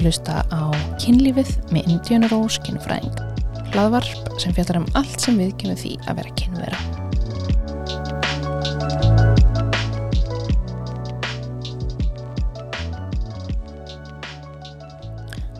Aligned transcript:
Að 0.00 0.06
hlusta 0.08 0.34
á 0.48 0.72
kynlífið 0.96 1.48
með 1.76 1.90
Indiana 1.92 2.28
Rose 2.30 2.56
kynfræðing. 2.64 3.18
Hlaðvarp 3.74 4.30
sem 4.40 4.54
fjallar 4.56 4.78
um 4.78 4.86
allt 4.96 5.20
sem 5.20 5.36
við 5.36 5.50
kynum 5.60 5.76
því 5.76 5.90
að 6.08 6.16
vera 6.16 6.30
kynvera. 6.40 6.78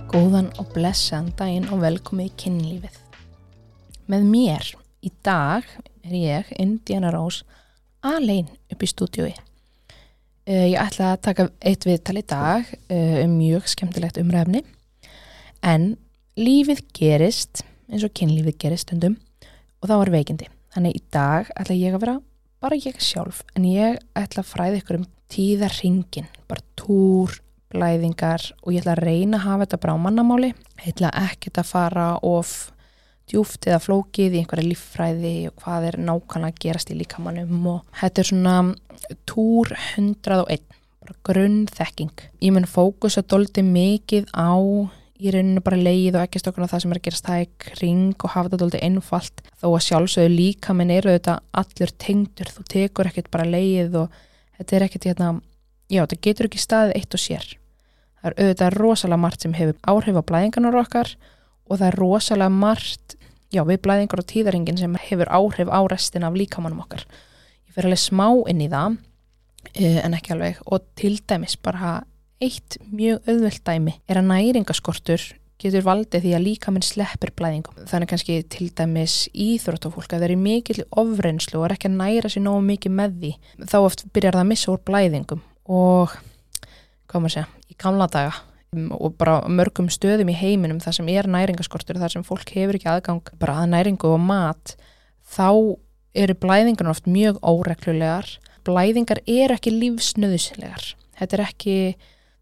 Góðan 0.09 0.49
og 0.57 0.73
blessaðan 0.73 1.29
daginn 1.37 1.69
og 1.69 1.85
velkomið 1.85 2.33
í 2.33 2.35
kynlífið. 2.41 2.97
Með 4.09 4.27
mér 4.33 4.73
í 5.05 5.13
dag 5.21 5.69
er 6.01 6.16
ég, 6.16 6.57
Indiana 6.57 7.13
Rose, 7.13 7.45
alein 8.01 8.49
upp 8.73 8.88
í 8.88 8.88
stúdiói. 8.88 9.37
Uh, 10.51 10.67
ég 10.73 10.81
ætla 10.83 11.13
að 11.15 11.21
taka 11.29 11.45
eitt 11.63 11.85
viðtal 11.87 12.17
í 12.19 12.27
dag 12.27 12.67
uh, 12.67 13.19
um 13.23 13.37
mjög 13.39 13.69
skemmtilegt 13.71 14.17
umræfni 14.19 14.65
en 15.63 15.93
lífið 16.35 16.81
gerist 16.97 17.61
eins 17.87 18.03
og 18.03 18.11
kynlífið 18.19 18.57
gerist 18.59 18.89
stundum 18.89 19.15
og 19.79 19.87
þá 19.87 19.95
er 20.01 20.11
veikindi. 20.17 20.49
Þannig 20.75 20.99
í 20.99 21.03
dag 21.15 21.53
ætla 21.55 21.77
ég 21.79 21.95
að 21.95 22.03
vera 22.03 22.17
bara 22.65 22.81
ég 22.83 22.99
sjálf 22.99 23.45
en 23.55 23.69
ég 23.69 24.01
ætla 24.19 24.43
að 24.43 24.51
fræða 24.51 24.81
ykkur 24.81 24.99
um 24.99 25.07
tíðarringin, 25.31 26.27
bara 26.51 26.67
túr, 26.75 27.37
blæðingar 27.71 28.49
og 28.65 28.74
ég 28.74 28.83
ætla 28.83 28.96
að 28.96 29.05
reyna 29.07 29.39
að 29.39 29.46
hafa 29.46 29.65
þetta 29.69 29.80
bara 29.85 29.95
á 29.95 30.05
mannamáli. 30.09 30.51
Ég 30.83 30.96
ætla 30.96 31.15
ekkert 31.29 31.63
að 31.63 31.71
fara 31.71 32.09
of 32.27 32.57
djúft 33.31 33.67
eða 33.69 33.81
flókið 33.85 34.37
í 34.37 34.43
einhverja 34.43 34.69
líffræði 34.69 35.35
og 35.51 35.63
hvað 35.63 35.89
er 35.91 35.99
nákvæmlega 36.03 36.53
að 36.53 36.63
gerast 36.65 36.93
í 36.93 36.99
líkamannum 36.99 37.69
og 37.71 38.01
þetta 38.01 38.23
er 38.23 38.31
svona 38.31 38.57
túr 39.31 39.75
101, 39.97 40.65
bara 41.01 41.19
grunnþekking. 41.29 42.25
Ég 42.43 42.55
mun 42.55 42.69
fókusa 42.69 43.23
doldi 43.23 43.65
mikið 43.67 44.31
á 44.37 44.55
í 45.21 45.33
rauninu 45.35 45.61
bara 45.65 45.79
leið 45.81 46.17
og 46.17 46.25
ekki 46.25 46.41
stokkuna 46.41 46.69
það 46.71 46.83
sem 46.85 46.95
er 46.95 47.01
að 47.01 47.07
gerast 47.07 47.27
það 47.27 47.43
í 47.43 47.49
kring 47.67 48.15
og 48.17 48.33
hafa 48.33 48.49
þetta 48.49 48.61
doldi 48.63 48.83
einfalt 48.87 49.43
þó 49.61 49.67
að 49.69 49.85
sjálfsögðu 49.87 50.33
líkaminn 50.33 50.93
eru 50.95 51.13
þetta 51.13 51.37
allur 51.61 51.95
tengdur, 52.01 52.53
þú 52.55 52.65
tekur 52.73 53.11
ekkert 53.11 53.31
bara 53.33 53.49
leið 53.49 53.99
og 54.05 54.21
þetta 54.59 54.77
er 54.77 54.87
ekkert 54.87 55.09
hérna, 55.11 55.33
já 55.93 56.03
þetta 56.03 56.21
getur 56.27 56.49
ekki 56.49 56.63
staðið 56.63 56.97
eitt 56.97 57.17
og 57.17 57.25
sér. 57.25 57.47
Það 58.21 58.31
er 58.31 58.39
auðvitað 58.41 58.77
rosalega 58.77 59.21
margt 59.21 59.45
sem 59.45 59.57
hefur 59.57 59.77
áhrif 59.93 60.21
á 60.21 60.29
blæðingarnar 60.31 60.81
okkar 60.83 61.15
og 61.69 61.79
það 61.79 61.87
er 61.91 62.01
rosalega 62.01 62.57
margt 62.57 63.17
já, 63.51 63.62
við 63.66 63.82
blæðingar 63.84 64.22
og 64.22 64.28
tíðaringin 64.31 64.78
sem 64.81 64.97
hefur 65.09 65.31
áhrif 65.31 65.70
á 65.70 65.81
restin 65.91 66.26
af 66.26 66.37
líkamannum 66.38 66.84
okkar. 66.84 67.04
Ég 67.69 67.76
fer 67.76 67.88
alveg 67.88 68.03
smá 68.03 68.28
inn 68.50 68.62
í 68.65 68.70
það 68.70 68.97
uh, 68.97 69.98
en 70.04 70.16
ekki 70.16 70.34
alveg 70.37 70.62
og 70.66 70.87
til 70.98 71.16
dæmis 71.20 71.59
bara 71.60 72.00
eitt 72.41 72.78
mjög 72.88 73.26
auðvöld 73.28 73.62
dæmi 73.66 73.98
er 74.09 74.21
að 74.21 74.31
næringaskortur 74.31 75.26
getur 75.60 75.84
valdið 75.84 76.25
því 76.25 76.31
að 76.32 76.44
líkaminn 76.47 76.84
sleppir 76.84 77.34
blæðingum. 77.37 77.82
Þannig 77.91 78.09
kannski 78.15 78.38
til 78.48 78.71
dæmis 78.72 79.26
íþróttafólk 79.37 80.15
að 80.15 80.22
það 80.22 80.31
er 80.31 80.41
mikill 80.41 80.84
ofreynslu 81.03 81.60
og 81.60 81.66
er 81.66 81.75
ekki 81.76 81.91
að 81.91 81.98
næra 81.98 82.31
sér 82.32 82.47
nógu 82.47 82.62
mikið 82.65 82.94
með 82.97 83.19
því. 83.21 83.32
Þá 83.69 83.76
oft 83.82 84.06
byrjar 84.15 84.38
það 84.38 84.47
að 84.47 84.53
missa 84.54 84.72
úr 84.72 84.81
blæðingum 84.88 85.43
og, 85.76 86.15
hvað 87.10 87.26
maður 87.26 87.37
segja, 87.37 87.50
í 87.69 87.76
gamla 87.76 88.09
daga 88.09 88.38
og 88.71 89.16
bara 89.19 89.41
mörgum 89.50 89.88
stöðum 89.91 90.31
í 90.31 90.37
heiminum 90.38 90.78
þar 90.82 91.00
sem 91.00 91.09
er 91.10 91.26
næringaskortur, 91.26 91.99
þar 91.99 92.15
sem 92.15 92.27
fólk 92.27 92.53
hefur 92.55 92.78
ekki 92.78 92.91
aðgang 92.93 93.33
bara 93.41 93.65
að 93.65 93.72
næringu 93.72 94.12
og 94.15 94.22
mat 94.22 94.77
þá 95.27 95.75
eru 96.15 96.37
blæðingar 96.39 96.91
oft 96.91 97.11
mjög 97.11 97.41
óreglulegar. 97.43 98.31
Blæðingar 98.67 99.22
eru 99.27 99.56
ekki 99.56 99.75
lífsnöðuslegar 99.75 100.95
þetta 101.21 101.37
er 101.37 101.45
ekki 101.47 101.77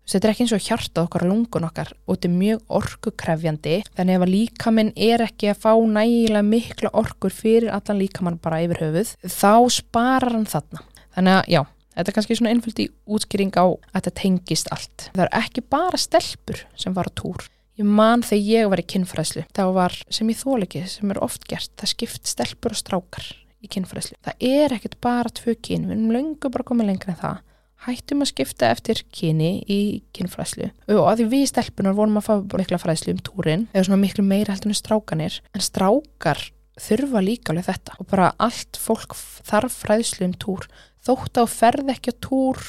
þetta 0.08 0.25
er 0.25 0.32
ekki 0.32 0.44
eins 0.47 0.54
og 0.56 0.64
hjarta 0.64 1.04
okkar 1.04 1.26
og 1.26 1.32
lungun 1.32 1.66
okkar. 1.69 1.91
Og 2.06 2.16
þetta 2.16 2.28
er 2.30 2.36
mjög 2.38 2.76
orkukrefjandi. 2.78 3.74
Þannig 3.97 4.19
ef 4.19 4.24
að 4.24 4.34
líkaminn 4.34 4.92
er 5.08 5.24
ekki 5.26 5.50
að 5.53 5.64
fá 5.64 5.72
nægilega 5.97 6.44
mikla 6.47 6.92
orkur 6.97 7.34
fyrir 7.34 7.72
allan 7.74 8.00
líkamann 8.00 8.38
bara 8.42 8.62
yfir 8.64 8.84
höfuð 8.86 9.16
þá 9.24 9.53
sparar 9.80 10.38
hann 10.38 10.48
þarna. 10.48 10.86
Þannig 11.16 11.36
að 11.41 11.53
já 11.56 11.62
Þetta 11.98 12.12
er 12.12 12.14
kannski 12.14 12.38
svona 12.38 12.50
einföld 12.54 12.78
í 12.78 12.84
útskýring 13.10 13.56
á 13.59 13.66
að 13.66 13.97
þetta 13.97 14.12
tengist 14.20 14.69
allt. 14.70 15.09
Það 15.10 15.25
er 15.25 15.32
ekki 15.41 15.64
bara 15.66 15.98
stelpur 15.98 16.60
sem 16.78 16.94
var 16.94 17.10
á 17.10 17.12
túr. 17.19 17.48
Ég 17.78 17.86
man 17.86 18.22
þegar 18.26 18.47
ég 18.47 18.70
var 18.70 18.82
í 18.82 18.86
kinnfræðslu. 18.92 19.42
Það 19.54 19.72
var 19.75 19.97
sem 20.14 20.31
í 20.31 20.36
þóliki 20.38 20.84
sem 20.91 21.10
er 21.10 21.20
oft 21.22 21.47
gert. 21.50 21.72
Það 21.78 21.91
skipt 21.92 22.31
stelpur 22.31 22.75
og 22.75 22.78
strákar 22.78 23.26
í 23.62 23.70
kinnfræðslu. 23.70 24.19
Það 24.28 24.47
er 24.47 24.75
ekkert 24.76 24.94
bara 25.03 25.32
tvö 25.34 25.56
kyn. 25.59 25.88
Við 25.88 25.97
erum 25.97 26.14
löngu 26.14 26.50
bara 26.54 26.66
komið 26.70 26.91
lengra 26.92 27.14
en 27.14 27.20
það. 27.22 27.41
Hættum 27.88 28.22
að 28.22 28.30
skipta 28.32 28.70
eftir 28.75 29.03
kyni 29.15 29.50
í 29.70 29.80
kinnfræðslu. 30.15 30.70
Og 30.94 31.04
að 31.06 31.20
því 31.20 31.26
við 31.34 31.44
stelpunar 31.50 31.98
vorum 31.98 32.19
að 32.19 32.26
fá 32.26 32.34
mikla 32.62 32.78
fræðslu 32.82 33.15
um 33.15 33.22
túrin. 33.26 33.66
Eða 33.75 33.86
svona 33.86 34.03
miklu 34.03 34.26
meira 34.26 34.54
heldur 34.54 34.75
en 34.75 34.78
strákanir. 34.78 35.38
En 35.54 35.62
strákar 35.62 36.42
þurfa 36.78 37.22
líka 37.22 37.54
alveg 37.54 37.69
þetta. 37.70 37.98
Og 38.03 38.10
bara 38.10 38.32
allt 38.42 38.78
fólk 38.82 39.15
þarf 39.47 39.78
fræðslu 39.84 40.26
um 40.26 40.34
túr 40.34 40.66
þótt 41.08 41.41
á 41.41 41.44
ferð 41.48 41.94
ekki 41.94 42.12
á 42.12 42.20
túr 42.20 42.60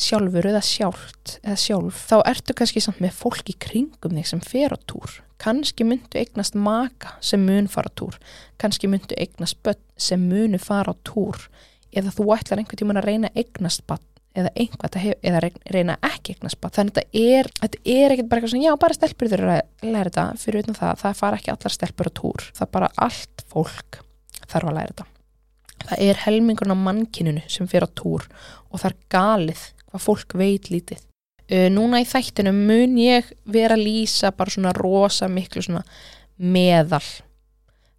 sjálfur 0.00 0.48
eða 0.50 0.60
sjálft 0.64 1.38
eða 1.42 1.56
sjálf, 1.60 2.04
þá 2.08 2.16
ertu 2.30 2.56
kannski 2.56 2.82
samt 2.84 3.00
með 3.02 3.16
fólk 3.20 3.50
í 3.52 3.56
kringum 3.60 4.16
þig 4.16 4.28
sem 4.30 4.42
fer 4.44 4.74
á 4.76 4.78
túr. 4.88 5.18
Kannski 5.40 5.86
myndu 5.88 6.20
eignast 6.20 6.56
maka 6.56 7.14
sem 7.24 7.42
mun 7.44 7.68
fara 7.72 7.88
á 7.88 7.96
túr, 7.96 8.16
kannski 8.60 8.90
myndu 8.90 9.16
eignast 9.20 9.60
börn 9.64 9.80
sem 9.96 10.20
munu 10.20 10.60
fara 10.60 10.92
á 10.92 10.94
túr. 11.06 11.48
Eða 11.90 12.12
þú 12.14 12.28
ætlar 12.36 12.60
einhvern 12.60 12.80
tíman 12.80 13.00
að 13.00 13.08
reyna 13.08 13.32
eignast 13.34 13.86
börn 13.88 14.06
eða 14.38 14.52
einhvað 14.54 14.98
eða 15.26 15.40
reyna 15.74 15.96
ekki 16.06 16.36
eignast 16.36 16.60
börn 16.60 16.76
þannig 16.76 16.92
að 16.92 17.00
þetta 17.00 17.24
er, 17.34 17.52
þetta 17.62 17.80
er 17.96 18.14
ekkert 18.14 18.28
bara 18.30 18.40
eitthvað 18.40 18.54
svona 18.54 18.68
já, 18.68 18.74
bara 18.84 18.98
stelpur 18.98 19.32
þurfa 19.32 19.56
að 19.56 19.94
læra 19.96 20.12
þetta. 20.12 20.26
Fyrir 20.44 20.64
utan 20.66 20.80
það, 20.82 21.00
það 21.02 21.22
fara 21.24 21.40
ekki 21.40 21.54
allar 21.56 21.76
stelpur 21.76 22.12
á 22.12 22.18
túr. 22.20 22.50
Það 22.60 22.76
bara 22.78 22.92
allt 23.08 23.48
fólk 23.50 24.04
þarf 24.44 24.70
að 24.70 24.78
læra 24.78 24.92
þetta 24.94 25.09
það 25.86 26.02
er 26.06 26.24
helmingurinn 26.24 26.76
á 26.76 26.84
mannkinunu 26.86 27.44
sem 27.50 27.68
fyrir 27.70 27.88
á 27.88 27.96
túr 27.96 28.26
og 28.70 28.82
það 28.82 28.90
er 28.90 28.98
galið 29.14 29.62
hvað 29.90 30.04
fólk 30.04 30.36
veit 30.38 30.70
lítið. 30.70 31.00
Núna 31.74 31.98
í 31.98 32.06
þættinu 32.06 32.52
mun 32.54 32.94
ég 33.00 33.32
vera 33.50 33.74
að 33.74 33.82
lýsa 33.88 34.30
bara 34.36 34.52
svona 34.54 34.74
rosa 34.76 35.26
miklu 35.26 35.64
svona 35.66 35.82
meðal, 36.38 37.02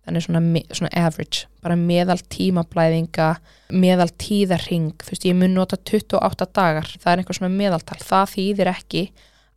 þannig 0.06 0.24
svona, 0.26 0.62
svona 0.72 0.92
average, 0.98 1.50
bara 1.62 1.76
meðal 1.76 2.22
tímablæðinga, 2.32 3.34
meðal 3.76 4.08
tíðarring, 4.24 4.96
þú 5.04 5.14
veist 5.14 5.28
ég 5.28 5.36
mun 5.38 5.54
nota 5.60 5.78
28 5.78 6.48
dagar, 6.56 6.88
það 6.96 7.12
er 7.12 7.22
einhver 7.22 7.38
svona 7.38 7.52
meðaltal, 7.54 8.00
það 8.00 8.32
þýðir 8.38 8.72
ekki 8.72 9.04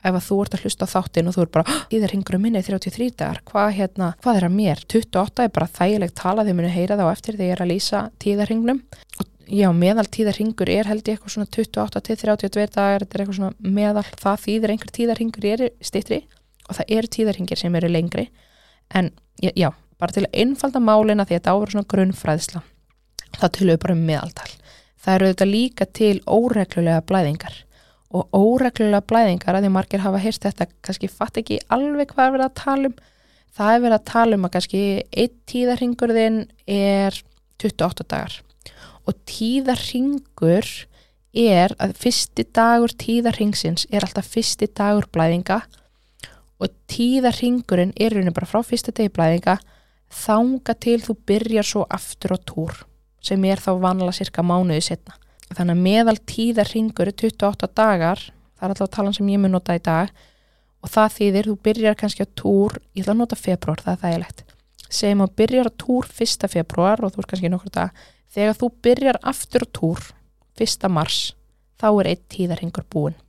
ef 0.04 0.16
að 0.18 0.26
þú 0.28 0.38
ert 0.44 0.56
að 0.56 0.64
hlusta 0.64 0.88
á 0.88 0.92
þáttin 0.94 1.30
og 1.30 1.36
þú 1.36 1.44
er 1.44 1.52
bara 1.56 1.76
í 1.88 2.00
þeir 2.00 2.12
ringur 2.12 2.36
um 2.38 2.44
minni 2.44 2.62
33 2.64 3.10
dagar, 3.16 3.40
hvað, 3.48 3.70
hérna, 3.78 4.10
hvað 4.24 4.40
er 4.40 4.48
að 4.48 4.56
mér? 4.58 4.82
28 4.92 5.46
er 5.46 5.54
bara 5.54 5.70
þægilegt 5.78 6.16
tala 6.20 6.44
þegar 6.44 6.58
munu 6.60 6.72
heyra 6.74 6.98
þá 7.00 7.04
eftir 7.10 7.38
þegar 7.38 7.48
ég 7.48 7.56
er 7.56 7.64
að 7.64 7.72
lýsa 7.72 8.02
tíðarringnum 8.24 8.82
og 9.20 9.30
já, 9.48 9.68
meðal 9.76 10.06
tíðarringur 10.08 10.70
er 10.72 10.88
held 10.88 11.08
ég 11.08 11.16
eitthvað 11.16 11.34
svona 11.34 11.50
28 11.52 12.02
til 12.04 12.16
32 12.20 12.66
dagar, 12.74 13.04
þetta 13.04 13.16
er 13.18 13.24
eitthvað 13.24 13.38
svona 13.38 13.74
meðal 13.78 14.04
það 14.20 14.44
þýðir 14.44 14.74
einhver 14.74 14.92
tíðarringur 14.98 15.48
er 15.52 15.64
stittri 15.84 16.20
og 16.68 16.78
það 16.78 16.92
eru 16.98 17.12
tíðarringir 17.16 17.60
sem 17.60 17.76
eru 17.76 17.90
lengri. 17.92 18.28
En 18.94 19.10
já, 19.40 19.70
bara 20.00 20.14
til 20.14 20.24
að 20.24 20.38
einfalda 20.44 20.80
málina 20.80 21.26
því 21.26 21.36
að 21.36 21.40
þetta 21.40 21.54
áver 21.54 21.74
svona 21.74 21.90
grunnfræðsla 21.92 22.62
það 23.34 23.54
tölur 23.58 23.80
bara 23.82 23.96
um 23.96 24.04
meðaltal. 24.08 24.50
Það 25.04 25.16
eru 25.18 25.30
þetta 25.32 25.48
líka 25.50 25.86
til 25.92 26.14
óreglulega 26.24 27.04
blæðingar 27.04 27.56
og 28.14 28.30
óreglulega 28.30 29.02
blæðingar 29.10 29.58
að 29.58 29.66
því 29.66 29.72
margir 29.74 30.02
hafa 30.04 30.22
heyrst 30.22 30.46
þetta 30.46 30.68
kannski 30.86 31.10
fatt 31.10 31.40
ekki 31.40 31.58
alveg 31.74 32.12
hvað 32.12 32.28
er 32.28 32.34
verið 32.36 32.46
að 32.46 32.56
tala 32.60 32.90
um. 32.90 32.96
Það 33.54 33.70
er 33.74 33.82
verið 33.84 33.96
að 33.96 34.08
tala 34.10 34.36
um 34.36 34.46
að 34.46 34.52
kannski 34.56 34.82
einn 35.22 35.36
tíðarringurðin 35.50 36.38
er 36.70 37.18
28 37.62 38.06
dagar. 38.10 38.36
Og 39.06 39.18
tíðarringur 39.30 40.70
er 41.44 41.74
að 41.82 41.94
fyrsti 42.02 42.46
dagur 42.54 42.94
tíðarringsins 42.98 43.86
er 43.90 44.06
alltaf 44.06 44.30
fyrsti 44.30 44.70
dagur 44.70 45.06
blæðinga. 45.14 45.60
Og 46.62 46.74
tíðarringurinn 46.90 47.94
er 47.98 48.14
rauninu 48.14 48.34
bara 48.34 48.50
frá 48.50 48.62
fyrsta 48.66 48.94
degi 48.94 49.12
blæðinga 49.14 49.58
þanga 50.14 50.74
til 50.78 51.00
þú 51.02 51.18
byrjar 51.26 51.66
svo 51.66 51.84
aftur 51.90 52.34
á 52.34 52.38
túr 52.38 52.84
sem 53.24 53.42
er 53.48 53.62
þá 53.62 53.72
vanlega 53.82 54.18
cirka 54.20 54.44
mánuði 54.46 54.82
setna 54.84 55.18
þannig 55.56 55.76
að 55.76 55.84
meðal 55.86 56.16
tíðarringur 56.30 57.10
er 57.10 57.18
28 57.24 57.70
dagar, 57.76 58.22
það 58.54 58.66
er 58.66 58.74
alltaf 58.74 58.92
talan 58.94 59.16
sem 59.16 59.30
ég 59.32 59.42
mun 59.42 59.54
nota 59.54 59.76
í 59.76 59.82
dag 59.84 60.12
og 60.84 60.92
það 60.92 61.14
þýðir, 61.18 61.48
þú 61.48 61.56
byrjar 61.68 61.98
kannski 62.00 62.26
á 62.26 62.34
túr, 62.36 62.76
ég 62.92 63.04
ætla 63.04 63.14
að 63.14 63.22
nota 63.22 63.38
februar, 63.40 63.80
það 63.80 63.94
er 63.94 64.02
þægilegt, 64.04 64.44
segjum 64.88 65.24
að 65.24 65.34
byrjar 65.40 65.70
á 65.70 65.78
túr 65.80 66.10
1. 66.12 66.48
februar 66.52 67.04
og 67.04 67.14
þú 67.14 67.22
er 67.22 67.30
kannski 67.32 67.52
nokkur 67.52 67.74
dag, 67.74 68.04
þegar 68.34 68.58
þú 68.60 68.70
byrjar 68.84 69.20
aftur 69.22 69.66
túr 69.72 70.08
1. 70.60 70.88
mars, 70.92 71.20
þá 71.80 71.88
er 71.92 72.10
einn 72.12 72.26
tíðarringur 72.34 72.88
búin 72.92 73.20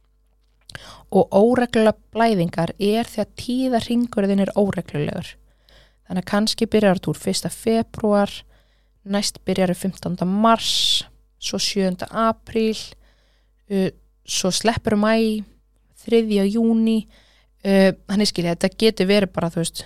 og 1.16 1.32
óreglulega 1.32 1.96
blæðingar 2.14 2.74
er 2.82 3.08
að 3.08 3.32
tíðarringurðin 3.40 4.44
er 4.44 4.52
óreglulegur 4.60 5.36
þannig 6.06 6.22
að 6.22 6.30
kannski 6.32 6.68
byrjar 6.70 7.02
túr 7.02 7.18
1. 7.18 7.50
februar, 7.54 8.32
næst 9.04 9.40
byrjar 9.48 9.74
á 9.74 9.78
15. 9.78 10.26
mars 10.28 11.06
svo 11.46 11.60
7. 11.62 12.08
apríl 12.10 12.78
uh, 12.78 13.90
svo 14.26 14.52
sleppur 14.54 14.98
mæ 15.00 15.44
3. 16.06 16.24
júni 16.50 17.04
uh, 17.66 17.92
þannig 18.10 18.32
skilja, 18.32 18.56
þetta 18.56 18.82
getur 18.82 19.10
verið 19.10 19.34
bara 19.36 19.52
þú 19.54 19.64
veist, 19.64 19.86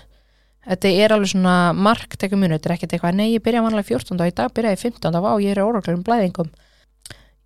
þetta 0.68 0.94
er 1.04 1.16
alveg 1.16 1.34
svona 1.34 1.58
mark 1.76 2.18
tekur 2.20 2.40
munu, 2.40 2.58
þetta 2.58 2.72
er 2.72 2.76
ekkert 2.78 2.96
eitthvað 2.98 3.20
nei, 3.20 3.30
ég 3.34 3.44
byrja 3.46 3.64
vanlega 3.66 3.90
14. 3.92 4.18
og 4.20 4.32
í 4.32 4.36
dag 4.40 4.56
byrja 4.56 4.74
ég 4.76 4.84
15. 4.84 5.20
og 5.20 5.44
ég 5.44 5.54
er 5.56 5.64
óreglulegum 5.64 6.06
blæðingum 6.08 6.52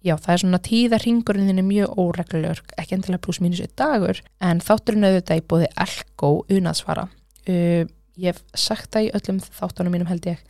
já, 0.04 0.16
það 0.18 0.32
er 0.34 0.42
svona 0.42 0.62
tíðarringurinn 0.68 1.50
þinn 1.50 1.62
er 1.62 1.68
mjög 1.68 2.00
óreglulegur, 2.02 2.64
ekki 2.82 2.98
endilega 2.98 3.24
pluss 3.24 3.42
mínus 3.44 3.62
eitt 3.64 3.76
dagur, 3.80 4.20
en 4.44 4.64
þátturinn 4.64 5.08
auðvitað 5.08 5.40
í 5.40 5.46
bóði 5.54 5.70
elko 5.86 6.34
unaðsvara 6.52 7.08
uh, 7.08 7.86
ég 8.20 8.34
hef 8.34 8.44
sagt 8.58 8.92
það 8.94 9.08
í 9.08 9.14
öllum 9.20 9.40
þáttunum 9.46 9.96
mínum 9.96 10.12
held 10.12 10.28
ég 10.30 10.44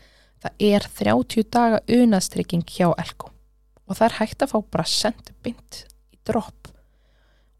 það 0.43 0.65
er 0.71 0.89
30 0.99 1.51
daga 1.53 1.83
unaðstrygging 1.87 2.65
hjá 2.67 2.89
elko 2.91 3.32
og 3.93 3.99
það 3.99 4.07
er 4.07 4.17
hægt 4.19 4.43
að 4.43 4.53
fá 4.53 4.57
bara 4.73 4.85
sendbind 4.89 5.83
í 6.09 6.19
dropp 6.25 6.71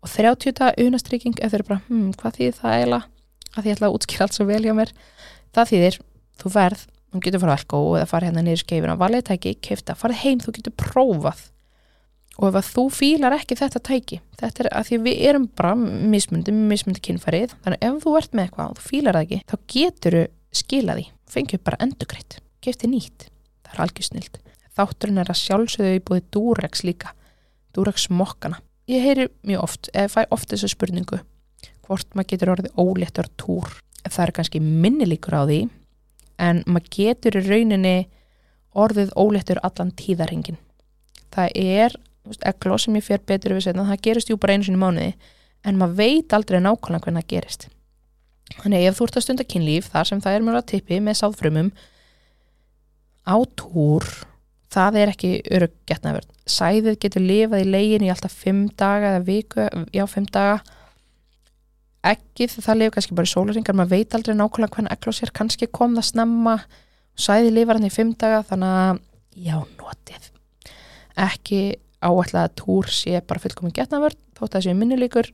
og 0.03 0.09
30 0.11 0.57
daga 0.57 0.73
unaðstrygging 0.81 1.37
ef 1.37 1.53
þau 1.53 1.59
eru 1.59 1.67
bara, 1.69 1.81
hm, 1.87 2.09
hvað 2.19 2.39
þýðir 2.39 2.57
það 2.57 2.77
eiginlega? 2.79 3.09
Að 3.53 3.69
ég 3.69 3.77
ætla 3.77 3.87
að 3.87 3.95
útskýra 3.99 4.25
allt 4.25 4.35
svo 4.35 4.45
vel 4.49 4.63
hjá 4.65 4.73
mér. 4.75 4.91
Það 5.53 5.69
þýðir, 5.69 5.97
þú 6.41 6.51
verð 6.57 6.83
þú 7.13 7.21
getur 7.21 7.43
farað 7.43 7.59
elko 7.61 7.81
eða 7.99 8.09
farið 8.09 8.29
hérna 8.31 8.43
niður 8.43 8.61
skeifina 8.63 8.95
valið 8.97 9.25
tæki, 9.29 9.53
kefta, 9.61 9.95
farið 9.95 10.23
heim, 10.23 10.41
þú 10.41 10.55
getur 10.57 10.75
prófað. 10.81 11.43
Og 12.41 12.47
ef 12.49 12.57
að 12.57 12.69
þú 12.73 12.85
fílar 12.97 13.35
ekki 13.37 13.59
þetta 13.59 13.83
tæki 13.85 14.19
þetta 14.41 14.63
er 14.63 14.69
að 14.73 14.87
því 14.89 14.99
við 15.05 15.19
erum 15.29 15.45
bara 15.53 15.73
mismundi, 15.77 16.53
mismundi 16.53 17.03
kynfærið 17.05 17.53
þannig 17.61 17.85
ef 17.85 17.99
þú 18.03 18.15
ert 18.19 18.33
með 18.33 18.47
eitthvað 18.47 18.71
og 18.71 18.79
þú 18.79 18.87
fílar 18.89 19.19
það 19.19 19.27
ekki 19.27 19.41
þá 19.51 19.55
getur 19.75 20.17
þú 20.17 20.23
skilaði 20.53 21.05
fengið 21.29 21.63
bara 21.69 21.79
endugreitt, 21.85 22.39
kefti 22.65 22.89
nýtt 22.89 23.27
það 23.61 23.75
er 23.75 23.83
algjör 23.85 24.09
snilt 24.09 24.42
þátturinn 24.77 25.21
er 25.21 25.31
að 25.31 25.41
sjálfsögðu 25.41 25.99
í 25.99 26.03
búið 26.07 26.25
Durex 26.33 26.83
líka 26.87 27.13
Durex 27.73 28.09
mokkana. 28.09 28.59
Ég 28.89 29.01
heyri 29.05 29.29
mjög 29.47 29.63
oft, 29.63 29.89
eða 29.93 30.11
fæ 30.11 30.21
oft 30.33 30.51
þessu 30.51 30.73
spurningu 30.73 31.21
hvort 31.83 32.13
maður 32.15 32.29
getur 32.33 32.53
orðið 32.53 32.75
óléttur 32.79 33.29
túr. 33.39 33.71
Það 34.03 34.25
er 34.25 34.35
kannski 34.37 34.59
minni 34.63 35.07
líkur 35.07 35.35
á 35.35 35.43
því 35.47 35.61
en 36.43 36.61
maður 36.67 36.91
getur 36.97 37.39
í 37.39 37.45
rauninni 37.47 37.97
orðið 38.73 39.13
óléttur 39.19 39.61
allan 39.63 39.93
tíðarhingin 39.95 40.59
það 41.33 41.55
er 41.59 41.95
egló 42.47 42.77
sem 42.79 42.97
ég 42.97 43.05
fer 43.05 43.23
betur 43.25 43.55
við 43.57 43.67
setna, 43.67 43.87
það 43.87 44.03
gerist 44.07 44.31
jú 44.31 44.37
bara 44.39 44.55
einu 44.55 44.67
sinni 44.67 44.81
mánuði 44.81 45.13
en 45.67 45.79
maður 45.79 45.97
veit 45.99 46.35
aldrei 46.35 46.59
nákvæmlega 46.61 47.05
hvernig 47.05 47.23
það 47.23 47.31
gerist. 47.33 47.65
Þannig 48.59 48.85
ef 48.87 48.97
þú 48.97 49.07
ert 49.07 49.17
að 49.17 49.25
stunda 49.25 49.47
kynlíf 49.47 49.89
þar 49.91 50.09
sem 50.09 50.21
það 50.23 50.37
er 50.37 50.45
mjög 50.45 50.59
að 50.59 50.69
tippi 50.73 50.99
með 51.03 51.19
sáðfrumum 51.19 51.69
á 53.23 53.35
túr 53.59 54.07
það 54.73 55.01
er 55.01 55.13
ekki 55.13 55.35
örug 55.53 55.75
getnaverð 55.89 56.33
sæðið 56.49 56.97
getur 56.99 57.23
lifað 57.23 57.63
í 57.63 57.67
legin 57.71 58.05
í 58.05 58.09
alltaf 58.11 58.33
5 58.43 58.63
daga 58.79 59.13
eða 59.13 59.25
viku, 59.27 59.67
já 59.95 60.03
5 60.09 60.31
daga. 60.33 60.57
Ekki 62.03 62.49
það 62.51 62.79
lifið 62.79 62.95
kannski 62.97 63.17
bara 63.17 63.29
í 63.29 63.31
sólaringar, 63.31 63.77
maður 63.79 63.93
veit 63.95 64.17
aldrei 64.17 64.35
nákvæmlega 64.35 64.75
hvernig 64.75 64.95
egló 64.97 65.13
sér 65.15 65.31
kannski 65.35 65.69
kom 65.71 65.95
það 65.95 66.09
snemma. 66.09 66.57
Sæðið 67.15 67.55
lifar 67.59 67.79
hann 67.79 67.87
í 67.87 67.93
5 67.93 68.15
daga 68.19 68.41
þannig 68.49 68.75
að 68.81 68.99
já, 69.47 69.55
notið. 69.79 70.27
Ekki 71.23 71.61
áætla 72.03 72.47
að 72.47 72.57
túr 72.59 72.91
sé 72.91 73.21
bara 73.23 73.39
fullkominn 73.39 73.75
getnavörd 73.75 74.19
þótt 74.35 74.49
að 74.49 74.57
það 74.57 74.65
sé 74.65 74.75
minnilíkur 74.75 75.29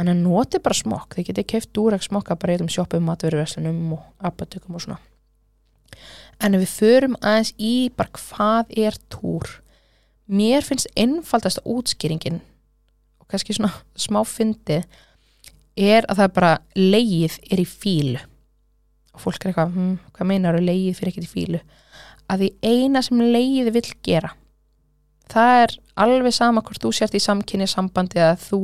en 0.00 0.10
að 0.10 0.22
noti 0.24 0.58
bara 0.64 0.74
smokk, 0.74 1.14
þið 1.14 1.28
getið 1.28 1.48
keift 1.52 1.70
dúreg 1.76 2.02
smokka 2.02 2.34
bara 2.40 2.56
í 2.56 2.62
um 2.64 2.70
sjópum, 2.72 3.04
matveruverslunum 3.06 3.94
og 3.94 4.26
apotekum 4.26 4.78
og 4.78 4.82
svona 4.82 4.98
en 6.40 6.56
ef 6.56 6.64
við 6.64 6.72
förum 6.74 7.18
aðeins 7.20 7.52
í 7.58 7.74
bara 7.96 8.12
hvað 8.16 8.72
er 8.86 8.98
túr? 9.12 9.52
Mér 10.30 10.64
finnst 10.66 10.90
einfaldast 10.98 11.62
útskýringin 11.66 12.40
og 13.20 13.28
kannski 13.30 13.56
svona 13.56 13.72
smá 13.98 14.22
fyndið 14.26 14.86
er 15.80 16.06
að 16.06 16.20
það 16.20 16.26
er 16.26 16.34
bara 16.36 16.52
leið 16.76 17.38
er 17.50 17.62
í 17.62 17.68
fílu 17.68 18.20
og 19.10 19.24
fólk 19.24 19.42
er 19.42 19.52
eitthvað, 19.52 19.74
hm, 19.74 19.94
hvað 20.14 20.28
meinar 20.30 20.58
þú? 20.58 20.66
Leið 20.68 20.98
fyrir 20.98 21.12
ekkert 21.12 21.28
í 21.28 21.32
fílu 21.34 21.62
að 22.30 22.44
því 22.44 22.50
eina 22.62 23.02
sem 23.02 23.22
leið 23.34 23.72
vil 23.74 23.86
gera 24.06 24.34
það 25.30 25.62
er 25.64 25.74
alveg 26.04 26.34
sama 26.34 26.62
hvort 26.64 26.82
þú 26.82 26.92
sért 26.94 27.16
í 27.18 27.22
samkynni 27.22 27.68
sambandi 27.70 28.20
eða 28.20 28.36
þú, 28.40 28.60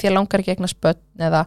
þér 0.00 0.16
langar 0.16 0.42
ekki 0.42 0.54
eignast 0.54 0.80
börn 0.82 1.00
eða 1.20 1.44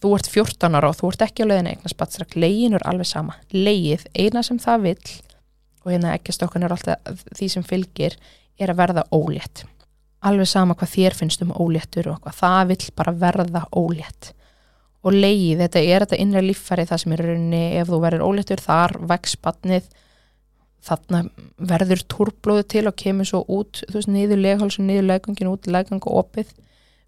þú 0.00 0.12
ert 0.16 0.28
14 0.30 0.76
ára 0.78 0.90
og 0.90 0.98
þú 0.98 1.12
ert 1.12 1.24
ekki 1.26 1.46
á 1.46 1.50
leiðin 1.50 1.70
eignast 1.72 1.98
börn, 1.98 2.26
legin 2.38 2.76
er 2.76 2.84
alveg 2.86 3.08
sama. 3.10 3.36
Leið, 3.54 4.06
eina 4.14 4.42
sem 4.46 4.60
það 4.62 4.84
vil 4.86 4.98
og 5.86 5.92
hérna 5.92 6.16
ekki 6.16 6.34
stokkan 6.34 6.66
er 6.66 6.74
alltaf 6.74 7.24
því 7.38 7.48
sem 7.52 7.66
fylgir, 7.66 8.16
er 8.58 8.72
að 8.72 8.80
verða 8.80 9.04
ólétt. 9.14 9.62
Alveg 10.26 10.48
sama 10.50 10.74
hvað 10.74 10.94
þér 10.96 11.14
finnst 11.14 11.44
um 11.44 11.52
óléttur 11.54 12.08
og 12.10 12.24
hvað 12.24 12.40
það 12.40 12.72
vil 12.72 12.80
bara 12.98 13.14
verða 13.20 13.62
ólétt. 13.70 14.32
Og 15.06 15.14
leið, 15.14 15.60
þetta 15.60 15.82
er 15.82 16.02
þetta 16.02 16.18
innra 16.18 16.42
líffæri 16.42 16.86
það 16.88 17.02
sem 17.02 17.14
er 17.14 17.22
rauninni, 17.22 17.62
ef 17.78 17.92
þú 17.92 18.00
verður 18.02 18.26
óléttur 18.26 18.62
þar 18.64 18.96
vex 19.12 19.36
batnið 19.38 19.86
þarna 20.86 21.22
verður 21.70 22.02
túrblóðu 22.10 22.64
til 22.70 22.84
og 22.90 22.96
kemur 22.98 23.28
svo 23.28 23.42
út, 23.50 23.82
þú 23.86 24.00
veist, 24.00 24.10
niður 24.10 24.42
leghálsun, 24.42 24.88
niður 24.88 25.08
legungin, 25.12 25.50
út 25.50 25.66
legang 25.70 26.02
og 26.02 26.18
opið 26.24 26.52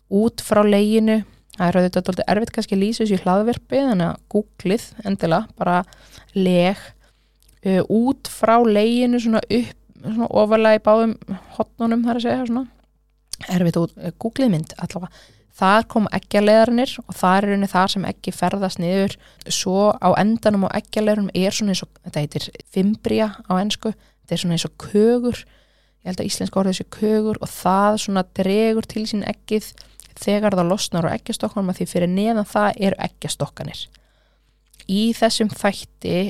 út 0.09 0.43
frá 0.43 0.63
leginu 0.67 1.21
það 1.59 1.69
er 1.69 1.79
auðvitað 1.79 2.11
alltaf 2.13 2.31
erfitt 2.33 2.53
kannski 2.55 2.77
að 2.77 2.83
lýsa 2.85 3.05
þessu 3.05 3.25
hlaðverfi, 3.25 3.81
þannig 3.91 4.07
að 4.09 4.21
googlið 4.35 4.87
endilega, 5.09 5.57
bara 5.59 5.79
leg 6.37 6.85
uh, 7.65 7.83
út 7.89 8.31
frá 8.31 8.55
leginu 8.67 9.21
svona 9.23 9.43
upp, 9.43 9.75
svona 10.05 10.31
ofalega 10.43 10.79
í 10.79 10.85
báðum 10.85 11.17
hotnunum 11.57 12.05
þar 12.07 12.21
að 12.21 12.29
segja 12.29 12.47
svona. 12.47 12.65
Erfitt 13.55 13.81
út, 13.81 13.99
uh, 13.99 14.15
googlið 14.23 14.55
mynd 14.55 14.79
allavega. 14.79 15.27
Þar 15.59 15.87
kom 15.91 16.05
eggjaleðarinnir 16.15 16.93
og 17.03 17.15
það 17.19 17.37
er 17.37 17.45
rauninni 17.49 17.69
þar 17.73 17.91
sem 17.91 18.05
eggi 18.07 18.31
ferðast 18.31 18.79
niður. 18.79 19.17
Svo 19.51 19.89
á 19.91 20.15
endanum 20.21 20.69
á 20.71 20.79
eggjaleðarum 20.79 21.33
er 21.35 21.57
svona 21.57 21.75
eins 21.75 21.83
og, 21.83 21.91
þetta 22.05 22.23
heitir 22.23 22.47
fimbria 22.71 23.33
á 23.43 23.53
ennsku, 23.59 23.91
þetta 24.23 24.37
er 24.37 24.43
svona 24.45 24.55
eins 24.55 24.69
og 24.69 24.77
kögur. 24.85 25.41
Ég 25.99 26.13
held 26.13 26.23
að 26.23 26.29
íslenska 26.31 26.61
orðið 26.63 26.79
sé 26.79 26.87
kögur 26.95 27.41
og 27.43 27.51
það 27.51 27.99
svona 28.05 28.23
dregur 28.39 28.87
til 28.87 29.03
sín 29.11 29.27
eggið 29.27 29.73
þegar 30.19 30.57
það 30.59 30.71
losnar 30.73 31.09
á 31.09 31.15
eggjastokkanum 31.15 31.73
að 31.73 31.81
því 31.81 31.87
fyrir 31.93 32.13
neðan 32.13 32.49
það 32.49 32.83
eru 32.89 33.01
eggjastokkanir. 33.09 33.81
Í 34.89 35.03
þessum 35.17 35.51
þætti 35.53 36.21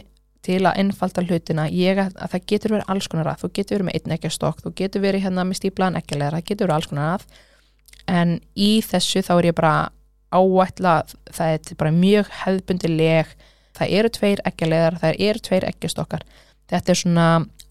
til 0.48 0.62
að 0.64 0.80
ennfalda 0.80 1.24
hlutina 1.26 1.66
ég 1.72 1.98
að, 2.00 2.14
að 2.16 2.32
það 2.34 2.48
getur 2.52 2.74
verið 2.76 2.90
alls 2.94 3.08
konar 3.10 3.30
að 3.32 3.42
þú 3.42 3.52
getur 3.58 3.76
verið 3.76 3.88
með 3.88 3.98
einn 3.98 4.16
eggjastokk, 4.16 4.62
þú 4.64 4.72
getur 4.78 5.04
verið 5.04 5.24
hérna 5.26 5.44
með 5.44 5.60
stíplaðan 5.60 6.00
eggjalegara, 6.00 6.40
það 6.40 6.50
getur 6.50 6.68
verið 6.68 6.76
alls 6.78 6.90
konar 6.92 7.14
að 7.16 7.26
en 8.08 8.34
í 8.56 8.70
þessu 8.86 9.22
þá 9.26 9.32
er 9.36 9.48
ég 9.50 9.58
bara 9.58 9.74
áætla 10.32 10.94
það 11.34 11.54
er 11.54 11.78
bara 11.80 11.94
mjög 11.96 12.32
hefðbundileg 12.42 13.32
það 13.78 13.94
eru 13.98 14.12
tveir 14.14 14.42
ekkjaleðar, 14.48 14.98
það 15.02 15.22
eru 15.28 15.44
tveir 15.48 15.68
ekkjastokkar 15.68 16.24
þetta 16.70 16.94
er 16.94 17.00
svona 17.02 17.28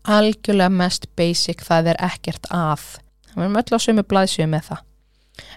algjörlega 0.07 0.73
mest 0.73 1.09
basic, 1.19 1.63
það 1.67 1.93
er 1.93 2.01
ekkert 2.07 2.47
að. 2.53 2.85
Við 3.33 3.43
erum 3.43 3.59
öll 3.59 3.75
á 3.75 3.79
sömu 3.83 4.05
blaðsjöu 4.07 4.47
með 4.49 4.69
það 4.71 4.86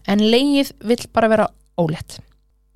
en 0.06 0.24
leið 0.24 0.74
vill 0.86 1.04
bara 1.14 1.30
vera 1.32 1.48
ólétt. 1.80 2.18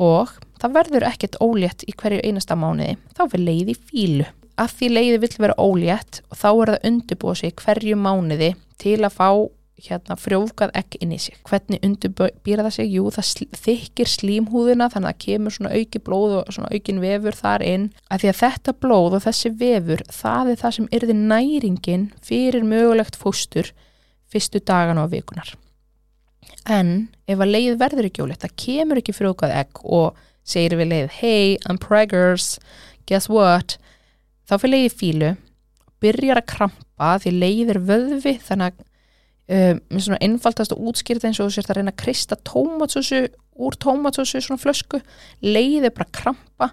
Og 0.00 0.32
það 0.60 0.78
verður 0.78 1.08
ekkert 1.08 1.40
ólétt 1.44 1.84
í 1.86 1.94
hverju 1.94 2.22
einasta 2.24 2.56
mánuði. 2.58 2.96
Þá 3.14 3.22
verður 3.26 3.46
leið 3.48 3.74
í 3.74 3.76
fílu 3.78 4.30
að 4.60 4.76
því 4.78 4.88
leiði 4.92 5.18
vill 5.24 5.34
vera 5.42 5.58
ólétt 5.58 6.22
og 6.30 6.38
þá 6.38 6.48
er 6.52 6.72
það 6.72 6.88
undirbúið 6.90 7.40
sig 7.40 7.54
hverju 7.58 7.98
mánuði 7.98 8.54
til 8.82 9.00
að 9.02 9.16
fá 9.16 9.28
hérna 9.84 10.14
frjófgað 10.16 10.70
ekki 10.78 11.00
inn 11.02 11.14
í 11.16 11.18
sig. 11.20 11.34
Hvernig 11.48 11.82
undirbýra 11.84 12.64
það 12.64 12.76
sig? 12.76 12.92
Jú, 12.94 13.08
það 13.12 13.48
þykir 13.64 14.10
slímhúðina 14.12 14.88
þannig 14.92 15.10
að 15.10 15.16
það 15.16 15.24
kemur 15.24 15.56
svona 15.56 15.72
auki 15.74 16.02
blóð 16.06 16.36
og 16.38 16.52
svona 16.54 16.70
aukin 16.70 17.02
vefur 17.02 17.38
þar 17.40 17.66
inn. 17.66 17.88
Að 18.08 18.22
því 18.22 18.30
að 18.30 18.40
þetta 18.44 18.76
blóð 18.84 19.18
og 19.18 19.26
þessi 19.26 19.52
vefur 19.64 20.06
það 20.14 20.52
er 20.52 20.62
það 20.62 20.76
sem 20.78 20.88
erði 21.00 21.18
næringin 21.18 22.06
fyrir 22.22 22.70
mögulegt 22.70 23.18
fóstur 23.18 23.74
fyrstu 24.30 24.62
dagan 24.62 25.02
á 25.02 25.04
vikunar 25.10 25.54
en 26.70 26.94
ef 27.28 27.40
að 27.40 27.52
leið 27.52 27.78
verður 27.80 28.08
ekki 28.08 28.24
óleitt 28.24 28.44
það 28.44 28.56
kemur 28.64 29.00
ekki 29.00 29.14
frjófgað 29.16 29.56
ekki 29.60 29.88
og 29.98 30.22
segir 30.44 30.76
við 30.78 30.90
leið 30.92 31.12
hey, 31.20 31.56
I'm 31.68 31.80
preggers. 31.80 32.58
Guess 33.08 33.28
what? 33.32 33.76
Þá 34.48 34.58
fyrir 34.60 34.74
leiði 34.76 34.92
fílu 34.92 35.30
byrjar 36.04 36.40
að 36.40 36.50
krampa 36.52 37.14
því 37.22 37.32
leið 37.38 37.72
er 37.74 37.80
vöðvi 37.88 38.34
þannig 38.44 38.72
að 38.74 38.82
um, 39.56 39.80
svona 39.96 40.20
einfaldast 40.24 40.74
og 40.74 40.90
útskýrta 40.90 41.28
eins 41.28 41.40
og 41.40 41.48
þú 41.48 41.56
sérst 41.56 41.72
að 41.72 41.80
reyna 41.80 41.94
að 41.94 42.00
kristja 42.02 42.40
tómatsósu 42.44 43.22
úr 43.54 43.78
tómatsósu 43.80 44.42
svona 44.42 44.60
flösku. 44.60 45.00
Leiði 45.44 45.92
bara 45.94 46.10
krampa 46.12 46.70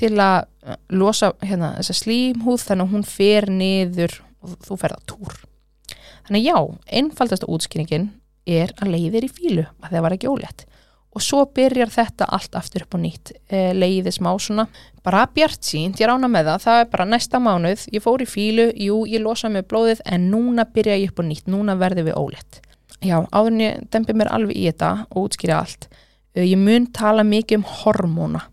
til 0.00 0.14
að 0.20 0.48
uh, 0.66 0.76
losa 0.96 1.32
hérna, 1.44 1.74
þessa 1.78 1.98
slímhúð 2.02 2.66
þannig 2.66 2.88
að 2.88 2.96
hún 2.96 3.06
fer 3.08 3.48
niður 3.52 4.16
og 4.40 4.56
þú 4.66 4.80
ferða 4.80 5.04
túr. 5.08 5.38
Þannig 6.28 6.46
já, 6.46 6.56
einfaldast 7.00 7.46
og 7.46 7.56
útskýringin 7.56 8.10
er 8.46 8.74
að 8.80 8.92
leiðir 8.94 9.26
í 9.26 9.32
fílu 9.32 9.64
að 9.80 9.94
það 9.94 10.04
var 10.06 10.16
ekki 10.16 10.30
ólétt. 10.30 10.66
Og 11.10 11.24
svo 11.26 11.42
byrjar 11.50 11.90
þetta 11.90 12.28
allt 12.30 12.54
aftur 12.54 12.84
upp 12.84 12.94
á 12.94 12.98
nýtt. 13.02 13.32
E, 13.50 13.72
leiði 13.74 14.12
smá 14.14 14.30
svona 14.38 14.68
bara 15.02 15.24
bjart 15.34 15.66
sínt, 15.66 15.98
ég 15.98 16.06
rána 16.06 16.28
með 16.30 16.52
það 16.52 16.66
það 16.66 16.82
er 16.82 16.90
bara 16.92 17.08
næsta 17.08 17.40
mánuð, 17.42 17.86
ég 17.90 18.04
fór 18.04 18.22
í 18.22 18.28
fílu 18.30 18.68
jú, 18.78 19.00
ég 19.10 19.24
losa 19.24 19.50
með 19.50 19.66
blóðið 19.72 20.04
en 20.06 20.28
núna 20.30 20.68
byrja 20.70 21.00
ég 21.00 21.10
upp 21.10 21.18
á 21.18 21.24
nýtt, 21.26 21.50
núna 21.50 21.74
verði 21.80 22.06
við 22.10 22.20
ólétt. 22.20 22.60
Já, 23.00 23.16
áðurinn 23.32 23.64
ég 23.64 23.82
dempi 23.90 24.14
mér 24.14 24.30
alveg 24.30 24.60
í 24.60 24.68
þetta 24.68 24.92
og 25.10 25.26
útskýra 25.26 25.58
allt 25.64 25.88
Uh, 26.36 26.46
Ég 26.46 26.58
mun 26.58 26.86
tala 26.94 27.24
mikið 27.26 27.60
um 27.60 27.66
hormóna. 27.80 28.44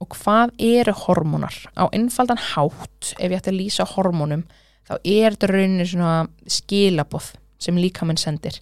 Og 0.00 0.12
hvað 0.12 0.52
eru 0.60 0.92
hormónar? 1.06 1.56
Á 1.76 1.88
einfaldan 1.88 2.40
hátt, 2.52 3.14
ef 3.16 3.30
ég 3.30 3.38
ætti 3.38 3.52
að 3.52 3.58
lýsa 3.60 3.86
hormónum, 3.94 4.44
þá 4.88 4.94
er 5.00 5.34
þetta 5.34 5.50
rauninni 5.50 5.86
svona 5.88 6.26
skilaboð 6.52 7.30
sem 7.60 7.78
líkamann 7.80 8.20
sendir 8.20 8.60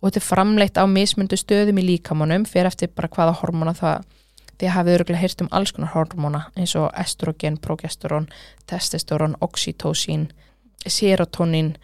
og 0.00 0.08
þetta 0.08 0.20
er 0.20 0.26
framleitt 0.26 0.80
á 0.80 0.84
mismundu 0.88 1.36
stöðum 1.38 1.80
í 1.82 1.86
líkamannum 1.92 2.46
fyrir 2.48 2.70
eftir 2.70 2.90
bara 2.96 3.10
hvaða 3.12 3.36
hormóna 3.42 3.74
það 3.76 4.06
því 4.60 4.68
að 4.68 4.74
hafið 4.76 4.96
örgulega 4.98 5.22
heyrt 5.22 5.42
um 5.44 5.50
alls 5.56 5.72
konar 5.72 5.92
hormóna 5.94 6.42
eins 6.56 6.74
og 6.76 6.90
estrogen, 7.00 7.56
progesteron, 7.64 8.28
testosteron, 8.68 9.36
oxytocin, 9.40 10.28
serotonin, 10.84 11.74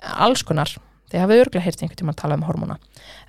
alls 0.00 0.44
konar. 0.48 0.72
Því 1.12 1.20
hafið 1.20 1.42
örgulega 1.42 1.66
heyrt 1.66 1.82
einhvern 1.82 2.00
tíma 2.00 2.14
að 2.14 2.22
tala 2.22 2.38
um 2.38 2.46
hormóna. 2.48 2.78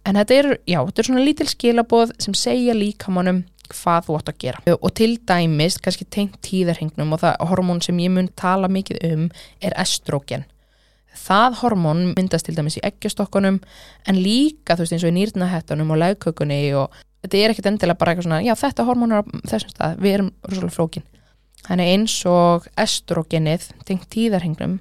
En 0.08 0.16
þetta 0.20 0.38
er, 0.38 0.50
já, 0.64 0.80
þetta 0.80 1.04
er 1.04 1.10
svona 1.10 1.26
lítil 1.26 1.50
skilaboð 1.52 2.16
sem 2.24 2.38
segja 2.38 2.76
líkamannum 2.78 3.44
hvað 3.74 4.08
þú 4.08 4.18
átt 4.20 4.32
að 4.32 4.40
gera. 4.44 4.64
Og 4.80 4.90
til 4.96 5.12
dæmis 5.28 5.80
kannski 5.84 6.08
tengt 6.08 6.40
tíðarhingnum 6.48 7.16
og 7.16 7.24
það 7.24 7.44
hormón 7.52 7.84
sem 7.84 8.00
ég 8.00 8.12
mun 8.14 8.32
tala 8.40 8.72
mikið 8.72 9.04
um 9.12 9.30
er 9.64 9.76
estrogen 9.84 10.48
það 11.18 11.58
hormón 11.62 12.04
myndast 12.18 12.48
til 12.48 12.56
dæmis 12.58 12.78
í 12.80 12.84
eggjastokkunum 12.86 13.60
en 14.10 14.20
líka 14.20 14.76
þú 14.76 14.86
veist 14.86 14.96
eins 14.96 15.06
og 15.06 15.14
í 15.14 15.18
nýrnahettunum 15.18 15.94
og 15.94 16.00
legkökunni 16.02 16.62
og 16.80 16.96
þetta 17.24 17.40
er 17.40 17.54
ekkert 17.54 17.70
endilega 17.72 18.00
bara 18.00 18.14
eitthvað 18.14 18.28
svona 18.28 18.42
já 18.44 18.54
þetta 18.60 18.88
hormón 18.88 19.16
er 19.18 19.28
þessum 19.50 19.74
stað, 19.74 20.00
við 20.02 20.18
erum 20.18 20.32
rosalega 20.48 20.76
flókin. 20.78 21.06
Þannig 21.64 21.92
eins 21.94 22.18
og 22.28 22.68
estrogenið 22.80 23.70
tengt 23.88 24.10
tíðarhingnum 24.12 24.80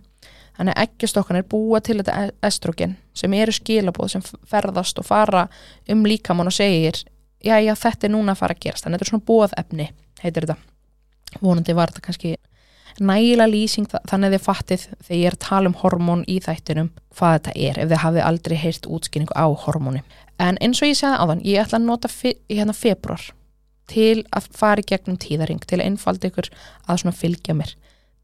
þannig 0.56 0.74
að 0.74 0.86
eggjastokkunir 0.86 1.46
búa 1.48 1.80
til 1.84 2.00
þetta 2.00 2.32
estrogen 2.44 2.96
sem 3.16 3.34
eru 3.38 3.54
skilabóð 3.54 4.16
sem 4.16 4.24
ferðast 4.50 4.98
og 4.98 5.06
fara 5.06 5.46
um 5.90 6.02
líkamann 6.06 6.50
og 6.50 6.56
segir 6.56 7.04
já 7.42 7.56
já 7.62 7.74
þetta 7.78 8.08
er 8.08 8.14
núna 8.16 8.34
að 8.34 8.42
fara 8.42 8.56
að 8.56 8.64
gerast. 8.66 8.86
Þannig 8.86 8.98
þetta 8.98 9.08
er 9.08 9.12
svona 9.12 9.28
bóðefni 9.30 9.88
heitir 10.22 10.46
þetta. 10.46 10.58
Vonandi 11.40 11.76
var 11.76 11.92
þetta 11.92 12.06
kannski 12.08 12.34
nægilega 13.00 13.48
lýsing 13.50 13.86
þa- 13.88 14.02
þannig 14.10 14.28
að 14.28 14.34
þið 14.36 14.44
fattið 14.46 14.86
þegar 15.02 15.18
ég 15.20 15.26
er 15.26 15.36
að 15.36 15.44
tala 15.48 15.68
um 15.68 15.76
hormón 15.82 16.24
í 16.28 16.40
þættinum 16.40 16.90
hvað 17.16 17.32
þetta 17.38 17.52
er 17.56 17.78
ef 17.78 17.88
þið 17.92 18.02
hafið 18.04 18.26
aldrei 18.28 18.56
heyrt 18.56 18.86
útskýringu 18.86 19.34
á 19.36 19.46
hormóni. 19.64 20.02
En 20.38 20.58
eins 20.60 20.82
og 20.82 20.88
ég 20.88 20.96
segði 20.98 21.20
áðan 21.22 21.44
ég 21.44 21.62
ætla 21.64 21.78
að 21.78 21.86
nota 21.86 22.08
fe 22.08 22.34
hérna 22.50 22.74
februar 22.74 23.22
til 23.92 24.24
að 24.32 24.48
fara 24.56 24.80
í 24.80 24.86
gegnum 24.88 25.18
tíðarhing 25.20 25.60
til 25.66 25.78
að 25.80 25.86
einfalda 25.86 26.28
ykkur 26.30 26.48
að 26.88 26.98
svona 27.02 27.16
fylgja 27.16 27.54
mér. 27.54 27.74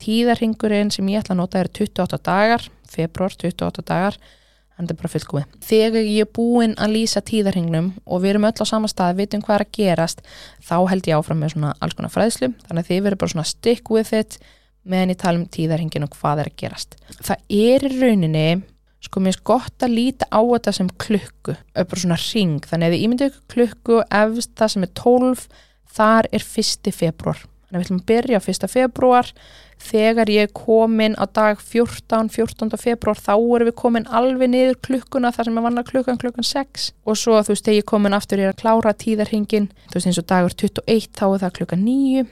Tíðarhingurinn 0.03 0.91
sem 0.95 1.09
ég 1.11 1.21
ætla 1.23 1.35
að 1.35 1.41
nota 1.43 1.59
er 1.61 1.69
28 1.69 2.19
dagar 2.25 2.69
februar 2.89 3.35
28 3.35 3.83
dagar 3.85 4.17
en 4.79 4.87
þetta 4.87 4.95
er 4.95 5.01
bara 5.01 5.13
fullkomið. 5.13 5.57
Þegar 5.69 6.07
ég 6.07 6.25
er 6.25 6.31
búin 6.39 6.77
að 6.79 6.95
lýsa 6.95 7.23
tíðarhingnum 7.27 7.91
og 8.07 8.23
við 8.23 8.35
erum 8.35 8.47
öll 8.49 8.63
á 8.63 8.67
sama 8.71 8.91
stað, 8.91 9.19
vitum 9.19 9.43
hvað 9.43 9.59
er 9.59 9.65
að 9.67 9.75
gerast, 9.79 10.23
þá 10.63 10.77
held 10.93 11.11
ég 11.11 11.19
áfram 11.19 11.43
með 11.43 11.55
svona 11.57 11.75
alls 11.83 11.99
konar 11.99 12.15
fræðslu, 12.15 12.53
þannig 12.69 12.85
að 12.85 12.91
þið 12.93 13.05
verður 13.07 13.23
bara 13.25 13.35
svona 13.35 13.51
stick 13.51 13.93
with 13.93 14.15
it 14.15 14.39
meðan 14.89 15.13
ég 15.13 15.21
tala 15.21 15.43
um 15.43 15.47
tíðarhingin 15.59 16.07
og 16.07 16.17
hvað 16.17 16.45
er 16.45 16.51
að 16.53 16.59
gerast. 16.63 16.99
Það 17.19 17.43
er 17.59 17.87
í 17.89 17.93
rauninni, 17.99 18.47
sko 19.05 19.23
mér 19.23 19.37
er 19.37 19.45
gott 19.51 19.85
að 19.85 19.97
líta 19.99 20.29
á 20.31 20.41
þetta 20.41 20.75
sem 20.79 20.91
klukku, 21.05 21.57
bara 21.75 22.03
svona 22.03 22.21
ring, 22.23 22.63
þannig 22.63 22.89
að 22.89 22.97
þið 22.97 23.07
ímyndu 23.07 23.29
ykkur 23.29 23.47
klukku 23.55 24.03
efst 24.23 24.55
það 24.59 24.75
sem 24.75 24.87
er 24.87 24.93
12, 25.03 25.47
þar 25.99 26.31
er 26.31 26.47
1. 26.65 26.93
februar. 26.95 27.43
Þannig 27.69 27.75
að 27.75 27.83
við 27.83 27.89
ætlum 27.89 28.01
að 28.01 28.09
byrja 28.09 28.39
á 28.41 28.43
1. 28.49 28.69
februar, 28.73 29.33
þegar 29.83 30.31
ég 30.33 30.55
kom 30.57 31.01
inn 31.05 31.17
á 31.19 31.25
dag 31.27 31.61
14, 31.61 32.31
14. 32.35 32.79
februar 32.81 33.19
þá 33.19 33.35
erum 33.37 33.71
við 33.71 33.77
komin 33.83 34.09
alveg 34.11 34.53
niður 34.53 34.81
klukkuna 34.89 35.33
þar 35.35 35.51
sem 35.51 35.61
ég 35.61 35.69
vann 35.69 35.83
að 35.83 35.91
klukkan 35.93 36.21
klukkan 36.21 36.47
6 36.47 36.89
og 37.07 37.21
svo 37.21 37.39
þú 37.43 37.55
veist 37.55 37.69
þegar 37.69 37.81
ég 37.81 37.91
kom 37.93 38.09
inn 38.09 38.19
aftur 38.19 38.43
ég 38.43 38.51
er 38.51 38.57
að 38.57 38.63
klára 38.65 38.97
tíðarhingin 39.05 39.71
þú 39.87 39.99
veist 39.99 40.11
eins 40.11 40.23
og 40.23 40.29
dagur 40.33 40.59
21 40.65 41.13
þá 41.15 41.25
er 41.29 41.45
það 41.45 41.55
klukkan 41.61 41.87
9 41.87 42.27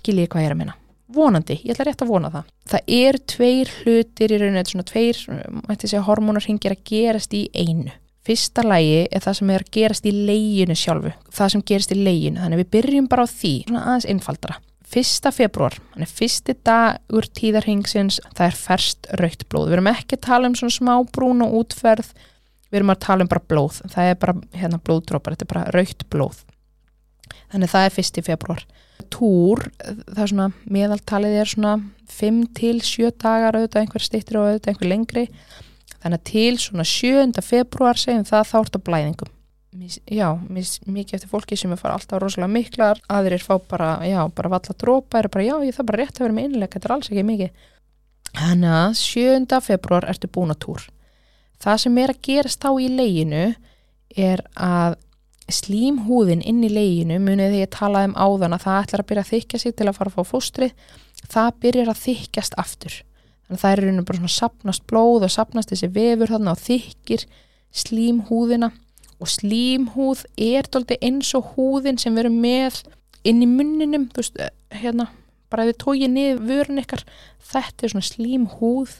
skil 0.00 0.18
ég 0.20 0.32
hvað 0.32 0.46
ég 0.46 0.50
er 0.50 0.56
að 0.56 0.60
minna 0.64 0.82
vonandi, 1.06 1.60
ég 1.62 1.74
ætla 1.74 1.86
rétt 1.86 2.02
að 2.02 2.10
vona 2.10 2.30
það. 2.32 2.48
Það 2.66 2.88
er 2.96 3.18
tveir 3.30 3.70
hlutir 3.80 4.32
í 4.34 4.40
rauninu 4.42 4.64
svona 4.66 4.86
tveir, 4.88 5.20
mætti 5.68 5.90
segja 5.90 6.02
hormonarhingir 6.06 6.74
að 6.74 6.82
gerast 6.90 7.36
í 7.36 7.46
einu. 7.54 7.94
Fyrsta 8.26 8.64
lægi 8.66 9.04
er 9.14 9.22
það 9.22 9.36
sem 9.38 9.50
er 9.54 9.62
að 9.62 9.74
gerast 9.76 10.06
í 10.08 10.12
leginu 10.26 10.74
sjálfu 10.74 11.12
það 11.36 11.52
sem 11.52 11.62
gerist 11.70 11.92
í 11.94 11.98
leginu, 12.00 12.40
þannig 12.42 12.62
við 12.64 12.72
byrjum 12.74 13.10
bara 13.12 13.22
á 13.22 13.28
því, 13.30 13.52
svona 13.68 13.84
aðeins 13.86 14.08
einfaldra 14.10 14.56
1. 14.86 15.32
februar, 15.34 15.74
þannig 15.94 16.12
fyrsti 16.14 16.54
dag 16.64 17.00
úr 17.12 17.26
tíðarhingsins, 17.36 18.20
það 18.38 18.46
er 18.46 18.58
færst 18.60 19.08
raukt 19.18 19.44
blóð, 19.50 19.68
við 19.70 19.78
erum 19.78 19.90
ekki 19.90 20.16
að 20.16 20.26
tala 20.28 20.50
um 20.50 20.56
svona 20.58 20.76
smá 20.76 20.92
brún 21.12 21.42
og 21.44 21.56
útferð, 21.60 22.12
við 22.70 22.80
erum 22.80 22.92
að 22.94 23.02
tala 23.06 23.26
um 23.26 23.30
bara 23.32 23.46
blóð, 23.50 23.80
það 23.92 24.10
er 24.12 24.18
bara 24.22 24.36
hérna 24.54 24.80
blóðdrópar, 24.86 25.34
þetta 25.34 25.46
er 25.48 25.52
bara 25.54 25.74
raukt 25.74 26.06
blóð. 26.12 26.42
Þannig 27.50 27.72
það 27.72 27.88
er 27.88 27.98
1. 28.02 28.22
februar 28.26 28.66
Túr, 29.12 29.60
það 29.78 30.22
er 30.22 30.30
svona 30.32 30.46
meðaltalið 30.72 31.36
er 31.38 31.50
svona 31.50 31.74
5-7 32.10 33.10
dagar 33.20 33.58
auðvitað, 33.58 33.82
einhver 33.82 34.02
stittir 34.02 34.38
og 34.40 34.48
auðvitað 34.48 34.72
einhver 34.72 34.90
lengri, 34.90 35.24
þannig 36.02 36.24
til 36.30 36.58
svona 36.62 36.86
7. 36.88 37.44
februar 37.44 38.00
segjum 38.00 38.26
það 38.26 38.48
þá 38.50 38.56
ert 38.62 38.78
á 38.78 38.86
blæðingum 38.88 39.35
já, 39.82 40.28
mikið 40.48 41.16
eftir 41.18 41.30
fólki 41.30 41.56
sem 41.58 41.72
er 41.74 41.80
fara 41.80 41.96
alltaf 41.98 42.20
rosalega 42.22 42.52
miklar, 42.52 43.00
aðrir 43.12 43.42
fá 43.44 43.56
bara 43.68 43.96
já, 44.06 44.20
bara 44.34 44.52
valla 44.52 44.76
drópa, 44.78 45.20
er 45.20 45.28
bara 45.32 45.46
já, 45.46 45.56
ég 45.66 45.76
það 45.76 45.88
bara 45.90 46.02
rétt 46.02 46.20
að 46.20 46.26
vera 46.26 46.36
með 46.36 46.48
innleik, 46.50 46.74
þetta 46.74 46.88
er 46.88 46.94
alls 46.96 47.10
ekki 47.10 47.24
mikið. 47.30 47.64
Þannig 48.36 48.76
að 48.76 48.98
7. 49.00 49.60
februar 49.64 50.06
ertu 50.10 50.30
búin 50.32 50.52
að 50.52 50.62
túr. 50.66 50.86
Það 51.62 51.82
sem 51.82 51.98
er 52.02 52.12
að 52.12 52.22
gerast 52.28 52.62
þá 52.62 52.70
í 52.84 52.88
leginu 52.92 53.44
er 54.16 54.42
að 54.54 54.98
slímhúðin 55.52 56.42
inn 56.42 56.64
í 56.66 56.70
leginu 56.72 57.18
munið 57.22 57.52
því 57.54 57.60
ég 57.62 57.74
talaði 57.74 58.10
um 58.10 58.16
áðan 58.18 58.56
að 58.56 58.64
það 58.66 58.80
ætlar 58.82 59.02
að 59.02 59.10
byrja 59.10 59.24
að 59.24 59.32
þykja 59.32 59.60
sig 59.62 59.76
til 59.78 59.86
að 59.86 59.98
fara 59.98 60.10
að 60.10 60.16
fá 60.16 60.30
fóstri 60.32 60.70
það 61.26 61.60
byrjar 61.62 61.92
að 61.92 62.02
þykjast 62.02 62.56
aftur. 62.60 62.96
Þannig 63.46 63.60
að 63.60 63.62
það 63.62 63.76
er 63.76 64.00
bara 64.08 64.20
svona 64.20 64.34
sapnast 64.34 64.86
blóð 64.90 65.26
og 65.28 65.32
sapnast 65.32 65.72
þessi 65.72 65.90
vefur 65.94 66.32
þarna 66.34 66.56
og 66.56 66.62
þykir 66.64 67.26
slímhúðina 67.76 68.72
og 69.20 69.30
slímhúð 69.32 70.24
er 70.36 70.68
dóldi 70.68 70.98
eins 71.04 71.32
og 71.36 71.54
húðin 71.54 71.98
sem 72.00 72.16
erum 72.20 72.36
með 72.42 72.82
inn 73.26 73.42
í 73.42 73.48
munninum 73.48 74.08
þú 74.12 74.22
veist, 74.22 74.40
hérna, 74.76 75.08
bara 75.50 75.64
ef 75.64 75.72
við 75.72 75.78
tóið 75.82 76.12
niður 76.12 76.42
vörun 76.50 76.82
ykkar, 76.82 77.04
þetta 77.52 77.86
er 77.86 77.94
svona 77.94 78.08
slímhúð. 78.10 78.96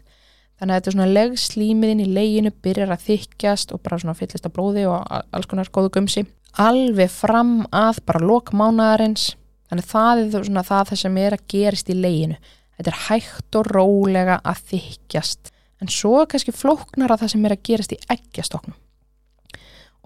Þannig 0.56 0.72
að 0.72 0.78
þetta 0.78 0.88
er 0.88 0.94
svona 0.94 1.12
legslímiðin 1.12 2.00
í 2.00 2.12
leginu 2.16 2.52
byrjar 2.64 2.94
að 2.94 3.02
þykjast 3.10 3.74
og 3.76 3.82
bara 3.84 3.98
svona 4.00 4.16
fyllist 4.16 4.46
af 4.48 4.54
blóði 4.56 4.86
og 4.88 5.02
alls 5.12 5.48
konar 5.50 5.68
góðu 5.68 5.90
gumsi. 5.98 6.24
Alveg 6.56 7.12
fram 7.12 7.58
að 7.76 8.00
bara 8.08 8.24
lokmánaðarins 8.24 9.34
þannig 9.68 9.90
það 9.90 10.22
er 10.22 10.46
svona 10.48 10.64
það 10.64 10.88
það 10.92 11.02
sem 11.02 11.20
er 11.20 11.36
að 11.36 11.44
gerist 11.52 11.92
í 11.92 11.98
leginu. 11.98 12.38
Þetta 12.78 12.92
er 12.94 13.02
hægt 13.10 13.60
og 13.60 13.70
rólega 13.74 14.40
að 14.48 14.64
þykjast 14.72 15.52
en 15.84 15.92
svo 15.92 16.24
kannski 16.24 16.56
flóknara 16.56 17.20
það 17.20 17.34
sem 17.34 17.44
er 17.44 17.56
að 17.58 17.64
gerast 17.68 17.92
í 17.92 18.00
eggjastoknum 18.16 18.80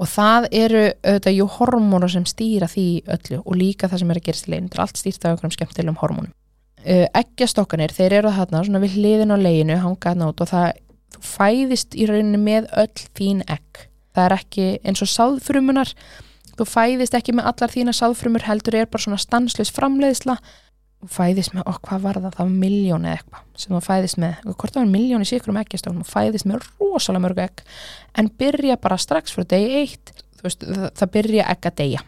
og 0.01 0.09
það 0.09 0.47
eru 0.57 0.85
auðvitað 1.05 1.37
jú 1.37 1.47
hormónar 1.59 2.13
sem 2.13 2.27
stýra 2.29 2.69
því 2.71 2.87
öllu 3.17 3.41
og 3.45 3.59
líka 3.59 3.91
það 3.91 4.03
sem 4.03 4.13
er 4.13 4.21
að 4.21 4.29
gerast 4.29 4.49
í 4.49 4.53
leginu 4.55 4.71
þetta 4.71 4.79
er 4.79 4.85
allt 4.87 5.01
stýrt 5.03 5.27
af 5.27 5.35
einhverjum 5.35 5.57
skemmtilegum 5.57 6.01
hormónum. 6.01 6.33
Uh, 6.81 7.05
eggjastokkanir, 7.21 7.93
þeir 7.93 8.17
eru 8.23 8.33
þarna 8.33 8.65
svona 8.65 8.81
við 8.81 8.97
hliðin 8.97 9.35
á 9.35 9.37
leginu, 9.37 9.77
hanga 9.83 10.15
þarna 10.15 10.31
út 10.33 10.41
og 10.41 10.49
það, 10.49 10.71
fæðist 11.21 11.97
í 11.99 12.09
rauninni 12.09 12.41
með 12.41 12.71
öll 12.81 13.07
þín 13.19 13.45
egg. 13.45 13.85
Það 14.17 14.27
er 14.27 14.37
ekki 14.39 14.69
eins 14.89 15.05
og 15.05 15.11
sáðfrumunar 15.13 15.93
þú 16.61 16.67
fæðist 16.69 17.17
ekki 17.17 17.35
með 17.37 17.49
allar 17.51 17.73
þína 17.73 17.95
sáðfrumur 17.97 18.45
heldur 18.45 18.77
er 18.77 18.89
bara 18.91 19.05
svona 19.05 19.21
stanslaus 19.21 19.73
framleiðsla 19.73 20.37
fæðist 21.09 21.55
með, 21.57 21.65
okk, 21.71 21.81
hvað 21.89 22.01
var 22.05 22.19
það? 22.21 22.35
Það 22.37 22.45
var 22.45 22.57
miljón 22.65 23.05
eða 23.09 23.17
eitthvað 23.17 23.45
sem 23.63 23.73
þú 23.77 23.81
fæðist 23.87 24.19
með. 24.21 24.35
Hvort 24.51 24.75
það 24.75 24.83
var 24.83 24.91
miljón 24.93 25.23
í 25.25 25.29
sikrum 25.31 25.57
eggjastoknum 25.61 26.05
þú 26.05 26.11
fæðist 26.13 26.47
með 26.51 26.67
rosalega 26.81 27.23
mörg 27.25 27.39
egg 27.47 27.63
en 28.21 28.29
byrja 28.43 28.77
bara 28.83 28.99
strax 29.01 29.33
frá 29.33 29.45
degi 29.49 29.79
eitt. 29.81 30.13
Þú 30.41 30.47
veist, 30.49 30.65
það, 30.67 30.91
það 31.01 31.13
byrja 31.17 31.47
egg 31.55 31.69
að 31.71 31.77
deyja. 31.81 32.03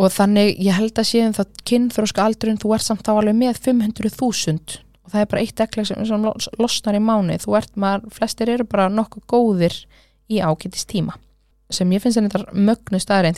Og 0.00 0.08
þannig 0.14 0.54
ég 0.64 0.72
held 0.78 0.96
að 1.02 1.08
séum 1.10 1.34
það 1.36 1.50
kynþróska 1.68 2.24
aldurinn 2.24 2.60
þú 2.62 2.72
ert 2.74 2.86
samt 2.86 3.04
þá 3.04 3.12
alveg 3.18 3.36
með 3.36 3.58
500.000 3.66 4.78
og 5.02 5.10
það 5.12 5.20
er 5.20 5.28
bara 5.32 5.42
eitt 5.42 5.60
ekkleg 5.60 5.86
sem, 5.90 6.04
sem 6.06 6.22
los- 6.24 6.48
losnar 6.58 6.96
í 6.96 7.02
mánu 7.02 7.36
þú 7.42 7.56
ert 7.58 7.74
maður, 7.76 8.06
flestir 8.14 8.48
eru 8.48 8.64
bara 8.64 8.86
nokkuð 8.88 9.26
góðir 9.28 9.76
í 10.32 10.40
ágætist 10.40 10.88
tíma. 10.88 11.18
Sem 11.72 11.90
ég 11.92 12.00
finnst 12.04 12.16
þetta 12.20 12.46
mögnu 12.54 13.00
staðrein 13.02 13.36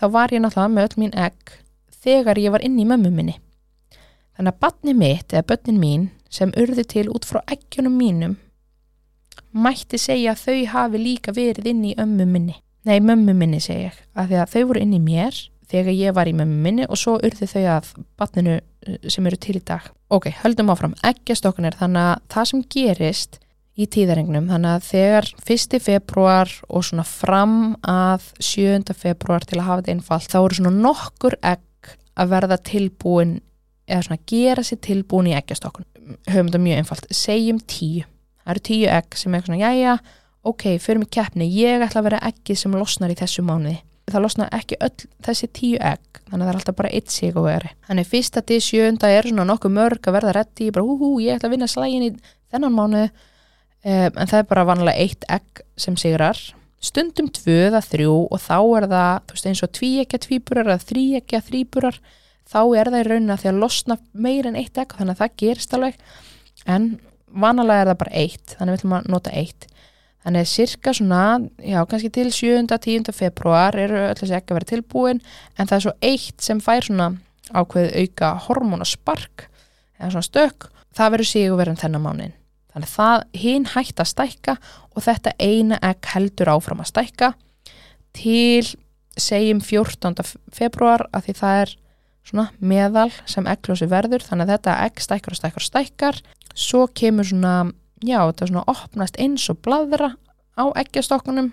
þá 0.00 0.06
var 0.16 0.34
ég 0.34 0.44
náttúrulega 0.44 0.74
með 0.74 0.88
öll 0.88 1.02
mín 1.02 1.16
egg 1.26 1.58
þegar 2.04 2.40
ég 2.40 2.54
var 2.54 2.64
inn 2.64 2.78
í 2.80 2.86
mömmu 2.88 3.10
minni. 3.14 3.38
Þannig 4.34 4.54
að 4.54 4.62
batni 4.64 4.94
mitt 4.98 5.32
eða 5.32 5.46
börnin 5.52 5.80
mín 5.80 6.08
sem 6.30 6.52
urðu 6.58 6.84
til 6.90 7.06
út 7.12 7.26
frá 7.28 7.40
eggjunum 7.46 7.94
mínum 7.98 8.34
mætti 9.54 9.98
segja 10.00 10.34
að 10.34 10.42
þau 10.44 10.60
hafi 10.72 11.00
líka 11.00 11.34
verið 11.34 11.70
inn 11.70 11.82
í 11.86 11.96
ömmu 12.00 12.26
minni. 12.26 12.56
Nei, 12.84 12.98
mömmu 13.00 13.32
minni 13.36 13.60
segi 13.62 13.88
ég, 13.88 13.98
af 14.12 14.28
því 14.28 14.40
að 14.42 14.54
þau 14.54 14.62
voru 14.68 14.82
inn 14.84 14.96
í 14.96 15.00
mér 15.00 15.38
þegar 15.70 15.96
ég 15.96 16.16
var 16.16 16.28
í 16.28 16.34
mömmu 16.36 16.58
minni 16.66 16.88
og 16.88 17.00
svo 17.00 17.16
urðu 17.16 17.48
þau 17.48 17.62
að 17.78 17.92
batninu 18.20 18.58
eh, 18.58 18.98
sem 19.08 19.26
eru 19.26 19.38
til 19.40 19.56
í 19.56 19.62
dag. 19.64 19.86
Ok, 20.12 20.28
höldum 20.42 20.72
áfram, 20.74 20.96
eggjastokkanir 21.06 21.78
þannig 21.78 22.10
að 22.10 22.26
það 22.34 22.50
sem 22.50 22.64
gerist 22.74 23.38
í 23.74 23.88
tíðarengnum 23.90 24.50
þannig 24.52 24.76
að 24.76 24.84
þegar 24.88 25.30
1. 25.42 25.80
februar 25.82 26.52
og 26.68 26.84
svona 26.86 27.06
fram 27.08 27.56
að 27.82 28.28
7. 28.38 28.94
februar 28.94 29.46
til 29.48 29.58
að 29.58 29.66
hafa 29.68 29.82
þetta 29.82 29.96
einfalt 29.96 30.30
þá 30.30 30.38
eru 30.42 30.60
svona 30.60 30.76
nokkur 30.76 31.38
egg 31.42 31.96
að 32.14 32.30
verða 32.30 32.60
tilbúin 32.62 33.40
eða 33.90 34.06
svona 34.06 34.22
gera 34.30 34.62
sér 34.64 34.80
tilbúin 34.84 35.32
í 35.32 35.34
eggjastokun 35.36 35.88
höfum 36.28 36.50
þetta 36.50 36.60
mjög 36.62 36.82
einfalt, 36.82 37.08
segjum 37.14 37.58
tíu. 37.70 38.04
Það 38.44 38.52
eru 38.54 38.62
tíu 38.68 38.92
egg 38.92 39.18
sem 39.18 39.34
er 39.34 39.44
svona 39.46 39.60
jæja, 39.60 39.96
ok, 40.44 40.64
fyrir 40.82 41.00
mig 41.00 41.10
keppni. 41.14 41.48
Ég 41.48 41.84
ætla 41.84 42.02
að 42.02 42.08
vera 42.10 42.22
eggið 42.28 42.60
sem 42.60 42.76
losnar 42.76 43.12
í 43.12 43.18
þessu 43.18 43.44
mánuði. 43.46 43.78
Það 44.10 44.24
losnar 44.26 44.50
ekki 44.52 44.76
öll 44.84 45.06
þessi 45.24 45.48
tíu 45.56 45.76
egg 45.80 46.20
þannig 46.28 46.42
að 46.42 46.48
það 46.48 46.50
er 46.50 46.58
alltaf 46.58 46.76
bara 46.80 46.90
eitt 46.92 47.12
sig 47.12 47.36
og 47.36 47.46
veri. 47.46 47.70
Þannig 47.88 48.10
fyrsta 48.10 48.42
til 48.44 48.58
sjönda 48.60 49.08
er 49.08 49.28
svona 49.28 49.46
nokkuð 49.48 49.76
mörg 49.78 50.08
að 50.08 50.16
verða 50.18 50.34
reddi, 50.36 50.68
bara 50.74 50.84
hú 50.84 50.98
hú, 51.00 51.12
ég 51.24 51.38
ætla 51.38 51.48
að 51.48 51.56
vinna 51.56 51.70
slægin 51.70 52.04
í 52.04 52.10
þennan 52.52 52.76
mánuði 52.76 53.06
um, 53.84 54.10
en 54.10 54.30
það 54.30 54.40
er 54.40 54.50
bara 54.50 54.68
vanlega 54.68 55.06
eitt 55.06 55.26
egg 55.32 55.64
sem 55.80 55.96
sigrar 56.00 56.40
stundum 56.84 57.30
tvöða 57.32 57.80
þrjú 57.84 58.16
og 58.28 58.42
þá 58.42 58.58
er 58.58 58.86
það 58.92 59.14
þú 59.24 59.36
veist 59.36 59.48
eins 59.50 59.64
og 59.64 59.72
tvíekja 59.78 60.20
tvíburar 60.26 60.70
eða 60.70 60.86
þríekja 60.90 61.42
þríburar 61.48 62.00
þá 62.50 62.60
er 62.76 62.90
það 62.90 63.00
í 63.00 63.06
rauninna 63.08 63.38
því 63.40 63.50
að 63.50 63.60
losna 63.62 63.98
meir 64.12 64.48
en 64.48 64.58
eitt 64.60 64.80
egg 64.80 64.96
þannig 64.98 65.16
að 65.16 65.22
það 65.22 65.36
gerist 65.42 65.76
alveg 65.76 66.00
en 66.68 66.90
vanalega 67.34 67.84
er 67.84 67.90
það 67.92 68.02
bara 68.02 68.18
eitt 68.24 68.56
þannig 68.58 68.76
viljum 68.76 68.96
að 68.98 69.08
nota 69.14 69.32
eitt 69.32 69.66
þannig 70.24 70.44
að 70.44 70.52
cirka 70.52 70.94
svona, 70.96 71.22
já 71.60 71.80
kannski 71.88 72.10
til 72.12 72.30
7. 72.32 72.62
10. 72.68 73.10
februar 73.12 73.76
eru 73.76 73.98
öll 74.06 74.16
þessi 74.20 74.36
egg 74.36 74.48
að 74.48 74.58
vera 74.58 74.70
tilbúin 74.70 75.20
en 75.56 75.68
það 75.68 75.76
er 75.76 75.84
svo 75.86 75.96
eitt 76.12 76.44
sem 76.44 76.62
fær 76.64 76.88
svona 76.88 77.10
ákveð 77.52 77.90
auka 78.00 78.30
hormonaspark 78.46 79.48
eða 80.00 80.14
svona 80.14 80.28
stök, 80.28 80.70
það 80.96 81.14
verður 81.16 81.32
sig 81.32 81.52
og 81.52 81.60
verður 81.60 81.82
þennan 81.82 82.04
mánin 82.04 82.40
þannig 82.74 82.90
að 82.90 82.94
það 82.94 83.24
hinn 83.44 83.66
hægt 83.70 84.02
að 84.02 84.10
stækka 84.10 84.56
og 84.94 85.04
þetta 85.06 85.34
eina 85.38 85.78
egg 85.86 86.10
heldur 86.10 86.50
áfram 86.56 86.82
að 86.82 86.90
stækka 86.90 87.30
til 88.14 88.74
segjum 89.20 89.62
14. 89.62 90.26
februar 90.52 91.06
að 91.14 91.28
því 91.28 91.36
það 91.38 91.62
er 91.62 91.74
svona 92.24 92.46
meðal 92.58 93.10
sem 93.30 93.46
egglósi 93.50 93.88
verður 93.90 94.24
þannig 94.26 94.48
að 94.48 94.54
þetta 94.56 94.76
egg 94.88 95.02
stækkar 95.04 95.34
og 95.34 95.40
stækkar 95.40 95.62
og 95.62 95.68
stækkar 95.68 96.20
svo 96.54 96.86
kemur 96.90 97.28
svona, 97.28 97.54
já 98.02 98.18
þetta 98.24 98.50
svona 98.50 98.64
opnast 98.70 99.18
eins 99.22 99.46
og 99.52 99.60
bladra 99.62 100.14
á 100.58 100.64
eggjastokkunum 100.80 101.52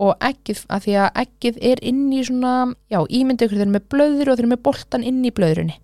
og 0.00 0.16
eggið, 0.24 0.64
að 0.72 0.84
því 0.86 0.96
að 0.96 1.18
eggið 1.22 1.60
er 1.70 1.82
inn 1.84 2.06
í 2.16 2.22
svona, 2.24 2.72
já 2.88 3.00
ímyndi 3.04 3.46
ykkur 3.46 3.58
þeir 3.58 3.66
eru 3.66 3.74
með 3.76 3.88
blöður 3.92 4.30
og 4.32 4.38
þeir 4.38 4.44
eru 4.44 4.52
með 4.54 4.62
boltan 4.68 5.04
inn 5.06 5.20
í 5.24 5.32
blöðrunni 5.36 5.76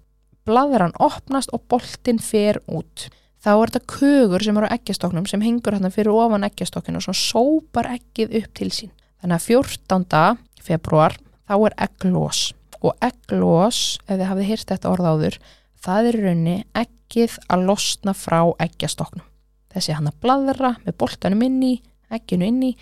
bladran 0.47 0.95
opnast 1.03 1.53
og 1.55 1.65
boltin 1.71 2.21
fer 2.23 2.61
út 2.71 3.09
þá 3.47 3.53
er 3.55 3.71
þetta 3.71 3.95
kögur 3.95 4.43
sem 4.43 4.59
eru 4.59 4.67
á 4.67 4.75
eggjastoknum 4.75 5.31
sem 5.31 5.45
hengur 5.45 5.77
hérna 5.77 5.93
fyrir 5.95 6.11
ofan 6.11 6.47
eggjastokkinu 6.49 6.99
og 6.99 7.07
svona 7.07 7.23
sópar 7.23 7.93
eggið 7.95 8.35
upp 8.43 8.53
til 8.59 8.73
sín 8.75 8.91
þannig 9.23 9.39
að 9.39 9.47
14. 9.55 10.39
februar 10.67 11.15
þá 11.47 11.55
er 11.61 11.77
egglós 11.87 12.49
og 12.85 12.97
egglós, 13.05 13.99
ef 14.07 14.19
þið 14.19 14.29
hafið 14.31 14.51
hýrt 14.51 14.73
þetta 14.73 14.91
orð 14.93 15.09
áður, 15.11 15.39
það 15.83 16.11
er 16.11 16.19
raunni 16.25 16.57
eggið 16.77 17.37
að 17.53 17.65
losna 17.71 18.15
frá 18.17 18.41
eggjastoknum. 18.63 19.25
Þessi 19.73 19.97
hann 19.97 20.11
að 20.11 20.19
bladra 20.25 20.73
með 20.85 20.99
boltanum 21.01 21.45
inni, 21.47 21.73
egginu 22.13 22.49
inni, 22.51 22.75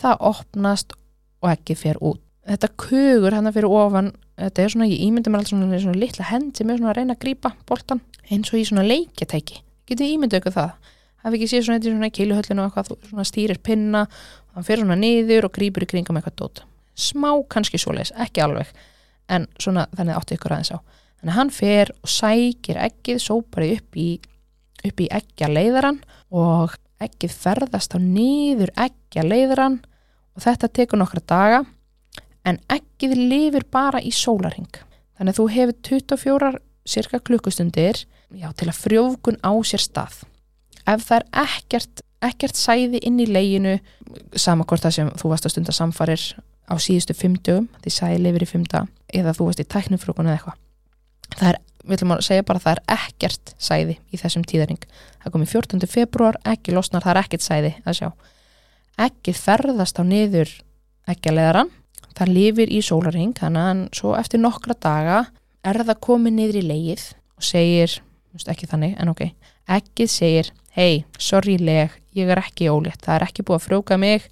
það 0.00 0.26
opnast 0.32 0.94
og 1.42 1.50
eggið 1.52 1.82
fer 1.82 2.00
út. 2.02 2.22
Þetta 2.48 2.72
kugur 2.80 3.36
hann 3.36 3.52
fyrir 3.54 3.70
ofan, 3.70 4.14
þetta 4.40 4.64
er 4.64 4.72
svona, 4.74 4.88
ég 4.90 5.04
ímyndi 5.06 5.30
mér 5.30 5.42
alltaf 5.42 5.54
svona, 5.54 5.82
svona 5.82 6.00
litla 6.00 6.30
hend 6.32 6.56
sem 6.58 6.70
er 6.70 6.80
svona 6.80 6.94
að 6.94 6.98
reyna 6.98 7.18
að 7.18 7.22
grýpa 7.26 7.54
boltan 7.68 8.02
eins 8.30 8.50
og 8.50 8.58
í 8.58 8.64
svona 8.66 8.86
leikjatæki. 9.82 9.90
Getið 9.90 10.12
ímyndu 10.14 10.38
ykkur 10.38 10.54
það? 10.54 10.72
Hafið 11.22 11.38
ekki 11.38 11.50
séð 11.50 11.66
svona 11.66 11.78
eitthvað 11.78 11.96
svona 11.96 12.08
í 12.08 12.16
kiluhöllinu 12.18 12.62
og 12.62 12.70
eitthvað, 12.70 13.08
svona 13.10 13.24
stýrir 13.26 13.58
pinna 13.62 14.06
og 14.06 14.54
hann 14.56 14.66
fyrir 14.66 14.82
svona 14.82 14.96
niður 14.98 15.46
og 15.46 15.52
grýpur 15.54 15.84
í 15.84 15.90
kringum 15.90 16.18
eitthvað 16.18 16.38
dót. 16.40 16.62
Smá 16.98 17.30
kannski 17.48 17.78
svoleiðis, 17.78 18.12
ekki 18.18 18.42
alveg 18.42 18.72
en 19.32 19.46
svona 19.60 19.86
þannig 19.96 20.18
áttu 20.18 20.36
ykkur 20.36 20.56
aðeins 20.56 20.74
á 20.74 20.78
þannig 21.22 21.32
að 21.32 21.38
hann 21.38 21.52
fer 21.54 21.92
og 22.02 22.10
sækir 22.10 22.80
eggið 22.88 23.20
sóparið 23.22 23.74
upp 23.78 23.98
í 23.98 24.08
upp 24.82 25.02
í 25.02 25.08
eggja 25.14 25.48
leiðaran 25.50 26.00
og 26.34 26.74
eggið 27.02 27.36
ferðast 27.44 27.94
á 27.94 27.98
nýður 28.02 28.72
eggja 28.74 29.24
leiðaran 29.26 29.78
og 30.34 30.44
þetta 30.44 30.72
tekur 30.78 31.02
nokkra 31.02 31.22
daga 31.22 31.62
en 32.48 32.58
eggið 32.72 33.14
lifir 33.20 33.66
bara 33.70 34.02
í 34.02 34.10
sólaring 34.14 34.70
þannig 35.18 35.34
að 35.34 35.38
þú 35.38 35.46
hefur 35.56 35.78
24 35.92 36.52
cirka 36.92 37.22
klukkustundir 37.22 38.02
já, 38.38 38.48
til 38.56 38.68
að 38.70 38.78
frjókun 38.78 39.40
á 39.42 39.52
sér 39.66 39.82
stað. 39.82 40.22
Ef 40.82 41.04
það 41.06 41.18
er 41.18 41.28
ekkert 41.44 42.02
ekkert 42.22 42.58
sæði 42.58 43.00
inn 43.02 43.20
í 43.22 43.26
leginu 43.26 43.78
sama 44.38 44.66
hvort 44.68 44.84
það 44.84 44.96
sem 44.96 45.12
þú 45.18 45.32
varst 45.32 45.48
að 45.48 45.54
stunda 45.56 45.74
samfarir 45.74 46.22
á 46.70 46.74
síðustu 46.78 47.16
fymdugum 47.18 47.68
því 47.82 47.94
sæði 47.96 48.20
lifir 48.22 48.46
í 48.46 48.48
fymda 48.48 48.84
eða 49.12 49.34
þú 49.36 49.48
varst 49.48 49.62
í 49.62 49.68
tæknifrúkun 49.74 50.28
eða 50.30 50.38
eitthvað. 50.38 50.58
Það 51.32 51.48
er, 51.48 51.58
við 51.82 51.96
ætlum 51.96 52.14
að 52.14 52.24
segja 52.28 52.46
bara 52.46 52.60
að 52.60 52.66
það 52.66 52.74
er 52.76 52.82
ekkert 52.98 53.54
sæði 53.58 53.96
í 53.98 54.20
þessum 54.20 54.46
tíðaring. 54.48 54.86
Það 55.24 55.34
kom 55.34 55.44
í 55.44 55.50
14. 55.50 55.86
februar, 55.90 56.38
ekki 56.46 56.76
losnar 56.76 57.04
það 57.04 57.14
er 57.14 57.22
ekkert 57.24 57.46
sæði 57.46 57.72
að 57.82 57.98
sjá. 57.98 58.08
Ekki 59.02 59.34
ferðast 59.36 59.98
á 59.98 60.02
niður 60.06 60.52
ekki 61.10 61.32
að 61.32 61.38
leðaran, 61.40 61.72
það 62.14 62.34
lifir 62.36 62.70
í 62.70 62.80
sólaring 62.84 63.34
þannig 63.38 63.68
að 63.72 63.82
svo 63.98 64.14
eftir 64.18 64.42
nokkra 64.42 64.76
daga 64.78 65.22
er 65.66 65.80
það 65.82 66.02
komið 66.04 66.36
niður 66.36 66.60
í 66.60 66.64
leið 66.68 67.06
og 67.38 67.46
segir, 67.46 67.96
ekki 68.52 68.68
þannig 68.70 68.96
en 69.00 69.12
ok, 69.12 69.26
ekki 69.68 70.08
segir 70.08 70.52
hei, 70.76 71.04
sorry 71.20 71.58
leg, 71.60 71.92
ég 72.16 72.30
er 72.32 72.40
ekki 72.40 72.70
ólétt. 72.72 73.02
Það 73.04 73.18
er 73.18 73.26
ekki 73.26 73.44
búið 73.44 73.58
að 73.58 73.66
frjóka 73.66 73.98
mig 74.00 74.28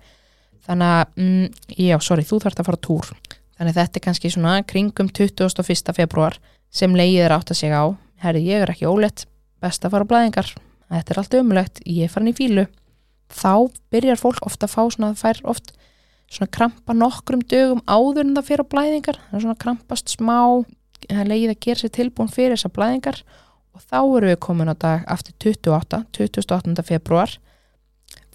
þannig 0.66 0.94
að, 0.96 1.12
mm, 1.20 1.46
já, 1.76 1.96
sorry, 2.00 2.24
þú 2.24 2.40
þarfst 2.44 2.62
að 2.62 2.70
fara 2.70 2.82
túr. 2.86 3.10
Þannig 3.58 3.76
þetta 3.76 3.98
er 3.98 4.04
kannski 4.06 4.32
svona 4.32 4.56
kringum 4.64 5.10
21. 5.12 5.92
februar 5.96 6.38
sem 6.72 6.94
legið 6.96 7.26
er 7.26 7.36
átt 7.36 7.52
að 7.52 7.60
segja 7.60 7.82
á. 7.84 7.86
Herri, 8.20 8.44
ég 8.48 8.62
er 8.64 8.72
ekki 8.72 8.88
ólétt, 8.88 9.26
best 9.60 9.84
að 9.84 9.96
fara 9.96 10.08
blæðingar. 10.08 10.54
Þetta 10.90 11.12
er 11.12 11.20
allt 11.20 11.34
umlegt, 11.34 11.82
ég 11.86 12.04
er 12.04 12.12
farin 12.12 12.32
í 12.32 12.36
fílu 12.36 12.66
þá 13.30 13.70
byrjar 13.92 14.18
fólk 14.18 14.46
ofta 14.46 14.66
að 14.66 14.74
fá 14.74 14.82
svona, 14.90 15.12
það 15.14 15.20
fær 15.22 15.40
oft 15.52 15.72
svona 16.30 16.50
krampa 16.54 16.94
nokkrum 16.94 17.42
dögum 17.50 17.82
áður 17.86 18.26
en 18.26 18.34
það 18.36 18.48
fyrir 18.48 18.66
á 18.66 18.72
blæðingar, 18.74 19.18
það 19.28 19.36
er 19.38 19.44
svona 19.44 19.62
krampast 19.64 20.14
smá. 20.16 20.40
Það 21.00 21.30
legið 21.30 21.52
að 21.54 21.62
gera 21.64 21.80
sér 21.80 21.92
tilbúin 21.96 22.30
fyrir 22.30 22.54
þessar 22.54 22.74
blæðingar 22.76 23.22
og 23.80 23.86
þá 23.88 24.00
eru 24.02 24.28
við 24.28 24.40
komin 24.44 24.72
á 24.72 24.76
dag 24.76 25.06
aftur 25.08 25.34
28, 25.40 26.04
28. 26.18 26.84
februar 26.84 27.32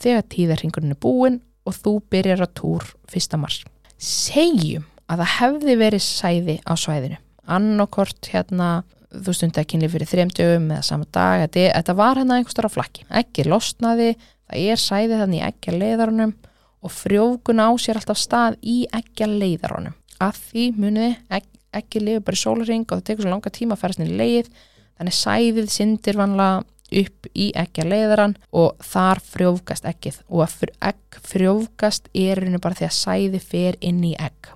þegar 0.02 0.26
tíðarhingurinn 0.34 0.96
er 0.96 1.02
búin 1.02 1.40
og 1.66 1.78
þú 1.78 2.00
byrjar 2.10 2.46
að 2.46 2.56
túr 2.58 2.90
1. 3.14 3.38
mars. 3.42 3.62
Segjum 4.02 4.86
að 5.06 5.22
það 5.22 5.32
hefði 5.38 5.78
verið 5.80 6.04
sæði 6.04 6.58
á 6.66 6.74
svæðinu 6.74 7.22
annarkort 7.46 8.32
hérna 8.32 8.70
þú 9.14 9.36
stundi 9.38 9.62
að 9.62 9.70
kynli 9.70 9.90
fyrir 9.92 10.10
þremdjögum 10.10 10.72
eða 10.74 10.86
sama 10.86 11.06
dag, 11.14 11.46
þetta, 11.54 11.94
var 11.96 12.18
hérna 12.20 12.40
einhverstur 12.40 12.68
á 12.68 12.74
flakki 12.74 13.06
ekki 13.22 13.46
losnaði, 13.46 14.16
það 14.50 14.72
er 14.74 14.82
sæði 14.82 15.20
þannig 15.22 15.40
í 15.40 15.46
eggja 15.46 15.76
leiðarunum 15.76 16.34
og 16.86 16.94
frjókun 16.94 17.62
á 17.62 17.70
sér 17.82 18.02
alltaf 18.02 18.20
stað 18.20 18.58
í 18.66 18.80
eggja 18.90 19.30
leiðarunum 19.30 19.94
að 20.26 20.42
því 20.50 20.66
muniði, 20.80 21.14
ekki 21.76 22.02
lifi 22.02 22.24
bara 22.26 22.40
í 22.40 22.42
sólring 22.42 22.88
og 22.88 22.98
það 22.98 23.06
tekur 23.12 23.28
svo 23.28 23.36
langa 23.36 23.54
tíma 23.54 23.78
að 23.78 23.84
færast 23.84 24.02
inn 24.02 24.12
í 24.12 24.20
leið 24.20 24.50
þannig 25.00 25.18
sæðið 25.20 25.72
syndir 25.74 26.20
vanlega 26.20 26.64
upp 26.96 27.30
í 27.34 27.50
eggja 27.58 27.86
leiðaran 27.88 28.36
og 28.56 28.76
þar 28.86 29.22
frjófgast 29.26 29.88
eggið 29.90 30.22
og 30.30 30.46
að 30.46 30.70
egg 30.92 31.18
frjófgast 31.26 32.12
er 32.14 32.44
einu 32.44 32.62
bara 32.62 32.78
því 32.78 32.88
að 32.88 32.98
sæði 33.00 33.42
fer 33.42 33.80
inn 33.82 34.04
í 34.06 34.14
egg 34.22 34.52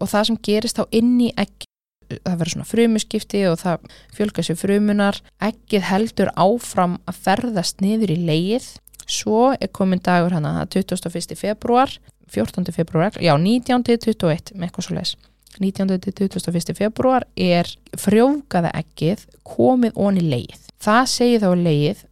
og 0.00 0.10
það 0.12 0.28
sem 0.28 0.40
gerist 0.44 0.80
þá 0.80 0.84
inn 1.00 1.16
í 1.20 1.30
egg 1.40 1.66
það 2.10 2.36
verður 2.36 2.52
svona 2.54 2.68
frumuskipti 2.68 3.42
og 3.48 3.58
það 3.60 3.90
fjölga 4.16 4.44
sér 4.44 4.58
frumunar 4.58 5.20
eggið 5.46 5.88
heldur 5.88 6.32
áfram 6.34 6.98
að 7.08 7.20
ferðast 7.26 7.84
niður 7.84 8.14
í 8.14 8.20
leið 8.28 8.70
svo 9.10 9.50
er 9.54 9.70
komin 9.74 10.02
dagur 10.04 10.34
hana 10.36 10.66
21. 10.70 11.36
februar 11.38 11.96
14. 12.30 12.70
februar, 12.70 13.16
já 13.18 13.34
19. 13.34 13.82
21 13.82 14.54
með 14.54 14.68
eitthvað 14.68 14.86
svo 14.86 14.98
les 14.98 15.16
19. 15.60 16.00
til 16.00 16.28
21. 16.28 16.72
februar 16.78 17.26
er 17.36 17.68
frjókaða 18.00 18.72
ekkið 18.80 19.26
komið 19.44 19.98
onni 20.00 20.24
leið. 20.24 20.56
Það 20.80 21.02
segir 21.12 21.42
þá 21.42 21.50
leið, 21.60 22.02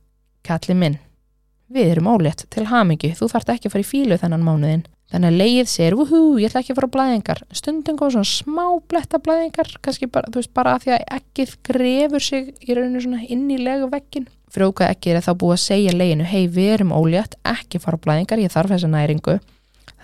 kalli 0.44 0.76
minn, 0.76 0.98
við 1.72 1.94
erum 1.94 2.10
ólétt 2.12 2.44
til 2.52 2.66
hamingi, 2.68 3.14
þú 3.16 3.30
þart 3.32 3.54
ekki 3.54 3.70
að 3.70 3.74
fara 3.74 3.86
í 3.86 3.88
fílu 3.88 4.20
þennan 4.20 4.44
mánuðin. 4.44 4.86
Þannig 5.08 5.30
að 5.30 5.38
leið 5.40 5.70
segir, 5.72 5.96
uhú, 5.96 6.22
ég 6.36 6.50
ætla 6.50 6.60
ekki 6.60 6.74
að 6.74 6.80
fara 6.82 6.88
á 6.92 6.94
blæðingar. 6.98 7.38
Stundum 7.56 7.96
góð 7.96 8.18
svona 8.18 8.28
smá 8.28 8.64
bletta 8.92 9.20
blæðingar, 9.24 9.70
kannski 9.80 10.08
bara, 10.12 10.28
þú 10.28 10.42
veist, 10.42 10.52
bara 10.52 10.74
að 10.76 10.84
því 10.84 10.96
að 10.98 11.06
ekkið 11.16 11.54
grefur 11.70 12.26
sig 12.26 12.50
í 12.60 12.76
rauninu 12.76 13.00
svona 13.06 13.24
inn 13.24 13.46
í 13.48 13.56
legu 13.62 13.88
vekkin. 13.94 14.28
Frjókað 14.52 14.92
ekkið 14.92 15.16
er 15.16 15.24
þá 15.24 15.32
búið 15.40 15.54
að 15.54 15.64
segja 15.64 15.94
leginu, 15.96 16.28
hei, 16.28 16.42
við 16.52 16.74
erum 16.74 16.92
ólétt, 16.96 17.38
ekki 17.48 17.80
fara 17.80 17.96
á 17.96 18.04
blæðingar, 18.04 18.44
ég 18.44 18.52
þarf 18.52 18.74
þessa 18.74 18.92
næringu 18.92 19.38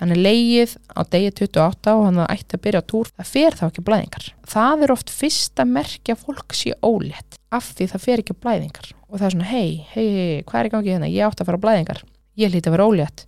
hann 0.00 0.14
er 0.14 0.20
leið 0.20 0.74
á 0.90 1.00
degi 1.06 1.30
28 1.30 1.94
og 1.94 2.04
hann 2.08 2.22
ætti 2.24 2.58
að 2.58 2.64
byrja 2.66 2.82
á 2.82 2.90
túr, 2.90 3.10
það 3.14 3.30
fer 3.30 3.58
þá 3.58 3.64
ekki 3.68 3.84
blæðingar. 3.86 4.26
Það 4.54 4.86
er 4.86 4.94
oft 4.94 5.12
fyrsta 5.14 5.66
merkja 5.68 6.16
fólk 6.18 6.56
sé 6.56 6.74
ólétt 6.82 7.38
af 7.54 7.70
því 7.76 7.90
það 7.92 8.04
fer 8.06 8.24
ekki 8.24 8.38
blæðingar. 8.40 8.90
Og 9.08 9.20
það 9.20 9.26
er 9.28 9.36
svona 9.36 9.52
hei, 9.52 9.68
hei, 9.92 10.08
hei, 10.08 10.42
hvað 10.48 10.60
er 10.60 10.68
í 10.68 10.74
gangi 10.74 10.92
hérna, 10.94 11.12
ég 11.12 11.28
átti 11.28 11.44
að 11.44 11.52
fara 11.52 11.62
blæðingar. 11.62 12.02
ég 12.34 12.50
hlýti 12.50 12.66
að 12.66 12.74
vera 12.74 12.88
ólétt. 12.90 13.26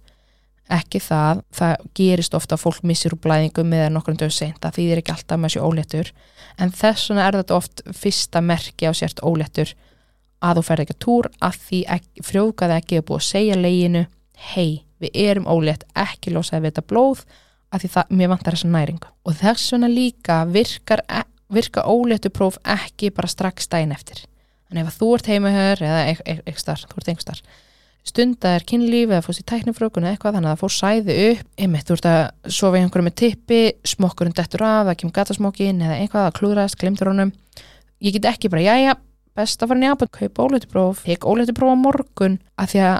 Ekki 0.67 0.99
það, 0.99 1.45
það 1.55 1.85
gerist 1.95 2.35
ofta 2.35 2.57
að 2.57 2.65
fólk 2.65 2.81
missir 2.83 3.15
úr 3.15 3.21
blæðingum 3.23 3.69
með 3.71 3.85
nokkur 3.95 4.17
dög 4.19 4.33
seint, 4.35 4.59
það 4.59 4.81
þýðir 4.81 5.01
ekki 5.03 5.13
alltaf 5.15 5.39
með 5.39 5.53
sér 5.55 5.67
óléttur. 5.69 6.11
En 6.59 6.73
þess 6.75 7.13
vegna 7.13 7.29
er 7.29 7.39
þetta 7.39 7.55
oft 7.61 7.85
fyrsta 7.95 8.43
merki 8.43 8.91
á 8.91 8.93
sért 8.99 9.23
óléttur 9.23 9.77
að 10.43 10.59
þú 10.59 10.65
ferð 10.67 10.85
ekki 10.85 10.97
að 10.97 11.05
túr 11.05 11.29
að 11.47 11.61
því 11.69 11.81
frjókaði 12.27 12.81
ekki 12.81 12.99
að 12.99 13.07
búið 13.07 13.23
að 13.23 13.29
segja 13.29 13.61
leginu 13.61 14.03
hei, 14.53 14.83
við 15.03 15.19
erum 15.27 15.49
ólétt 15.51 15.85
ekki 15.99 16.33
losaði 16.35 16.65
við 16.65 16.73
þetta 16.73 16.87
blóð 16.93 17.25
að 17.75 17.83
því 17.83 17.93
það, 17.97 18.15
mér 18.19 18.33
vantar 18.33 18.57
þessa 18.57 18.73
næringu. 18.73 19.13
Og 19.27 19.37
þess 19.41 19.75
vegna 19.75 19.91
líka 19.93 20.39
virkar, 20.49 21.03
e, 21.11 21.23
virka 21.53 21.85
óléttu 21.85 22.33
próf 22.33 22.59
ekki 22.63 23.13
bara 23.15 23.31
strax 23.31 23.69
dægin 23.69 23.95
eftir. 23.97 24.25
Þannig 24.67 24.89
ef 24.89 24.99
þú 24.99 25.13
ert 25.15 25.31
heimahör 25.31 25.87
eða 25.87 26.03
eitthvað 26.11 26.63
starf, 26.63 26.89
þú 26.91 27.01
ert 27.01 27.13
einhver 27.13 27.27
starf 27.27 27.57
stundar 28.07 28.63
kynlíf 28.67 29.11
eða 29.11 29.23
fórst 29.25 29.43
í 29.43 29.47
tæknifrökun 29.51 30.07
eða 30.07 30.15
eitthvað 30.15 30.37
þannig 30.37 30.51
að 30.51 30.55
það 30.55 30.63
fór 30.63 30.75
sæði 30.77 31.17
upp 31.25 31.65
einmitt, 31.65 31.89
þú 31.89 31.97
ert 31.97 32.09
að 32.11 32.53
sofa 32.59 32.79
í 32.79 32.85
einhverju 32.85 33.07
með 33.07 33.17
tippi 33.23 33.61
smokkurinn 33.91 34.37
dettur 34.37 34.63
af, 34.67 34.87
það 34.87 34.99
kemur 35.01 35.17
gatasmokkin 35.17 35.83
eða 35.83 35.97
eitthvað 36.03 36.29
að 36.29 36.37
klúðrast, 36.39 36.79
glemtur 36.81 37.11
honum. 37.11 37.33
Ég 38.05 38.17
get 38.17 38.29
ekki 38.31 38.51
bara, 38.53 38.63
já 38.63 38.77
já, 38.85 38.95
best 39.37 39.63
að 39.63 39.73
fara 39.73 39.83
nýja 39.83 39.97
kaupa 40.21 40.47
óleitupróf, 40.47 41.03
tek 41.09 41.27
óleitupróf 41.27 41.75
á 41.75 41.77
morgun, 41.83 42.39
af 42.55 42.71
því 42.73 42.85
að 42.87 42.97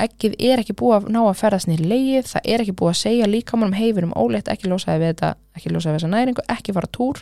ekkið 0.00 0.36
er 0.40 0.62
ekki 0.62 0.76
búið 0.78 0.96
að 0.96 1.08
ná 1.12 1.20
að 1.26 1.38
ferðast 1.42 1.68
nýri 1.68 1.88
leið 1.90 2.28
það 2.30 2.46
er 2.52 2.62
ekki 2.64 2.74
búið 2.80 2.92
að 2.92 3.00
segja 3.02 3.28
líka 3.28 3.58
mannum 3.58 3.76
heifir 3.76 4.06
um 4.06 4.14
óleit, 4.16 4.48
ekki 4.48 4.70
losaði 4.70 5.02
við 5.02 5.10
þetta 5.12 5.32
ekki 5.58 5.72
losaði 5.72 5.92
við 5.92 5.98
þessa 5.98 6.12
næringu, 6.14 6.44
ekki 6.54 6.76
fara 6.76 6.90
túr. 6.96 7.20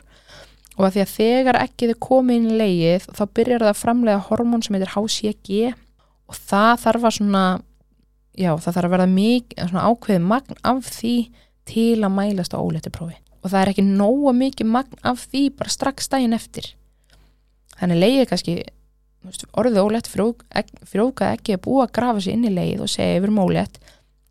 Og 0.78 0.86
að 0.86 0.94
því 0.94 1.02
að 1.02 1.14
þegar 1.16 1.58
ekkið 1.64 1.92
er 1.92 2.00
komið 2.06 2.38
inn 2.38 2.46
í 2.46 2.58
leið 2.60 3.08
þá 3.10 3.24
byrjar 3.36 3.64
það 3.64 3.72
að 3.72 3.80
framlega 3.80 4.26
hormón 4.28 4.62
sem 4.64 4.76
heitir 4.76 4.94
HCG 4.94 5.72
og 6.30 6.38
það 6.38 6.74
þarf 6.84 7.08
að 7.08 7.16
svona 7.18 7.44
já, 8.38 8.52
það 8.54 8.76
þarf 8.76 8.86
að 8.86 8.94
verða 8.94 9.08
mikið 9.16 9.74
ákveðið 9.74 10.28
magn 10.30 10.62
af 10.70 10.92
því 10.94 11.16
til 11.70 11.98
að 11.98 12.14
mælast 12.16 12.54
á 12.54 12.62
óléttiprófi 12.62 13.18
og 13.40 13.48
það 13.50 13.60
er 13.60 13.70
ekki 13.72 13.84
nóga 13.86 14.32
mikið 14.36 14.70
magn 14.70 15.06
af 15.06 15.24
því 15.30 15.42
bara 15.56 15.72
strax 15.72 16.10
daginn 16.12 16.36
eftir. 16.36 16.74
Þannig 17.80 18.00
leiðið 18.02 18.26
kannski 18.30 18.56
orðið 19.52 19.82
ólétt 19.82 20.08
frjókað 20.10 21.34
ekki 21.34 21.56
að 21.56 21.64
búa 21.66 21.86
að 21.86 21.94
grafa 21.98 22.22
sér 22.24 22.36
inn 22.36 22.48
í 22.48 22.54
leið 22.54 22.84
og 22.86 22.92
segja 22.92 23.18
yfir 23.20 23.34
mólétt 23.34 23.80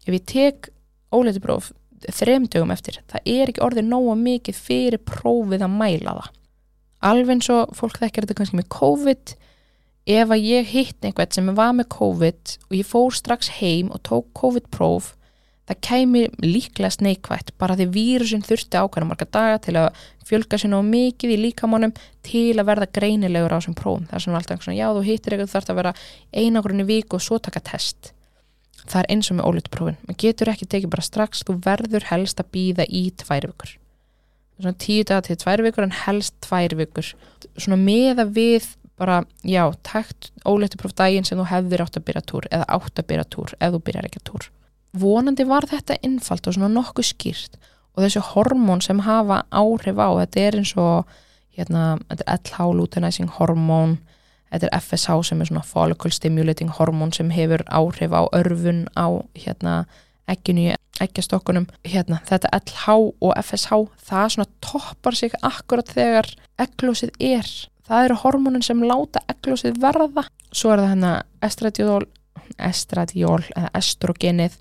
ef 0.05 0.15
ég 0.15 0.25
tek 0.29 0.71
óléttipróf 1.13 1.71
þremdögum 2.15 2.71
eftir, 2.73 3.01
það 3.11 3.27
er 3.27 3.51
ekki 3.51 3.63
orðið 3.65 3.89
nóga 3.89 4.15
mikið 4.19 4.57
fyrir 4.57 5.01
prófið 5.03 5.65
að 5.65 5.75
mæla 5.75 6.15
það. 6.19 6.33
Alveg 7.09 7.33
eins 7.35 7.49
og 7.53 7.73
fólk 7.77 7.99
þekkir 7.99 8.25
þetta 8.25 8.37
kannski 8.39 8.59
með 8.59 8.69
COVID 8.75 9.33
ef 10.09 10.33
að 10.33 10.47
ég 10.47 10.71
hitt 10.73 11.05
einhvern 11.05 11.35
sem 11.35 11.51
var 11.55 11.75
með 11.75 11.89
COVID 11.95 12.55
og 12.69 12.75
ég 12.79 12.87
fór 12.87 13.15
strax 13.15 13.51
heim 13.59 13.91
og 13.93 14.01
tók 14.07 14.31
COVID-próf 14.39 15.13
það 15.69 15.79
kæmi 15.85 16.21
líklega 16.41 16.89
sneikvægt 16.95 17.51
bara 17.61 17.75
því 17.77 17.87
vírusin 17.93 18.45
þurfti 18.45 18.79
ákvæmlega 18.79 19.09
marga 19.11 19.27
daga 19.29 19.57
til 19.61 19.75
að 19.77 19.99
fjölga 20.25 20.57
sér 20.57 20.71
ná 20.73 20.79
mikið 20.85 21.33
í 21.35 21.41
líkamannum 21.43 21.93
til 22.25 22.55
að 22.57 22.69
verða 22.69 22.87
greinilegur 22.97 23.53
á 23.53 23.57
þessum 23.59 23.77
prófum. 23.77 24.07
Það 24.09 24.17
er 24.17 24.23
svona 24.25 24.39
alltaf 24.39 24.55
einhvern 24.55 24.67
svona, 24.67 24.79
já 24.79 24.87
þú 24.97 25.03
hittir 25.05 25.35
eitthvað 25.35 25.53
þarf 25.53 25.69
að 25.73 25.79
vera 25.81 25.93
einagrunni 26.33 26.87
vík 26.89 27.13
og 27.13 27.23
svo 27.25 27.37
taka 27.37 27.61
test. 27.71 28.13
Það 28.89 29.01
er 29.03 29.11
eins 29.13 29.29
og 29.29 29.37
með 29.37 29.49
ólutprófin 29.49 29.99
maður 30.07 30.19
getur 30.25 30.53
ekki 30.53 30.69
tekið 30.73 30.93
bara 30.95 31.05
strax, 31.05 31.45
þú 31.45 31.59
verður 31.65 32.09
helst 32.09 32.41
að 32.41 32.51
býða 32.55 32.89
í 32.89 33.05
tvær 33.21 33.49
vikur. 33.51 33.73
Svona 34.59 34.75
tíu 34.81 35.05
daga 35.07 35.27
til 35.27 35.39
tvær 35.39 35.63
vikur 35.63 35.85
en 35.85 35.97
helst 36.03 36.37
tvær 36.45 36.75
vikur. 36.79 37.13
Svona 37.55 37.77
meða 37.79 38.25
við 38.25 38.73
bara, 38.99 39.21
já, 39.47 39.63
takt 39.87 40.33
óleitupróf 40.43 40.97
daginn 40.97 41.27
sem 41.27 41.39
þú 41.39 41.45
hefðir 41.53 41.85
átt 41.85 41.99
að 42.01 42.07
byrja 42.09 42.25
túr 42.27 42.49
eða 42.51 42.65
átt 42.75 42.99
að 42.99 43.11
byrja 43.13 43.29
túr, 43.31 43.53
eða 43.61 43.77
þú 43.77 43.85
byrjar 43.87 44.09
ekki 44.09 44.25
túr 44.27 44.49
vonandi 44.97 45.45
var 45.47 45.67
þetta 45.69 45.99
innfalt 46.05 46.47
og 46.47 46.55
svona 46.57 46.71
nokkuð 46.73 47.09
skýrt. 47.11 47.57
Og 47.95 48.05
þessu 48.05 48.23
hormón 48.33 48.81
sem 48.85 49.01
hafa 49.03 49.43
áhrif 49.51 49.99
á 49.99 50.09
þetta 50.21 50.45
er 50.45 50.59
eins 50.61 50.75
og 50.79 51.09
hérna, 51.57 51.97
þetta 52.09 52.25
er 52.25 52.39
LH 52.39 52.69
luteinizing 52.77 53.31
hormón 53.39 53.97
þetta 54.49 54.69
er 54.69 54.77
FSH 54.79 55.17
sem 55.29 55.41
er 55.41 55.49
svona 55.49 55.65
follicle 55.65 56.11
stimulating 56.13 56.71
hormón 56.79 57.13
sem 57.15 57.29
hefur 57.33 57.63
áhrif 57.67 58.13
á 58.13 58.21
örfun 58.35 58.85
á 58.97 59.07
hérna 59.37 59.83
ekkinu 60.29 60.69
í 60.69 60.77
ekkjastokkunum 60.99 61.67
hérna, 61.87 62.19
þetta 62.27 62.51
LH 62.59 62.95
og 63.23 63.33
FSH 63.39 63.81
það 64.09 64.31
svona 64.33 64.49
toppar 64.63 65.15
sig 65.17 65.35
akkurat 65.41 65.89
þegar 65.89 66.27
ekklósið 66.59 67.13
er. 67.23 67.47
Það 67.89 68.05
eru 68.05 68.17
hormónin 68.23 68.65
sem 68.65 68.81
láta 68.85 69.21
eglósið 69.31 69.79
verða. 69.81 70.27
Svo 70.51 70.73
er 70.73 70.83
það 70.83 70.91
hérna 70.93 71.13
estradiol 71.45 72.03
estradiol 72.59 73.41
eða 73.55 73.71
estrogenið 73.77 74.57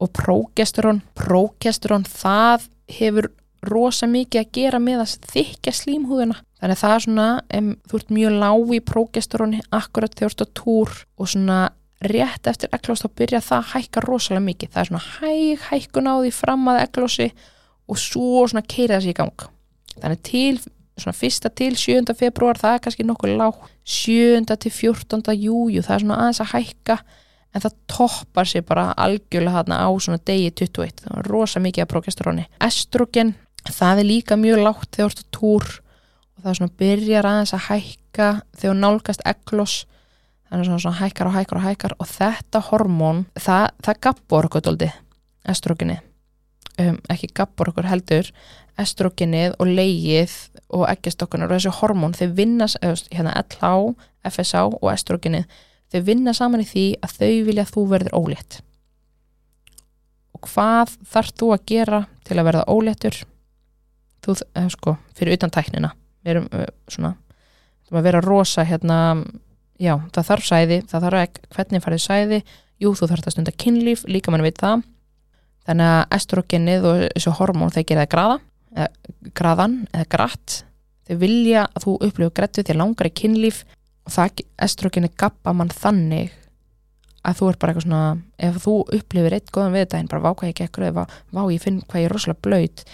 og 0.00 0.12
prógesterón 0.16 1.02
prógesterón 1.18 2.06
það 2.08 2.68
hefur 2.90 3.30
rosa 3.66 4.08
mikið 4.08 4.40
að 4.40 4.52
gera 4.56 4.80
með 4.80 5.02
að 5.04 5.26
þykja 5.34 5.74
slímhúðuna 5.76 6.38
þannig 6.60 6.76
að 6.76 6.82
það 6.82 6.94
er 6.94 7.04
svona 7.04 7.28
um, 7.58 7.68
þú 7.88 8.00
ert 8.00 8.14
mjög 8.16 8.38
lág 8.40 8.72
í 8.72 8.80
prógesteróni 8.90 9.60
akkurat 9.76 10.16
þegar 10.16 10.32
þú 10.32 10.32
ert 10.32 10.44
á 10.44 10.56
túr 10.60 10.96
og 11.20 11.30
svona 11.34 11.60
rétt 12.00 12.48
eftir 12.48 12.72
eglós 12.72 13.04
þá 13.04 13.08
byrja 13.20 13.40
það 13.44 13.58
að 13.58 13.72
hækka 13.74 14.04
rosalega 14.06 14.46
mikið 14.46 14.72
það 14.72 14.82
er 14.82 14.90
svona 14.90 15.06
hæg 15.20 15.64
hækkun 15.68 16.08
á 16.08 16.14
því 16.16 16.32
fram 16.32 16.68
að 16.72 16.82
eglósi 16.86 17.30
og 17.90 18.00
svo 18.00 18.44
svona 18.48 18.64
keira 18.64 18.96
þessi 18.96 19.12
í 19.12 19.18
gang 19.18 19.48
þannig 20.00 20.22
til 20.24 20.60
svona 21.00 21.16
fyrsta 21.16 21.50
til 21.52 21.74
7. 21.76 22.14
februar 22.16 22.60
það 22.60 22.76
er 22.76 22.84
kannski 22.86 23.06
nokkuð 23.08 23.36
lág 23.40 23.60
7. 23.84 24.44
til 24.48 24.72
14. 24.72 25.36
jújú 25.36 25.84
það 25.84 25.96
er 25.96 26.04
svona 26.04 26.20
aðeins 26.22 26.42
að 26.44 26.52
hækka 26.54 26.98
en 27.54 27.64
það 27.64 27.76
toppar 27.90 28.48
sér 28.48 28.64
bara 28.66 28.90
algjörlega 28.94 29.60
þarna 29.60 29.78
á 29.82 29.88
svona 29.98 30.22
degi 30.26 30.50
21 30.62 31.04
það 31.04 31.14
er 31.18 31.30
rosa 31.30 31.62
mikið 31.62 31.84
af 31.84 31.92
progesteróni. 31.92 32.48
Estrogen, 32.62 33.34
það 33.68 34.02
er 34.02 34.10
líka 34.10 34.38
mjög 34.40 34.64
lágt 34.64 34.90
þegar 34.96 35.10
þú 35.10 35.10
ert 35.10 35.24
á 35.24 35.32
túr 35.36 35.70
og 36.36 36.44
það 36.44 36.58
svona 36.60 36.78
byrjar 36.82 37.30
aðeins 37.30 37.54
að 37.56 37.66
hækka 37.68 38.28
þegar 38.60 38.78
nálgast 38.84 39.24
eglos 39.26 39.80
er 40.50 40.64
svona, 40.64 40.82
svona 40.82 41.00
hækkar 41.00 41.30
og 41.30 41.34
hækkar 41.38 41.60
og 41.60 41.66
hækkar 41.66 41.96
og 41.98 42.10
þetta 42.10 42.62
hormón, 42.70 43.26
það, 43.38 43.66
það 43.86 44.00
gappur 44.06 44.48
okkur 44.50 44.64
doldi, 44.66 44.88
estrogeni 45.46 46.00
um, 46.80 46.98
ekki 47.12 47.30
gappur 47.34 47.70
okkur 47.72 47.88
heldur 47.90 48.30
estrogenið 48.80 49.56
og 49.60 49.70
leigið 49.70 50.34
og 50.76 50.86
eggjastokkunar 50.88 51.50
og 51.50 51.58
þessi 51.58 51.74
hormón 51.80 52.14
þau 52.16 52.28
vinna, 52.36 52.68
hérna 53.12 53.34
LH, 53.42 53.72
FSH 54.30 54.62
og 54.80 54.88
estrogenið, 54.92 55.44
þau 55.90 56.00
vinna 56.06 56.34
saman 56.36 56.62
í 56.64 56.68
því 56.68 56.84
að 57.04 57.16
þau 57.18 57.32
vilja 57.48 57.64
að 57.66 57.72
þú 57.74 57.86
verður 57.90 58.16
ólétt. 58.18 58.60
Og 60.36 60.46
hvað 60.46 60.94
þarf 61.10 61.34
þú 61.36 61.50
að 61.54 61.66
gera 61.72 62.04
til 62.26 62.38
að 62.38 62.46
verða 62.48 62.68
óléttur? 62.70 63.18
Þú, 64.20 64.36
eh, 64.54 64.68
sko, 64.72 64.96
fyrir 65.16 65.36
utan 65.38 65.52
tæknina. 65.52 65.94
Við 66.24 66.34
erum 66.34 66.48
uh, 66.52 66.68
svona 66.88 67.14
var 67.90 68.02
að 68.02 68.06
vera 68.06 68.22
rosa 68.22 68.64
hérna 68.66 68.98
já, 69.80 69.96
það 70.14 70.28
þarf 70.28 70.46
sæði, 70.46 70.78
það 70.86 71.06
þarf 71.06 71.22
ekki 71.24 71.48
hvernig 71.56 71.84
farið 71.84 72.02
sæði, 72.04 72.40
jú, 72.80 72.92
þú 72.94 73.08
þarf 73.10 73.26
að 73.26 73.34
stunda 73.34 73.54
kynlíf, 73.64 74.04
líka 74.06 74.30
mann 74.32 74.44
veit 74.44 74.60
það. 74.60 74.84
Þannig 75.66 75.92
að 75.94 76.16
estrogenið 76.16 76.86
og 76.88 77.02
þessu 77.02 77.34
hormón 77.36 77.72
þeir 77.74 77.86
gera 77.88 78.04
það 78.04 78.12
graða 78.14 78.38
eða 78.70 79.32
graðan 79.36 79.76
eða 79.90 80.06
grætt 80.14 80.56
þau 81.06 81.16
vilja 81.20 81.66
að 81.66 81.84
þú 81.84 81.94
upplifu 82.06 82.34
grættu 82.38 82.62
því 82.62 82.74
að 82.74 82.80
langar 82.80 83.08
í 83.08 83.12
kynlíf 83.20 83.60
og 84.06 84.14
það 84.14 84.44
estrogenið 84.66 85.16
gappa 85.20 85.54
mann 85.56 85.72
þannig 85.74 86.36
að 87.20 87.36
þú 87.36 87.50
er 87.50 87.58
bara 87.60 87.72
eitthvað 87.72 87.86
svona 87.86 88.04
ef 88.40 88.58
þú 88.64 88.74
upplifir 88.96 89.36
eitt 89.36 89.52
góðan 89.52 89.76
viðdægin 89.76 90.08
bara 90.08 90.24
vá 90.24 90.30
hvað 90.30 90.50
ég 90.50 90.60
gekkur 90.62 90.86
eða 90.88 91.04
vá 91.36 91.42
ég 91.52 91.60
finn 91.60 91.82
hvað 91.84 92.00
ég 92.00 92.08
er 92.08 92.14
rosalega 92.16 92.44
blöyt 92.46 92.84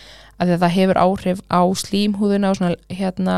að 0.42 0.57
það 0.57 0.75
hefur 0.77 1.01
áhrif 1.01 1.45
á 1.47 1.62
slímhúðuna 1.83 2.51
og 2.51 2.59
svona 2.59 2.75
hérna 2.90 3.37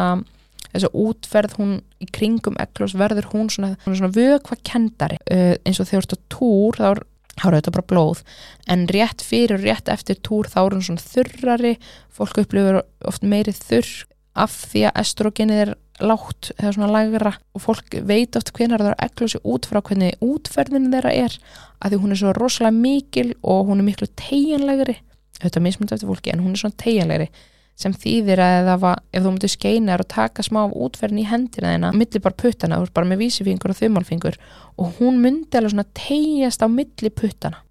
þessu 0.72 0.90
útferð 1.04 1.58
hún 1.58 1.76
í 2.00 2.08
kringum 2.12 2.56
eklos 2.60 2.96
verður 2.98 3.28
hún 3.34 3.52
svona, 3.52 3.76
svona 3.84 4.10
vögva 4.14 4.58
kendari 4.64 5.20
uh, 5.28 5.54
eins 5.64 5.80
og 5.80 5.90
þegar 5.90 6.08
þú 6.08 6.08
ert 6.08 6.16
á 6.16 6.20
túr 6.32 6.80
þá 6.80 6.88
er 6.88 7.04
þá 7.38 7.48
er 7.48 7.56
þetta 7.58 7.74
bara 7.76 7.88
blóð. 7.92 8.22
En 8.70 8.86
rétt 8.90 9.24
fyrir 9.24 9.58
og 9.58 9.64
rétt 9.64 9.90
eftir 9.92 10.18
túr 10.26 10.48
þá 10.50 10.58
er 10.64 10.76
hún 10.76 10.86
svona 10.88 11.04
þurrari. 11.04 11.74
Fólk 12.14 12.40
upplifur 12.42 12.82
oft 13.08 13.26
meiri 13.26 13.54
þurr 13.54 13.92
af 14.38 14.54
því 14.70 14.84
að 14.88 15.00
estrogenið 15.02 15.62
er 15.64 15.74
lágt 16.00 16.52
eða 16.56 16.72
svona 16.76 16.90
lagra 16.92 17.34
og 17.54 17.64
fólk 17.64 17.98
veit 18.06 18.36
oft 18.38 18.52
hvernig 18.56 18.80
það 18.80 18.92
er 18.92 19.04
ekklósi 19.08 19.42
út 19.42 19.68
frá 19.68 19.80
hvernig 19.82 20.16
útferðinu 20.24 20.92
þeirra 20.92 21.12
er 21.26 21.36
að 21.82 21.92
því 21.94 22.00
hún 22.02 22.14
er 22.14 22.20
svo 22.22 22.34
rosalega 22.36 22.78
mikil 22.78 23.28
og 23.42 23.70
hún 23.70 23.82
er 23.82 23.88
miklu 23.88 24.08
tegjanlegri 24.18 24.98
þetta 25.38 25.58
er 25.58 25.64
mismund 25.64 25.94
eftir 25.94 26.10
fólki 26.10 26.34
en 26.34 26.42
hún 26.44 26.54
er 26.54 26.62
svona 26.62 26.80
tegjanlegri 26.82 27.30
sem 27.78 27.94
þýðir 27.94 28.42
að 28.42 28.72
ef, 28.72 28.84
ef 29.14 29.22
þú 29.22 29.32
myndir 29.32 29.52
skeina 29.52 29.98
og 29.98 30.08
taka 30.10 30.42
smá 30.42 30.64
útferðin 30.66 31.22
í 31.22 31.28
hendina 31.28 31.74
þeina 31.76 31.92
millir 31.94 32.24
bara 32.24 32.38
puttana, 32.42 32.80
þú 32.80 32.88
er 32.88 32.94
bara 32.96 33.10
með 33.12 33.22
vísifingur 33.22 33.74
og 33.74 33.78
þumalfingur 33.78 34.38
og 34.78 34.98
hún 34.98 35.20
myndi 35.22 35.58
alveg 35.58 35.76
svona 35.76 35.86
tegjast 35.94 36.64
á 36.64 36.66
milli 36.66 37.12
puttana. 37.14 37.62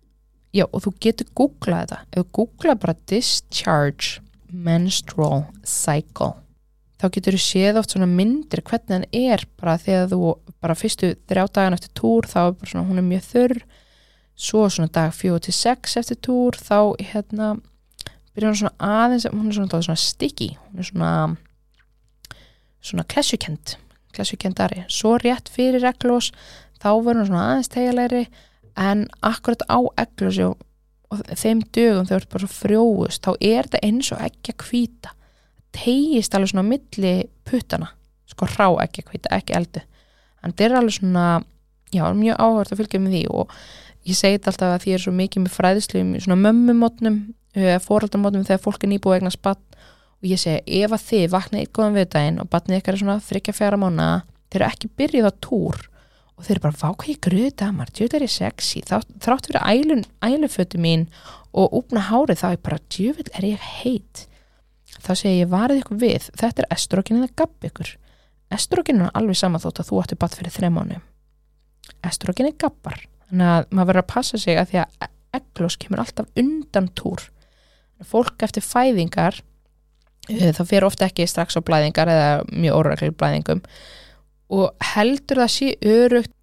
Já 0.55 0.63
og 0.63 0.79
þú 0.85 0.93
getur 1.03 1.27
googlað 1.35 1.83
þetta. 1.83 1.99
Ef 2.07 2.23
þú 2.23 2.27
googlað 2.39 2.81
bara 2.85 2.99
discharge 3.11 4.21
menstrual 4.47 5.43
cycle 5.67 6.37
þá 6.97 7.07
getur 7.13 7.37
þú 7.37 7.41
séð 7.43 7.79
oft 7.81 7.93
svona 7.93 8.09
myndir 8.09 8.63
hvernig 8.65 8.93
hann 8.95 9.07
er 9.13 9.45
bara 9.59 9.77
þegar 9.81 10.11
þú 10.13 10.21
bara 10.63 10.77
fyrstu 10.77 11.13
þrjá 11.29 11.45
dagan 11.53 11.77
eftir 11.77 11.93
túr 11.97 12.29
þá 12.29 12.39
er 12.47 12.55
bara 12.57 12.71
svona 12.71 12.87
hún 12.89 13.01
er 13.01 13.07
mjög 13.07 13.27
þurr. 13.31 13.57
Svo 14.37 14.67
svona 14.69 14.93
dag 14.93 15.13
4-6 15.17 15.97
eftir 16.01 16.19
túr 16.21 16.57
þá 16.57 16.93
hérna 17.01 17.55
byrjar 18.37 18.51
hún 18.51 18.59
svona 18.61 18.77
aðeins 18.77 19.27
hún 19.31 19.49
er 19.49 19.57
svona, 19.57 19.81
svona 19.81 20.01
sticky 20.01 20.51
hún 20.57 20.81
er 20.81 20.89
svona 20.91 21.11
svona 22.81 23.05
klessukend 23.09 23.77
klessukendari, 24.15 24.85
svo 24.89 25.17
rétt 25.21 25.49
fyrir 25.53 25.85
eglós 25.85 26.31
þá 26.81 26.89
verður 26.93 27.21
hún 27.23 27.29
svona 27.31 27.45
aðeins 27.51 27.71
tegjalegri 27.73 28.23
en 28.77 29.05
akkurat 29.25 29.65
á 29.69 29.79
eglósi 30.03 30.45
og, 30.47 30.57
og 31.13 31.21
þeim 31.33 31.63
dögum 31.73 32.07
þau 32.07 32.17
eru 32.19 32.31
bara 32.33 32.51
frjóðust, 32.51 33.25
þá 33.25 33.31
er 33.41 33.67
þetta 33.67 33.83
eins 33.89 34.11
og 34.13 34.23
ekki 34.29 34.53
að 34.53 34.61
kvíta 34.65 35.16
tegist 35.75 36.35
alveg 36.35 36.53
svona 36.53 36.67
milli 36.67 37.13
puttana. 37.47 37.91
Sko 38.27 38.47
rá 38.57 38.69
ekki 38.83 39.05
kvíta, 39.07 39.31
ekki 39.35 39.55
eldu. 39.57 39.83
En 40.43 40.53
þetta 40.53 40.65
er 40.67 40.77
alveg 40.79 40.97
svona 40.99 41.27
já, 41.93 42.03
mjög 42.13 42.39
áhört 42.39 42.71
að 42.73 42.81
fylgja 42.81 43.01
með 43.01 43.17
því 43.17 43.23
og 43.33 43.57
ég 44.07 44.17
segi 44.17 44.37
þetta 44.37 44.53
alltaf 44.53 44.73
að 44.75 44.83
því 44.83 44.95
er 44.95 45.03
svo 45.03 45.13
mikið 45.15 45.43
með 45.43 45.55
fræðislu 45.55 46.03
svona 46.23 46.39
mömmumotnum 46.43 47.19
fóraldamótum 47.83 48.45
þegar 48.47 48.63
fólk 48.63 48.85
er 48.85 48.91
nýbúið 48.93 49.19
eignar 49.19 49.35
spatt 49.35 49.77
og 50.17 50.29
ég 50.29 50.41
segi 50.41 50.81
ef 50.83 50.95
að 50.95 51.05
þið 51.09 51.27
vakna 51.33 51.61
eitt 51.61 51.73
góðan 51.75 51.97
viðdægin 51.97 52.41
og 52.41 52.49
batnið 52.53 52.81
ykkar 52.81 52.95
er 52.95 53.01
svona 53.01 53.19
þryggja 53.27 53.55
fjara 53.57 53.79
mánu 53.81 54.09
þeir 54.51 54.61
eru 54.61 54.67
ekki 54.69 54.91
byrjuð 54.99 55.29
á 55.29 55.33
túr 55.43 55.79
og 56.37 56.45
þeir 56.45 56.55
eru 56.55 56.63
bara 56.67 56.79
vákvæði 56.83 57.17
gröðu 57.25 57.51
damar, 57.57 57.91
djöður 57.91 58.25
er 58.27 58.31
sexy 58.31 58.83
þrátt 58.85 59.49
fyrir 59.49 59.63
ælun, 59.65 60.05
ælufötu 60.21 60.81
mín 60.81 61.07
og 61.57 61.73
úpna 61.79 62.03
hárið 62.11 62.43
þá 62.43 62.47
er 62.51 62.63
bara 62.63 62.83
djöður 62.93 63.31
er 63.33 63.49
ég 63.53 63.69
heit 63.81 64.26
þá 65.07 65.13
segi 65.15 65.41
ég 65.41 65.51
varðið 65.51 65.83
ykkur 65.83 66.01
við. 66.01 66.31
Þetta 66.37 66.63
er 66.63 66.73
estrókin 66.75 67.21
eða 67.21 67.35
gabb 67.43 67.69
ykkur. 67.71 67.93
Estrókin 68.57 69.03
er 69.03 69.13
alveg 69.17 69.39
saman 69.39 69.63
þótt 69.63 69.83
að 69.83 69.91
þú 69.91 70.01
ætti 70.03 70.19
batt 70.19 70.37
fyrir 70.39 70.55
þrejum 70.55 70.79
mánu 70.79 70.99
estrókin 72.05 72.49
er 72.49 72.57
gabbar. 72.59 73.01
Þannig 73.27 73.51
að 73.51 73.67
maður 73.71 73.89
verður 73.91 74.03
að 74.03 74.13
passa 74.13 74.39
sig 74.41 74.59
að 74.59 74.71
því 74.71 74.79
að 74.81 75.11
eglós 75.37 75.77
kemur 75.81 76.01
alltaf 76.03 76.41
undan 76.41 76.89
túr. 76.97 77.27
Fólk 78.07 78.45
eftir 78.45 78.65
fæðingar 78.65 79.41
eh, 80.29 80.51
það 80.55 80.69
fyrir 80.69 80.87
ofta 80.87 81.07
ekki 81.07 81.27
strax 81.29 81.57
á 81.57 81.61
blæðingar 81.65 82.11
eða 82.11 82.31
mjög 82.51 82.79
óræklir 82.79 83.15
blæðingum. 83.17 83.63
Og 84.53 84.87
heldur 84.93 85.43
það 85.43 85.53
sé 85.55 85.71
örugt 85.83 86.33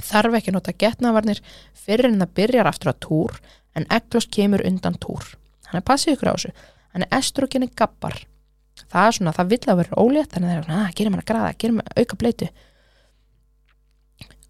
þarf 0.00 0.38
ekki 0.38 0.54
nota 0.54 0.72
getnavarnir 0.72 1.42
fyrir 1.76 2.08
en 2.08 2.22
það 2.22 2.36
byrjar 2.38 2.70
aftur 2.70 2.94
að 2.94 3.00
túr 3.04 3.40
en 3.76 3.88
eglós 3.92 4.28
kemur 4.32 4.64
undan 4.66 4.96
túr. 5.02 5.34
Þannig 5.66 5.82
að 5.82 5.88
passið 5.90 6.16
ykkur 6.16 6.32
á 6.32 6.34
þessu 6.36 6.54
þannig 6.90 7.08
að 7.10 7.18
estrogenni 7.20 7.70
gappar 7.76 8.18
það 8.90 9.06
er 9.06 9.16
svona, 9.16 9.34
það 9.36 9.52
vil 9.52 9.60
að 9.66 9.80
vera 9.80 10.02
ólétt 10.02 10.34
þannig 10.34 10.48
að 10.48 10.52
það 10.52 10.60
er 10.60 10.66
svona, 10.66 10.84
að 10.86 10.98
gerum 10.98 11.16
hann 11.16 11.22
að 11.22 11.30
graða, 11.30 11.54
gerum 11.62 11.80
hann 11.80 11.90
að 11.90 12.02
auka 12.02 12.20
bleitu 12.20 12.50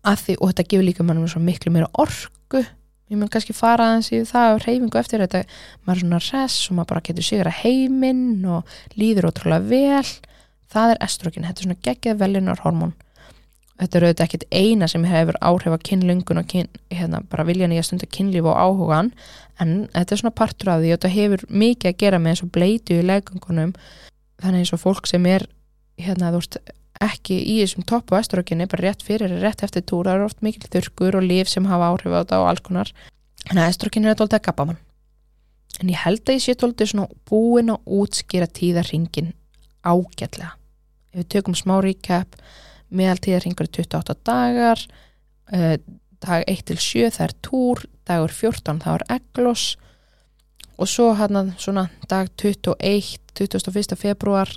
að 0.00 0.22
því, 0.24 0.36
og 0.40 0.50
þetta 0.50 0.66
gefur 0.72 0.86
líka 0.86 1.04
mannum 1.06 1.28
svo 1.28 1.42
miklu 1.44 1.72
meira 1.74 1.90
orku. 2.00 2.62
Ég 3.10 3.18
mun 3.18 3.28
kannski 3.32 3.52
fara 3.56 3.90
aðeins 3.90 4.08
í 4.14 4.22
það 4.28 4.54
og 4.54 4.62
reyfingu 4.64 5.00
eftir 5.00 5.24
þetta, 5.24 5.42
maður 5.84 5.98
er 5.98 6.04
svona 6.04 6.20
res 6.24 6.58
og 6.70 6.76
maður 6.78 6.90
bara 6.92 7.04
getur 7.08 7.26
sigur 7.26 7.50
að 7.50 7.58
heiminn 7.64 8.46
og 8.48 8.76
líður 8.96 9.28
ótrúlega 9.28 9.66
vel. 9.66 10.12
Það 10.70 10.94
er 10.94 11.02
estrogen, 11.04 11.46
þetta 11.48 11.60
er 11.60 11.68
svona 11.68 11.84
geggjað 11.88 12.20
velunar 12.22 12.62
hormón 12.64 12.94
þetta 13.80 13.98
er 13.98 14.06
auðvitað 14.06 14.26
ekkit 14.26 14.46
eina 14.52 14.88
sem 14.90 15.04
hefur 15.08 15.38
áhrif 15.40 15.74
að 15.74 15.84
kynlungun 15.88 16.42
og 16.42 16.48
kyn, 16.50 16.68
hérna, 16.92 17.22
bara 17.30 17.46
viljan 17.48 17.72
í 17.72 17.78
að 17.80 17.88
stunda 17.88 18.08
kynlíf 18.10 18.48
og 18.48 18.58
áhugan 18.58 19.12
en 19.60 19.86
þetta 19.94 20.16
er 20.16 20.22
svona 20.22 20.36
partur 20.36 20.72
af 20.74 20.82
því 20.82 20.90
og 20.90 20.98
þetta 20.98 21.14
hefur 21.14 21.46
mikið 21.48 21.92
að 21.92 22.02
gera 22.02 22.20
með 22.20 22.34
eins 22.34 22.44
og 22.44 22.52
bleitu 22.56 22.98
í 22.98 23.06
legungunum 23.06 23.72
þannig 24.42 24.64
eins 24.64 24.74
og 24.76 24.82
fólk 24.84 25.08
sem 25.08 25.26
er 25.30 25.46
hérna 26.00 26.34
þú 26.34 26.42
veist 26.42 26.60
ekki 27.00 27.38
í 27.40 27.56
þessum 27.62 27.86
topp 27.88 28.12
og 28.12 28.20
estrogenni 28.20 28.68
bara 28.68 28.90
rétt 28.90 29.02
fyrir, 29.04 29.32
rétt 29.40 29.64
eftir 29.64 29.84
túr 29.88 30.04
það 30.04 30.18
eru 30.18 30.28
oft 30.28 30.44
mikil 30.44 30.68
þurkur 30.68 31.16
og 31.16 31.24
líf 31.24 31.48
sem 31.48 31.68
hafa 31.68 31.94
áhrif 31.94 32.12
á 32.12 32.20
þetta 32.20 32.40
og 32.42 32.48
alls 32.50 32.64
konar. 32.66 32.92
En 33.48 33.56
að 33.56 33.72
estrogenni 33.72 34.08
er 34.08 34.12
þetta 34.12 34.26
alltaf 34.26 34.46
gabamann 34.50 34.80
en 35.80 35.92
ég 35.92 36.02
held 36.02 36.24
að 36.26 36.36
ég 36.36 36.44
sé 36.44 36.54
alltaf 36.56 36.90
svona 36.90 37.08
búin 37.28 37.72
að 37.72 37.92
útskýra 38.00 38.48
tíðarringin 38.52 39.32
ágætlega. 39.80 40.56
Ef 41.14 41.22
við 41.22 41.30
tökum 41.34 41.56
smá 41.56 41.78
recap 41.80 42.36
meðal 42.90 43.20
tíðarringur 43.22 43.68
er 43.68 43.74
28 43.78 44.18
dagar 44.26 44.84
uh, 45.54 45.76
dag 46.20 46.44
1 46.46 46.66
til 46.68 46.78
7 46.78 47.10
það 47.16 47.26
er 47.26 47.36
túr, 47.46 47.84
dagur 48.08 48.34
14 48.34 48.82
það 48.84 48.98
er 48.98 49.06
eglos 49.16 49.66
og 50.80 50.88
svo 50.88 51.10
hann 51.16 51.36
að 51.36 51.52
svona 51.60 51.88
dag 52.08 52.30
21 52.40 53.18
21. 53.40 53.96
februar 53.96 54.50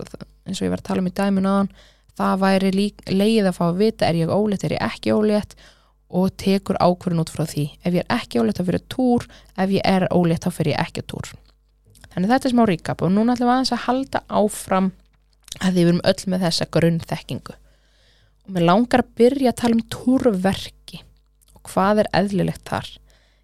eins 0.43 0.59
og 0.59 0.67
ég 0.67 0.73
var 0.73 0.81
að 0.81 0.89
tala 0.89 1.03
um 1.03 1.09
í 1.09 1.15
dæmin 1.15 1.47
aðan 1.47 1.71
það 2.17 2.41
væri 2.43 2.71
lík, 2.73 3.05
leið 3.09 3.49
að 3.49 3.55
fá 3.57 3.63
að 3.67 3.79
vita 3.79 4.09
er 4.09 4.19
ég 4.21 4.33
ólétt, 4.33 4.65
er 4.65 4.75
ég 4.75 4.83
ekki 4.85 5.13
ólétt? 5.15 5.55
Og 6.13 6.29
tekur 6.37 6.77
ákverðin 6.77 7.23
út 7.23 7.31
frá 7.33 7.41
því. 7.49 7.63
Ef 7.81 7.95
ég 7.95 8.03
er 8.03 8.19
ekki 8.19 8.37
ólétt 8.37 8.59
þá 8.59 8.67
fyrir 8.67 8.83
túr 8.91 9.23
ef 9.57 9.71
ég 9.73 9.87
er 9.89 10.05
ólétt 10.13 10.45
þá 10.45 10.53
fyrir 10.53 10.75
ég 10.75 10.83
ekki 10.83 11.05
túr. 11.09 11.31
Þannig 12.13 12.29
þetta 12.29 12.49
er 12.49 12.53
smá 12.53 12.67
ríkap 12.69 13.01
og 13.01 13.13
núna 13.15 13.33
ætlum 13.33 13.49
við 13.49 13.55
aðeins 13.55 13.73
að 13.73 13.85
halda 13.87 14.21
áfram 14.29 14.91
að 15.57 15.79
við 15.79 15.87
erum 15.87 16.03
öll 16.11 16.29
með 16.29 16.45
þessa 16.45 16.69
grunnþekkingu 16.75 17.57
og 18.43 18.55
mér 18.55 18.67
langar 18.67 19.03
að 19.03 19.13
byrja 19.19 19.53
að 19.53 19.59
tala 19.61 19.77
um 19.77 19.85
túrverki 19.93 20.99
og 21.55 21.61
hvað 21.71 22.03
er 22.03 22.09
eðlilegt 22.19 22.65
þar. 22.67 22.89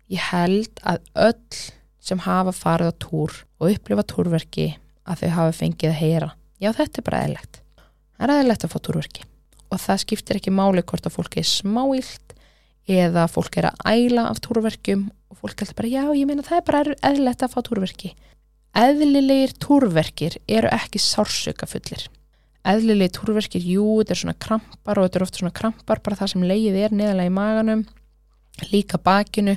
Ég 0.10 0.26
held 0.32 0.82
að 0.84 1.04
öll 1.28 1.60
sem 2.04 2.24
hafa 2.26 2.54
farið 2.56 2.92
á 2.92 3.00
túr 3.06 3.36
og 3.60 3.72
upplifa 3.72 4.06
túrverki 4.10 4.68
að 5.06 5.24
þau 5.24 5.30
hafa 5.38 5.58
fengið 5.60 5.92
að 5.92 6.00
heyra. 6.02 6.30
Já 6.60 6.72
þetta 6.76 7.00
er 7.00 7.08
bara 7.08 7.22
eðlilegt. 7.24 7.62
Það 8.18 8.26
er 8.26 8.34
aðeinlegt 8.36 8.66
að 8.66 8.74
fá 8.74 8.80
túrverki. 8.88 9.28
Og 9.70 9.80
það 9.80 10.02
skiptir 10.04 10.40
ekki 10.40 10.56
máli 10.56 10.84
hvort 10.84 11.08
að 11.08 11.16
fólki 11.16 11.44
er 11.44 11.48
smáilt 11.48 12.36
eða 12.90 13.28
fólk 13.30 13.60
er 13.62 13.70
að 13.70 13.84
æla 13.88 14.28
af 14.32 14.42
túrverkjum 14.44 15.08
og 15.30 15.40
fólk 15.44 15.62
heldur 15.62 15.78
bara 15.78 15.92
já 15.94 16.04
ég 16.18 16.26
meina 16.26 16.44
það 16.44 16.58
er 16.58 16.66
bara 16.68 16.96
aðeinlegt 16.98 17.46
að 17.46 17.54
fá 17.54 17.60
túrverki. 17.68 18.16
Eðlilegir 18.80 19.54
túrverkir 19.62 20.40
eru 20.50 20.72
ekki 20.74 21.02
sársöka 21.02 21.70
fullir 21.70 22.10
eðlilegir 22.68 23.14
túrverkir, 23.16 23.64
jú 23.64 24.02
þetta 24.02 24.16
er 24.16 24.22
svona 24.24 24.40
krampar 24.48 25.00
og 25.00 25.08
þetta 25.08 25.20
er 25.20 25.26
ofta 25.26 25.42
svona 25.42 25.56
krampar 25.56 26.02
bara 26.04 26.20
það 26.20 26.34
sem 26.34 26.46
leið 26.50 26.82
er 26.84 26.96
neðalega 26.96 27.32
í 27.32 27.36
maganum 27.36 27.86
líka 28.68 29.00
bakinu, 29.02 29.56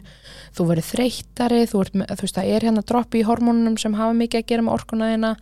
þú 0.55 0.69
verður 0.71 0.89
þreytari, 0.93 1.63
þú, 1.71 1.83
ert, 1.85 1.99
þú 2.13 2.27
veist 2.27 2.39
það 2.39 2.51
er 2.55 2.67
hérna 2.69 2.85
droppi 2.87 3.23
í 3.23 3.27
hormónunum 3.27 3.79
sem 3.81 3.97
hafa 3.99 4.17
mikið 4.19 4.43
að 4.43 4.49
gera 4.53 4.67
með 4.67 4.77
orkunaðina. 4.79 5.33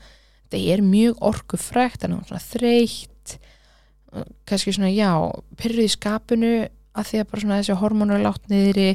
Það 0.51 0.69
er 0.75 0.85
mjög 0.87 1.25
orkufrækt 1.31 2.05
þannig 2.05 2.21
að 2.21 2.21
það 2.21 2.25
er 2.25 2.31
svona 2.31 2.47
þreytt. 2.51 3.35
Kannski 4.51 4.75
svona 4.75 4.93
já 4.95 5.11
pyrrið 5.61 5.87
í 5.87 5.95
skapinu 5.95 6.55
að 6.99 7.11
því 7.11 7.21
að 7.21 7.29
bara 7.31 7.45
svona 7.45 7.61
þessi 7.61 7.79
hormónu 7.83 8.17
er 8.17 8.25
látt 8.25 8.49
niður 8.51 8.81
í 8.83 8.89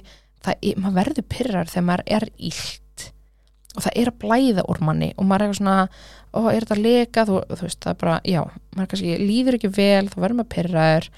það, 0.43 0.65
maður 0.81 0.97
verður 0.97 1.27
pyrrar 1.31 1.71
þegar 1.71 1.87
maður 1.89 2.09
er 2.17 2.27
ílt 2.49 2.81
og 3.75 3.85
það 3.85 4.01
er 4.01 4.11
að 4.11 4.19
blæða 4.23 4.65
úr 4.71 4.81
manni 4.87 5.11
og 5.15 5.27
maður 5.27 5.45
er 5.45 5.51
eitthvað 5.51 5.61
svona 5.61 5.77
ó, 6.35 6.39
er 6.51 6.65
þetta 6.65 6.75
að 6.75 6.83
leka, 6.85 7.25
þú, 7.27 7.39
þú 7.51 7.61
veist, 7.67 7.79
það 7.83 7.93
er 7.93 8.01
bara 8.01 8.17
já, 8.25 8.41
maður 8.75 8.91
kannski 8.93 9.15
líður 9.21 9.57
ekki 9.59 9.71
vel, 9.75 10.09
þá 10.11 10.17
verður 10.23 10.39
maður 10.39 10.53
pyrraður 10.55 11.09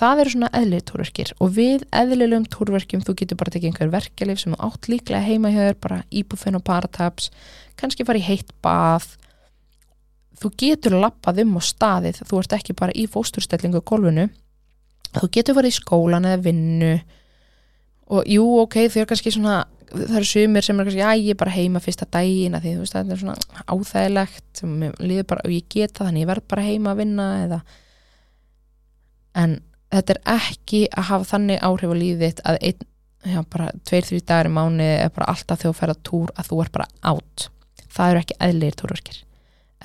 það 0.00 0.22
eru 0.22 0.32
svona 0.34 0.50
eðlið 0.56 0.84
túrverkir 0.88 1.32
og 1.40 1.54
við 1.56 1.84
eðlilegum 1.96 2.46
túrverkjum 2.52 3.04
þú 3.04 3.14
getur 3.20 3.40
bara 3.40 3.54
tekið 3.54 3.70
einhver 3.70 3.92
verkelif 3.92 4.42
sem 4.42 4.56
átt 4.58 4.88
líklega 4.90 5.24
heima 5.24 5.52
hjá 5.52 5.62
þér, 5.68 5.78
bara 5.82 6.02
íbúfinn 6.08 6.58
og 6.58 6.64
parataps 6.66 7.30
kannski 7.80 8.06
fara 8.06 8.20
í 8.20 8.26
heitt 8.26 8.52
bað. 8.64 9.08
Þú 10.40 10.52
getur 10.62 10.96
lappað 11.00 11.42
um 11.44 11.58
á 11.60 11.62
staðið 11.64 12.22
þú 12.28 12.42
ert 12.42 12.56
ekki 12.56 12.76
bara 12.76 12.96
í 12.96 13.06
fósturstellingu 13.10 13.82
gólfinu. 13.84 14.28
Þú 15.16 15.30
getur 15.34 15.58
verið 15.58 15.74
í 15.74 15.78
skólan 15.80 16.28
eða 16.28 16.44
vinnu 16.46 16.92
og 18.10 18.26
jú, 18.28 18.46
ok, 18.64 18.76
þau 18.90 19.02
eru 19.02 19.10
kannski 19.12 19.32
svona 19.34 19.60
það 19.90 20.16
eru 20.20 20.28
sumir 20.28 20.66
sem 20.66 20.78
er 20.78 20.86
kannski, 20.86 21.02
já, 21.02 21.10
ég 21.18 21.34
er 21.34 21.38
bara 21.40 21.54
heima 21.54 21.82
fyrsta 21.82 22.06
daginn 22.10 22.56
að 22.56 22.66
því, 22.66 22.74
þú 22.76 22.84
veist, 22.84 22.96
það 22.96 23.14
er 23.14 23.22
svona 23.22 23.64
áþægilegt 23.66 24.62
bara, 25.30 25.44
og 25.44 25.54
ég 25.54 25.66
geta 25.72 26.06
þannig 26.06 26.24
ég 26.24 26.30
verð 26.30 26.46
bara 26.52 26.66
heima 26.66 26.92
að 26.92 27.02
vinna 27.02 27.26
eða 27.44 27.60
en 29.40 29.56
þetta 29.90 30.14
er 30.14 30.20
ekki 30.36 30.84
að 30.94 31.08
hafa 31.10 31.30
þannig 31.32 31.64
áhrif 31.66 31.94
á 31.94 31.96
líðið 32.02 32.44
að 32.46 32.60
einn, 32.68 32.84
já, 33.26 33.40
bara 33.54 33.70
tveir, 33.88 34.06
þrjú 34.06 34.20
dagar 34.26 34.50
í 34.50 34.54
mánu 34.54 34.86
eða 34.86 35.14
bara 35.16 35.32
alltaf 35.34 35.62
þegar 35.62 35.74
þú 35.74 35.80
fer 35.80 35.94
að 35.94 36.04
túr 36.10 36.34
að 36.36 36.52
þú 36.52 36.60
er 36.62 36.72
bara 36.76 36.88
átt 37.12 37.48
það 37.90 38.12
eru 38.12 38.22
ekki 38.22 38.38
eðlir 38.46 38.78
túrverkir. 38.78 39.20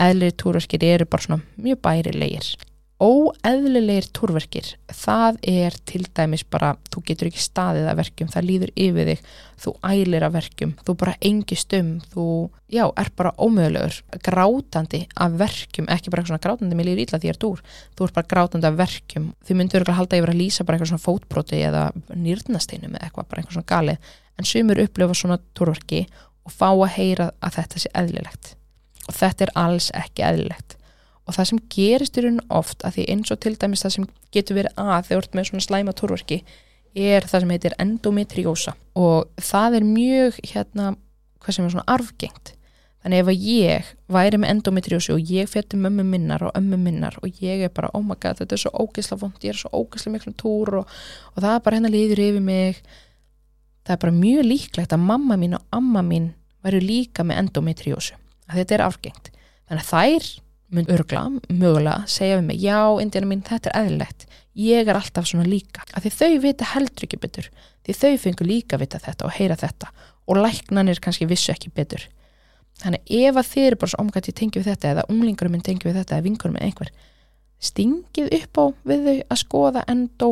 Eðlir 0.05 0.33
túrverkir 0.37 0.85
eru 0.85 1.07
bara 1.09 1.25
svona 1.25 1.65
mjög 1.65 1.81
bærilegir 1.85 2.49
óeðlilegir 2.95 4.05
túrverkir. 4.15 4.67
Það 4.87 5.39
er 5.51 5.75
til 5.87 6.05
dæmis 6.15 6.45
bara 6.47 6.73
þú 6.93 7.01
getur 7.09 7.27
ekki 7.27 7.41
staðið 7.43 7.89
að 7.91 7.97
verkjum 7.99 8.29
það 8.31 8.45
líður 8.47 8.71
yfir 8.85 9.09
þig, 9.09 9.23
þú 9.65 9.73
ælir 9.89 10.25
að 10.25 10.35
verkjum 10.37 10.71
þú 10.87 10.95
bara 11.01 11.15
engist 11.29 11.75
um 11.75 11.89
þú, 12.13 12.27
já, 12.71 12.85
er 12.87 13.11
bara 13.19 13.33
ómögulegur 13.35 13.97
grátandi 14.23 15.01
að 15.11 15.35
verkjum, 15.41 15.89
ekki 15.91 16.13
bara 16.13 16.23
svona 16.29 16.43
grátandi 16.45 16.79
með 16.79 16.89
líður 16.91 17.03
ítla 17.03 17.19
því 17.19 17.33
þú 17.35 17.51
er 17.57 17.65
þú 17.97 18.07
er 18.07 18.15
bara 18.15 18.31
grátandi 18.31 18.71
að 18.71 18.79
verkjum, 18.79 19.27
þið 19.43 19.59
myndur 19.59 19.83
ekki 19.83 19.95
að 19.95 19.99
halda 19.99 20.21
yfir 20.21 20.33
að 20.33 20.39
lýsa 20.39 20.63
bara 20.63 20.79
eitthvað 20.79 20.93
svona 20.93 21.07
fótbróti 21.07 21.61
eða 21.67 21.83
nýrnasteinu 22.15 22.93
með 22.93 23.03
eitthvað, 23.03 23.27
bara 23.27 23.43
eitthvað 23.43 23.59
svona 23.59 23.71
gali 23.75 23.97
en 24.39 24.47
sumur 24.47 24.83
upplifa 24.85 25.19
svona 25.19 25.39
túrverki 25.55 26.05
og 26.45 26.55
fá 26.55 26.69
að 26.71 26.95
heyra 26.95 27.29
að 27.43 27.59
þetta 27.59 27.83
sé 27.83 27.93
eðlilegt. 27.95 28.55
Og 29.05 29.15
þetta 29.19 29.45
er 29.45 29.55
alls 29.59 29.91
ekki 29.95 30.23
eðlilegt 30.25 30.74
og 31.25 31.35
það 31.35 31.49
sem 31.49 31.61
gerist 31.73 32.17
í 32.19 32.25
raun 32.25 32.41
oft 32.53 32.85
að 32.85 32.97
því 32.97 33.05
eins 33.13 33.33
og 33.33 33.39
til 33.43 33.55
dæmis 33.59 33.85
það 33.85 33.95
sem 33.95 34.09
getur 34.35 34.59
verið 34.59 34.81
að 34.81 35.07
þegar 35.07 35.15
þú 35.15 35.21
ert 35.23 35.37
með 35.37 35.47
svona 35.49 35.65
slæma 35.65 35.95
túrverki 35.97 36.41
er 36.95 37.25
það 37.27 37.43
sem 37.43 37.53
heitir 37.55 37.77
endometriósa. 37.81 38.75
Og 38.95 39.41
það 39.41 39.79
er 39.79 39.87
mjög 39.87 40.37
hérna, 40.51 40.91
hvað 41.43 41.57
sem 41.57 41.65
er 41.65 41.73
svona 41.73 41.87
arfgengt. 41.91 42.53
Þannig 43.03 43.21
ef 43.21 43.29
að 43.29 43.43
ég 43.45 43.89
væri 44.15 44.39
með 44.41 44.51
endometriósi 44.53 45.13
og 45.13 45.31
ég 45.33 45.49
fætti 45.49 45.77
mömmu 45.77 46.05
minnar 46.07 46.45
og 46.47 46.55
ömmu 46.57 46.79
minnar 46.81 47.17
og 47.21 47.41
ég 47.43 47.65
er 47.67 47.73
bara, 47.73 47.91
oh 47.93 48.01
my 48.01 48.15
god, 48.17 48.39
þetta 48.39 48.55
er 48.55 48.63
svo 48.63 48.71
ógisla 48.81 49.17
fónt, 49.21 49.43
ég 49.45 49.53
er 49.53 49.59
svo 49.59 49.69
ógisla 49.77 50.13
miklu 50.13 50.33
túr 50.39 50.79
og, 50.79 50.95
og 51.35 51.43
það 51.43 51.51
er 51.51 51.65
bara 51.67 51.79
hennar 51.81 51.93
liður 51.93 52.23
yfir 52.25 52.45
mig. 52.45 52.81
Það 53.85 53.97
er 53.97 54.03
bara 54.07 54.17
mjög 54.17 54.47
líklegt 54.47 54.95
að 54.95 55.05
mamma 55.05 55.37
mín 55.37 55.57
og 55.59 55.67
amma 55.75 56.01
mín 56.05 56.31
væri 56.65 56.81
líka 56.81 57.25
með 57.27 57.43
endometriósu 57.43 58.17
þetta 58.53 58.77
er 58.77 58.83
arfgengt. 58.85 59.31
Þannig 59.65 59.85
að 59.85 59.91
þær 59.91 60.27
mun 60.73 60.89
örgla, 60.91 61.27
mögulega, 61.49 62.03
segja 62.09 62.39
við 62.39 62.47
mig 62.49 62.63
já, 62.63 62.79
indiana 63.01 63.29
mín, 63.29 63.43
þetta 63.45 63.71
er 63.71 63.83
eðlilegt. 63.83 64.25
Ég 64.55 64.87
er 64.89 64.97
alltaf 64.97 65.27
svona 65.29 65.45
líka, 65.47 65.83
af 65.93 66.05
því 66.05 66.11
þau 66.15 66.41
vita 66.45 66.67
heldur 66.71 67.07
ekki 67.07 67.19
betur, 67.21 67.49
því 67.85 67.95
þau 67.99 68.13
fengur 68.23 68.49
líka 68.49 68.79
vita 68.81 69.01
þetta 69.03 69.27
og 69.27 69.35
heyra 69.35 69.57
þetta. 69.59 69.91
Og 70.25 70.39
læknanir 70.39 71.01
kannski 71.03 71.27
vissu 71.29 71.51
ekki 71.53 71.73
betur. 71.75 72.07
Þannig 72.81 73.11
ef 73.21 73.37
að 73.39 73.49
þið 73.51 73.67
eru 73.69 73.79
bara 73.81 73.93
svo 73.93 74.03
omgætt 74.03 74.29
ég 74.31 74.37
tengi 74.39 74.59
við 74.59 74.71
þetta 74.71 74.93
eða 74.93 75.05
unglingurum 75.11 75.53
minn 75.55 75.63
tengi 75.63 75.87
við 75.87 75.99
þetta 75.99 76.17
eða 76.17 76.25
vingurum 76.25 76.57
með 76.57 76.65
einhver 76.67 76.91
stingið 77.63 78.33
upp 78.35 78.59
á 78.59 78.65
við 78.89 79.05
þau 79.05 79.17
að 79.31 79.41
skoða 79.41 79.83
endó. 79.91 80.31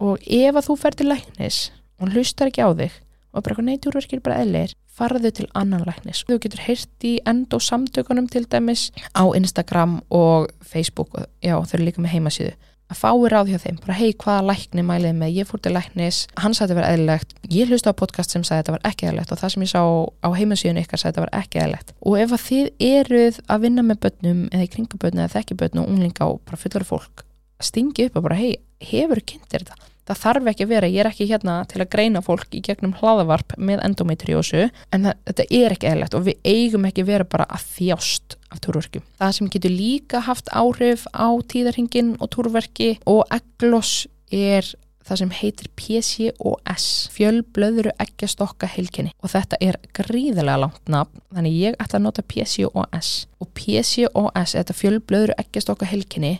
Og 0.00 0.22
ef 0.24 0.56
að 0.56 0.66
þú 0.68 0.76
fer 0.80 0.96
til 0.96 1.08
læknis 1.10 1.58
og 2.00 2.14
hlustar 2.14 2.50
ekki 2.50 2.64
á 2.64 2.70
þig 2.76 2.94
og 3.32 3.44
bara 3.46 3.66
neitjúrverkir 3.66 4.22
bara 4.24 4.40
eðlir 4.44 4.74
farðu 5.00 5.32
til 5.34 5.46
annan 5.56 5.84
læknis. 5.86 6.24
Þú 6.28 6.40
getur 6.44 6.64
heyrt 6.66 7.06
í 7.06 7.18
end 7.28 7.54
og 7.56 7.62
samtökunum 7.64 8.28
til 8.30 8.46
dæmis 8.50 8.90
á 9.16 9.24
Instagram 9.36 10.00
og 10.10 10.50
Facebook 10.60 11.14
og 11.14 11.28
já, 11.42 11.56
þau 11.56 11.78
eru 11.78 11.86
líka 11.86 12.02
með 12.02 12.16
heimasíðu. 12.16 12.56
Að 12.90 12.98
fái 12.98 13.28
ráð 13.30 13.50
hjá 13.52 13.58
þeim, 13.62 13.76
bara 13.84 13.94
hei 14.00 14.08
hvaða 14.18 14.46
lækni 14.48 14.82
mælið 14.82 15.12
með, 15.14 15.36
ég 15.38 15.46
fór 15.46 15.60
til 15.62 15.70
læknis, 15.76 16.24
hann 16.42 16.56
sagði 16.58 16.72
þetta 16.72 16.80
var 16.80 16.86
eðlilegt, 16.88 17.34
ég 17.54 17.70
hlusti 17.70 17.86
á 17.86 17.94
podcast 17.94 18.34
sem 18.34 18.42
sagði 18.42 18.64
þetta 18.64 18.74
var 18.74 18.88
ekki 18.90 19.06
eðlilegt 19.06 19.30
og 19.30 19.38
það 19.38 19.52
sem 19.54 19.62
ég 19.62 19.70
sá 19.70 19.82
á 20.26 20.28
heimasíðun 20.34 20.80
ykkar 20.82 20.98
sagði 20.98 21.12
þetta 21.12 21.22
var 21.22 21.32
ekki 21.38 21.60
eðlilegt. 21.62 21.94
Og 22.02 22.18
ef 22.18 22.34
að 22.34 22.42
þið 22.48 22.88
eruð 22.88 23.38
að 23.46 23.62
vinna 23.62 23.84
með 23.86 24.00
börnum 24.08 24.42
eða 24.50 24.66
í 24.66 24.72
kringabörnum 24.74 25.22
eða 25.22 25.34
þekkibörnum 25.36 25.84
og 25.84 25.94
unglinga 25.94 26.30
og 26.32 26.42
bara 26.50 26.58
fullar 26.64 26.88
fólk, 26.90 27.22
stingi 27.62 28.08
upp 28.10 28.18
og 28.18 28.26
bara 28.26 28.40
hei, 28.42 28.50
hefur 28.90 29.22
kynntir 29.22 29.62
þetta? 29.62 29.78
Það 30.10 30.20
þarf 30.24 30.50
ekki 30.50 30.66
að 30.66 30.72
vera, 30.74 30.90
ég 30.90 31.04
er 31.04 31.10
ekki 31.10 31.28
hérna 31.30 31.56
til 31.70 31.80
að 31.82 31.90
greina 31.94 32.22
fólk 32.24 32.58
í 32.58 32.62
gegnum 32.66 32.96
hlaðavarp 32.98 33.54
með 33.58 33.84
endometriósu 33.86 34.66
en 34.66 35.08
það, 35.08 35.24
þetta 35.30 35.48
er 35.60 35.76
ekki 35.76 35.90
eðlert 35.92 36.18
og 36.18 36.26
við 36.26 36.52
eigum 36.52 36.86
ekki 36.90 37.06
vera 37.08 37.28
bara 37.30 37.46
að 37.50 37.66
þjást 37.76 38.36
af 38.50 38.62
túrverkjum. 38.64 39.06
Það 39.20 39.34
sem 39.38 39.50
getur 39.54 39.74
líka 39.74 40.22
haft 40.26 40.50
áhrif 40.50 41.06
á 41.14 41.28
tíðarhingin 41.52 42.16
og 42.18 42.32
túrverki 42.34 42.96
og 43.10 43.22
eglos 43.30 44.08
er 44.34 44.66
það 45.06 45.20
sem 45.22 45.32
heitir 45.34 45.70
PCOS 45.78 46.84
fjölblöðuru 47.14 47.92
eggjastokka 48.02 48.68
heilkenni 48.70 49.14
og 49.24 49.32
þetta 49.32 49.58
er 49.64 49.78
gríðilega 49.96 50.60
langt 50.66 50.92
nafn 50.92 51.22
þannig 51.34 51.56
ég 51.56 51.78
ætla 51.82 51.98
að 51.98 52.04
nota 52.04 52.24
PCOS 52.30 53.10
og 53.40 53.50
PCOS, 53.56 54.54
þetta 54.54 54.76
fjölblöðuru 54.76 55.36
eggjastokka 55.40 55.88
heilkenni 55.90 56.36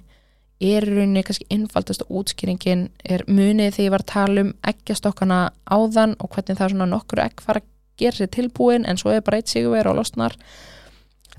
er 0.60 0.84
rauninni 0.84 1.22
kannski 1.24 1.46
innfaldast 1.52 2.04
og 2.04 2.20
útskýringin 2.20 2.88
er 3.04 3.24
munið 3.28 3.76
þegar 3.76 3.86
ég 3.86 3.94
var 3.94 4.04
að 4.04 4.12
tala 4.12 4.44
um 4.44 4.54
eggjastokkana 4.72 5.40
áðan 5.64 6.16
og 6.20 6.34
hvernig 6.34 6.58
það 6.58 6.66
er 6.66 6.74
svona 6.74 6.90
nokkur 6.90 7.22
egg 7.24 7.40
fara 7.44 7.62
að 7.62 7.68
gera 8.00 8.16
sér 8.20 8.32
tilbúin 8.34 8.86
en 8.88 9.00
svo 9.00 9.14
er 9.14 9.24
bara 9.24 9.40
eitt 9.40 9.52
sigurver 9.52 9.88
og 9.90 10.00
losnar. 10.00 10.36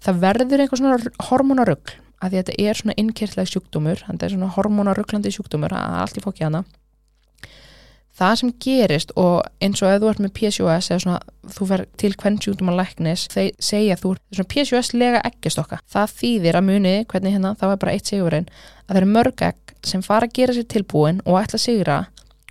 Það 0.01 0.21
verður 0.25 0.63
einhver 0.63 0.81
svona 0.81 1.13
hormonarugl 1.29 1.97
að 2.21 2.33
því 2.33 2.37
að 2.37 2.43
þetta 2.43 2.69
er 2.69 2.79
svona 2.81 2.99
innkirtleg 3.01 3.49
sjúkdómur 3.49 4.03
þetta 4.07 4.27
er 4.27 4.35
svona 4.35 4.53
hormonaruglandi 4.57 5.33
sjúkdómur 5.33 5.73
að 5.77 5.97
allt 6.03 6.17
í 6.17 6.25
fókja 6.25 6.49
hana. 6.49 6.63
Það 8.21 8.33
sem 8.41 8.49
gerist 8.61 9.13
og 9.17 9.45
eins 9.63 9.79
og 9.81 9.89
ef 9.89 10.01
þú 10.01 10.09
ert 10.11 10.21
með 10.21 10.33
PCOS 10.37 10.89
eða 10.91 11.03
svona 11.05 11.53
þú 11.55 11.67
fer 11.69 11.83
til 12.01 12.11
hvern 12.19 12.37
sjúkdóma 12.43 12.75
læknis 12.75 13.23
þeir 13.31 13.53
segja 13.63 13.97
þú 14.01 14.11
ert 14.15 14.35
svona 14.35 14.51
PCOS 14.51 14.91
lega 14.97 15.23
eggjastokka 15.29 15.79
það 15.89 16.13
þýðir 16.19 16.59
að 16.59 16.67
muni 16.67 16.93
hvernig 17.13 17.37
hérna 17.37 17.55
þá 17.57 17.65
er 17.69 17.79
bara 17.81 17.95
eitt 17.95 18.11
sigurinn 18.11 18.49
að 18.91 18.97
það 18.97 19.01
eru 19.01 19.13
mörg 19.15 19.45
egg 19.47 19.75
sem 19.87 20.03
fara 20.03 20.27
að 20.27 20.35
gera 20.35 20.55
sér 20.57 20.67
tilbúin 20.69 21.21
og 21.23 21.39
ætla 21.39 21.57
að 21.57 21.63
sigra 21.63 21.99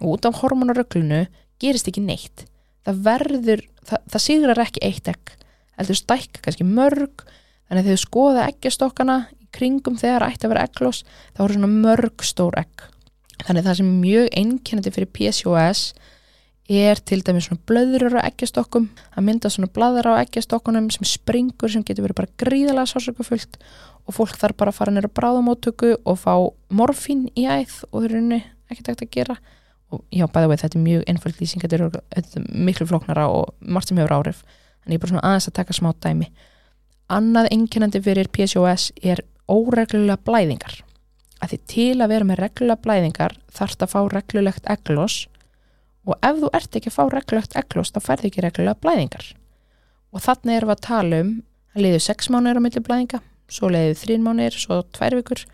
og 0.00 0.14
út 0.14 0.26
af 0.26 0.40
hormonaröglunu 0.40 1.26
gerist 1.60 1.90
ekki 1.90 2.00
neitt. 2.00 2.46
Það 2.88 3.04
verður, 3.04 3.66
það, 3.84 4.06
það 4.08 4.24
sigrar 4.24 4.62
ekki 4.64 4.82
eitt 4.88 5.12
egg 5.12 5.34
heldur 5.80 5.98
stækka 5.98 6.44
kannski 6.44 6.66
mörg 6.68 7.24
þannig 7.68 7.84
að 7.84 7.90
þú 7.90 7.98
skoða 8.02 8.46
eggjastokkana 8.50 9.18
kringum 9.54 9.98
þegar 10.00 10.28
ætti 10.28 10.46
að 10.46 10.54
vera 10.54 10.64
egglós 10.68 11.02
þá 11.34 11.44
eru 11.44 11.56
svona 11.56 11.70
mörg 11.72 12.24
stór 12.26 12.56
egg. 12.60 12.86
Þannig 13.40 13.66
það 13.66 13.78
sem 13.78 13.90
er 13.90 14.00
mjög 14.04 14.32
einkennandi 14.36 14.94
fyrir 14.94 15.12
PCOS 15.16 15.84
er 16.70 17.00
til 17.02 17.18
dæmis 17.26 17.48
svona 17.48 17.64
blöður 17.66 18.20
á 18.22 18.28
eggjastokkum, 18.28 18.90
það 19.16 19.24
mynda 19.26 19.50
svona 19.50 19.70
bladar 19.74 20.06
á 20.06 20.20
eggjastokkunum 20.20 20.90
sem 20.94 21.08
springur 21.08 21.72
sem 21.72 21.82
getur 21.82 22.06
verið 22.06 22.20
bara 22.20 22.34
gríðalega 22.38 22.92
sásökufullt 22.92 23.58
og 24.06 24.16
fólk 24.16 24.36
þarf 24.40 24.58
bara 24.58 24.72
að 24.72 24.78
fara 24.78 24.94
nýra 24.94 25.10
bráðamóttöku 25.12 25.94
og 26.04 26.18
fá 26.20 26.34
morfín 26.72 27.28
í 27.38 27.46
æð 27.46 27.82
og 27.90 28.02
það 28.02 28.08
er 28.08 28.16
unni 28.20 28.40
ekkert 28.70 28.92
ekkert 28.92 29.04
að 29.06 29.12
gera. 29.16 29.36
Og 29.90 30.04
já, 30.14 30.26
bæða 30.30 30.50
veið 30.52 30.62
þetta 30.62 30.78
er 30.78 30.84
mjög 30.84 31.04
einföld 31.10 31.40
lýsing, 31.40 31.62
þetta 31.64 31.78
er, 31.78 31.96
þetta 32.14 32.40
er 32.40 32.46
miklu 32.68 32.86
flóknara 32.86 33.26
og 33.30 33.54
margt 33.60 33.90
sem 33.90 33.98
hefur 33.98 34.14
áhrif. 34.20 34.44
En 34.84 34.94
ég 34.94 35.00
er 35.00 35.02
bara 35.02 35.12
svona 35.14 35.24
aðeins 35.26 35.50
að 35.50 35.56
taka 35.58 35.76
smá 35.76 35.90
dæmi. 36.04 36.28
Annað 37.10 37.50
einkennandi 37.56 38.02
fyrir 38.04 38.30
PCOS 38.30 38.92
er 39.02 39.24
óreglulega 39.50 40.20
blæðingar. 40.22 40.78
Að 41.42 41.54
því 41.54 41.58
til 41.72 41.96
að 42.04 42.12
vera 42.12 42.28
með 42.28 42.42
reglulega 42.44 42.84
blæðingar 42.84 43.36
þarfst 43.56 43.82
að 43.82 43.92
fá 43.94 44.00
reglulegt 44.14 44.70
eglós 44.70 45.24
og 46.06 46.16
ef 46.24 46.38
þú 46.38 46.50
ert 46.56 46.76
ekki 46.78 46.90
að 46.90 46.96
fá 46.96 47.02
reglulegt 47.10 47.56
eglós 47.58 47.90
þá 47.94 48.00
færð 48.04 48.28
ekki 48.28 48.44
reglulega 48.44 48.78
blæðingar. 48.84 49.26
Og 50.14 50.22
þannig 50.22 50.56
erum 50.60 50.70
við 50.70 50.76
að 50.76 50.86
tala 50.86 51.20
um 51.24 51.34
að 51.74 51.84
leiðu 51.86 52.00
6 52.06 52.30
mánir 52.34 52.60
á 52.60 52.62
milli 52.62 52.82
blæðinga 52.84 53.20
svo 53.50 53.70
leiðu 53.72 53.96
3 54.00 54.20
mánir, 54.24 54.56
svo 54.56 54.82
2 54.96 55.10
vikur. 55.20 55.44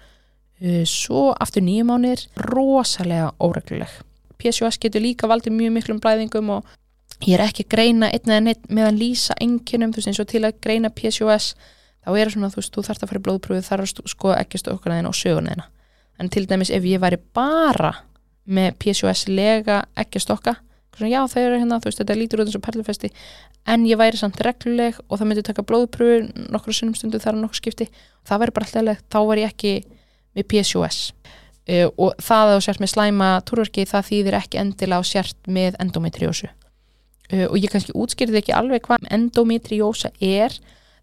Uh, 0.60 0.82
svo 0.88 1.30
aftur 1.36 1.64
9 1.64 1.84
mánir 1.88 2.26
rosalega 2.36 3.32
óregluleg. 3.40 3.92
PCOS 4.36 4.78
getur 4.80 5.04
líka 5.04 5.28
valdið 5.28 5.56
mjög 5.56 5.72
miklum 5.76 6.00
blæðingum 6.02 6.50
og 6.58 6.74
ég 7.24 7.38
er 7.38 7.46
ekki 7.46 7.64
að 7.64 7.72
greina 7.72 8.10
einn 8.12 8.28
eða 8.28 8.42
neitt 8.44 8.68
meðan 8.68 8.98
lýsa 9.00 9.36
enginum 9.40 9.94
þú 9.94 10.00
veist 10.00 10.10
eins 10.12 10.20
og 10.20 10.28
til 10.30 10.42
að 10.44 10.58
greina 10.64 10.92
PCOS 10.92 11.54
þá 11.56 12.10
er 12.12 12.28
það 12.28 12.34
svona 12.34 12.50
þú 12.52 12.60
veist, 12.60 12.74
þú 12.74 12.84
þarfst 12.86 13.04
að 13.04 13.10
fara 13.10 13.20
í 13.20 13.24
blóðpröfu 13.26 13.66
þar 13.66 13.84
að 13.84 14.02
skoða 14.12 14.40
ekki 14.42 14.60
stökkunna 14.60 15.08
og 15.08 15.16
söguna 15.16 15.54
þina 15.54 15.66
en 16.20 16.32
til 16.32 16.44
dæmis 16.48 16.72
ef 16.72 16.84
ég 16.88 17.00
væri 17.00 17.18
bara 17.36 17.92
með 18.46 18.76
PCOS 18.82 19.26
lega 19.32 19.82
ekki 19.98 20.20
að 20.20 20.26
stokka 20.96 21.10
já 21.12 21.20
þau 21.28 21.42
eru 21.42 21.58
hérna, 21.60 21.78
þú 21.80 21.90
veist 21.90 22.00
þetta 22.00 22.16
lítur 22.16 22.40
út 22.40 22.48
eins 22.48 22.56
og 22.56 22.64
perlufesti. 22.64 23.10
En 23.66 23.84
ég 23.86 23.98
væri 23.98 24.16
samt 24.16 24.40
regluleg 24.40 24.96
og 25.08 25.18
það 25.18 25.28
myndi 25.28 25.42
taka 25.44 25.64
blóðpröfu 25.66 26.48
nokkru 26.52 26.72
sinnum 26.72 26.94
stundu 26.96 27.18
þar 27.20 27.36
á 27.36 27.42
nokkur 27.42 27.60
skipti. 27.60 27.88
Það 28.26 28.40
væri 28.40 28.54
bara 28.56 28.66
alltaf, 28.66 29.02
þá 29.10 29.18
var 29.26 29.38
ég 29.42 29.50
ekki 29.50 29.72
með 30.36 30.46
PCOS 30.50 31.00
uh, 31.12 31.88
og 31.96 32.14
það 32.22 32.46
að 32.46 32.54
þú 32.54 32.62
sért 32.66 32.80
með 32.80 32.92
slæma 32.92 33.32
túrverki 33.48 33.86
það 33.88 34.08
þýðir 34.10 34.38
ekki 34.40 34.62
endilega 34.62 35.00
á 35.00 35.04
sért 35.04 35.50
með 35.50 35.76
endometriósu. 35.82 36.48
Uh, 37.32 37.46
og 37.50 37.58
ég 37.60 37.72
kannski 37.72 37.96
útskýrði 37.96 38.40
ekki 38.42 38.56
alveg 38.56 38.86
hvað 38.86 39.08
endometriósa 39.10 40.12
er 40.20 40.54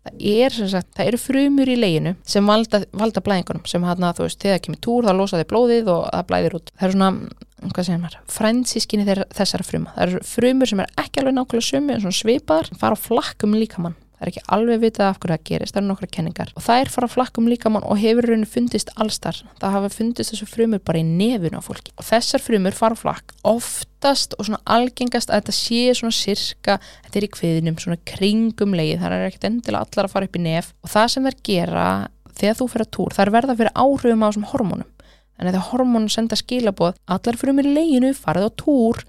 það, 0.03 0.19
er, 0.33 0.57
sagt, 0.73 0.91
það 0.97 1.09
eru 1.11 1.21
frumur 1.21 1.71
í 1.71 1.79
leginu 1.79 2.13
sem 2.35 2.49
valda, 2.49 2.83
valda 2.91 3.23
blæðingunum 3.25 3.65
sem 3.69 3.87
hann 3.87 4.07
að 4.07 4.19
þú 4.19 4.27
veist, 4.27 4.41
þegar 4.43 4.59
það 4.59 4.63
kemur 4.67 4.83
túr 4.87 5.07
þá 5.07 5.13
losa 5.17 5.41
þið 5.41 5.49
blóðið 5.53 5.91
og 5.95 6.05
það 6.09 6.29
blæðir 6.31 6.57
út. 6.59 6.71
Það 6.77 6.87
eru 6.87 6.97
svona, 6.97 7.41
hvað 7.63 7.89
segir 7.89 8.03
maður, 8.03 8.21
fransískinni 8.37 9.17
þessara 9.23 9.67
fruma, 9.67 9.97
það 9.97 10.07
eru 10.07 10.23
frumur 10.27 10.73
sem 10.73 10.83
er 10.83 10.95
ekki 11.03 11.23
alveg 11.23 11.37
nákvæmlega 11.39 11.69
sumi 11.69 11.95
en 11.95 12.05
svona 12.05 12.19
svipaðar 12.19 12.73
fara 12.79 12.99
á 12.99 13.03
flakkum 13.03 13.55
líkamann 13.57 13.99
það 14.23 14.29
er 14.29 14.31
ekki 14.31 14.51
alveg 14.55 14.81
vitað 14.83 15.09
af 15.09 15.17
hverju 15.19 15.35
það 15.35 15.47
gerist, 15.49 15.73
það 15.73 15.81
eru 15.81 15.89
nokkra 15.89 16.07
kenningar. 16.15 16.51
Og 16.55 16.63
það 16.63 16.81
er 16.81 16.91
fara 16.93 17.09
flakkum 17.11 17.47
líkamann 17.51 17.83
og 17.83 17.99
hefur 17.99 18.27
rauninu 18.29 18.47
fundist 18.47 18.91
allstar, 18.95 19.39
það 19.59 19.75
hafa 19.75 19.89
fundist 19.91 20.31
þessu 20.31 20.47
frumur 20.47 20.83
bara 20.87 21.01
í 21.01 21.07
nefun 21.07 21.57
á 21.59 21.61
fólki. 21.63 21.91
Og 21.99 22.07
þessar 22.07 22.43
frumur 22.43 22.77
fara 22.77 22.97
flakk 22.99 23.33
oftast 23.43 24.37
og 24.37 24.47
svona 24.47 24.61
algengast 24.63 25.31
að 25.31 25.41
þetta 25.41 25.57
sé 25.57 25.81
svona 25.99 26.15
sirka, 26.15 26.77
þetta 27.03 27.19
er 27.19 27.27
í 27.27 27.31
kviðinum 27.35 27.81
svona 27.83 27.99
kringum 28.07 28.77
leið, 28.77 28.95
það 29.03 29.17
er 29.17 29.27
ekkert 29.27 29.49
endilega 29.49 29.83
allar 29.83 30.07
að 30.07 30.15
fara 30.15 30.29
upp 30.29 30.39
í 30.39 30.45
nef. 30.47 30.71
Og 30.83 30.93
það 30.93 31.11
sem 31.15 31.27
þær 31.27 31.39
gera 31.49 31.89
þegar 32.33 32.59
þú 32.61 32.69
fyrir 32.71 32.87
að 32.87 32.95
túr, 32.95 33.17
það 33.17 33.25
er 33.25 33.33
verða 33.35 33.57
fyrir 33.59 33.75
áhrifum 33.83 34.23
á 34.23 34.27
þessum 34.29 34.47
hormónum, 34.53 34.89
að 35.37 35.51
þegar 35.51 35.67
hormónum 35.73 36.13
senda 36.13 36.39
skilaboð, 36.39 36.97
allar 37.11 37.37
frumur 37.37 37.67
í 37.67 37.75
leginu 37.75 38.13
farið 38.17 38.47
á 38.47 38.51
túr 38.63 39.03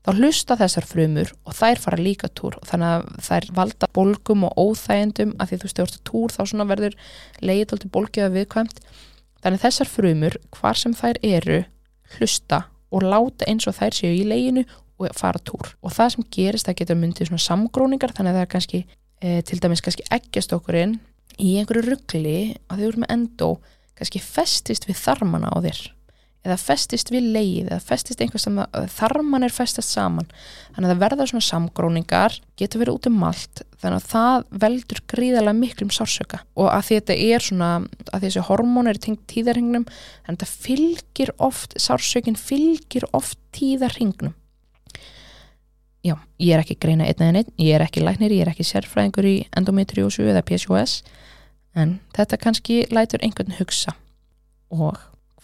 þá 0.00 0.10
hlusta 0.16 0.56
þessar 0.60 0.86
frumur 0.88 1.32
og 1.44 1.56
þær 1.56 1.82
fara 1.82 2.00
líka 2.00 2.30
túr. 2.32 2.56
Og 2.60 2.68
þannig 2.70 2.94
að 2.94 3.08
þær 3.26 3.48
valda 3.58 3.88
bólgum 3.96 4.46
og 4.48 4.60
óþægendum 4.60 5.34
að 5.38 5.50
því 5.52 5.60
þú 5.62 5.72
stjórnst 5.72 6.02
túr 6.08 6.34
þá 6.34 6.42
svona 6.44 6.68
verður 6.70 6.96
leiðið 7.44 7.74
alltaf 7.76 7.94
bólgiða 7.94 8.30
viðkvæmt. 8.36 8.80
Þannig 9.40 9.64
þessar 9.64 9.90
frumur 9.90 10.38
hvar 10.56 10.80
sem 10.80 10.96
þær 10.96 11.20
eru 11.24 11.60
hlusta 12.16 12.64
og 12.90 13.04
láta 13.06 13.46
eins 13.48 13.68
og 13.70 13.76
þær 13.76 13.96
séu 13.96 14.14
í 14.16 14.24
leiðinu 14.28 14.64
og 15.00 15.12
fara 15.16 15.40
túr. 15.44 15.74
Og 15.84 15.94
það 15.94 16.14
sem 16.14 16.26
gerist 16.32 16.68
það 16.68 16.80
getur 16.80 17.00
myndið 17.00 17.30
svona 17.30 17.44
samgróningar 17.46 18.16
þannig 18.16 18.34
að 18.34 18.40
það 18.40 18.46
er 18.46 18.52
kannski 18.54 18.80
e, 18.84 19.36
til 19.46 19.60
dæmis 19.62 19.84
kannski 19.84 20.08
eggjastokkurinn 20.12 20.98
í 21.40 21.54
einhverju 21.60 21.86
ruggli 21.86 22.36
að 22.68 22.82
þau 22.82 22.88
eru 22.88 23.04
með 23.04 23.14
endó 23.14 23.50
kannski 23.96 24.20
festist 24.24 24.88
við 24.88 25.00
þarmana 25.00 25.52
á 25.52 25.56
þér 25.64 25.80
eða 26.40 26.56
festist 26.56 27.10
við 27.12 27.26
leið 27.34 27.66
eða 27.68 27.80
festist 27.84 28.22
einhvers 28.24 28.46
sem 28.46 28.56
þarman 28.94 29.44
er 29.44 29.52
festast 29.52 29.92
saman. 29.92 30.28
Þannig 30.72 30.86
að 30.86 30.92
það 30.94 31.02
verða 31.02 31.26
svona 31.28 31.46
samgróningar 31.46 32.38
getur 32.60 32.82
verið 32.82 32.96
út 32.96 33.08
um 33.10 33.22
allt 33.28 33.62
þannig 33.82 33.98
að 33.98 34.08
það 34.14 34.46
veldur 34.64 35.02
gríðarlega 35.12 35.58
miklum 35.58 35.92
sársöka 35.92 36.42
og 36.56 36.72
að 36.72 36.88
þetta 36.90 37.18
er 37.28 37.44
svona 37.44 37.70
að 38.10 38.26
þessi 38.26 38.44
hormón 38.48 38.90
er 38.90 39.00
tengt 39.00 39.24
tíðarhingnum 39.32 39.86
þannig 39.88 40.28
að 40.28 40.36
þetta 40.36 40.50
fylgir 40.66 41.32
oft 41.40 41.76
sársökin 41.80 42.40
fylgir 42.40 43.08
oft 43.16 43.40
tíðarhingnum 43.56 44.36
já, 46.04 46.16
ég 46.40 46.54
er 46.54 46.62
ekki 46.62 46.78
greina 46.80 47.08
einn 47.08 47.24
eða 47.24 47.42
einn, 47.42 47.52
ég 47.60 47.76
er 47.76 47.84
ekki 47.84 48.04
læknir 48.04 48.32
ég 48.32 48.44
er 48.44 48.52
ekki 48.52 48.68
sérfræðingur 48.68 49.28
í 49.28 49.36
endometriósu 49.56 50.24
eða 50.28 50.44
PCOS 50.48 51.00
en 51.78 51.98
þetta 52.16 52.38
kannski 52.40 52.82
lætur 52.90 53.22
einhvern 53.24 53.54
hugsa. 53.58 53.94
Og 54.70 54.98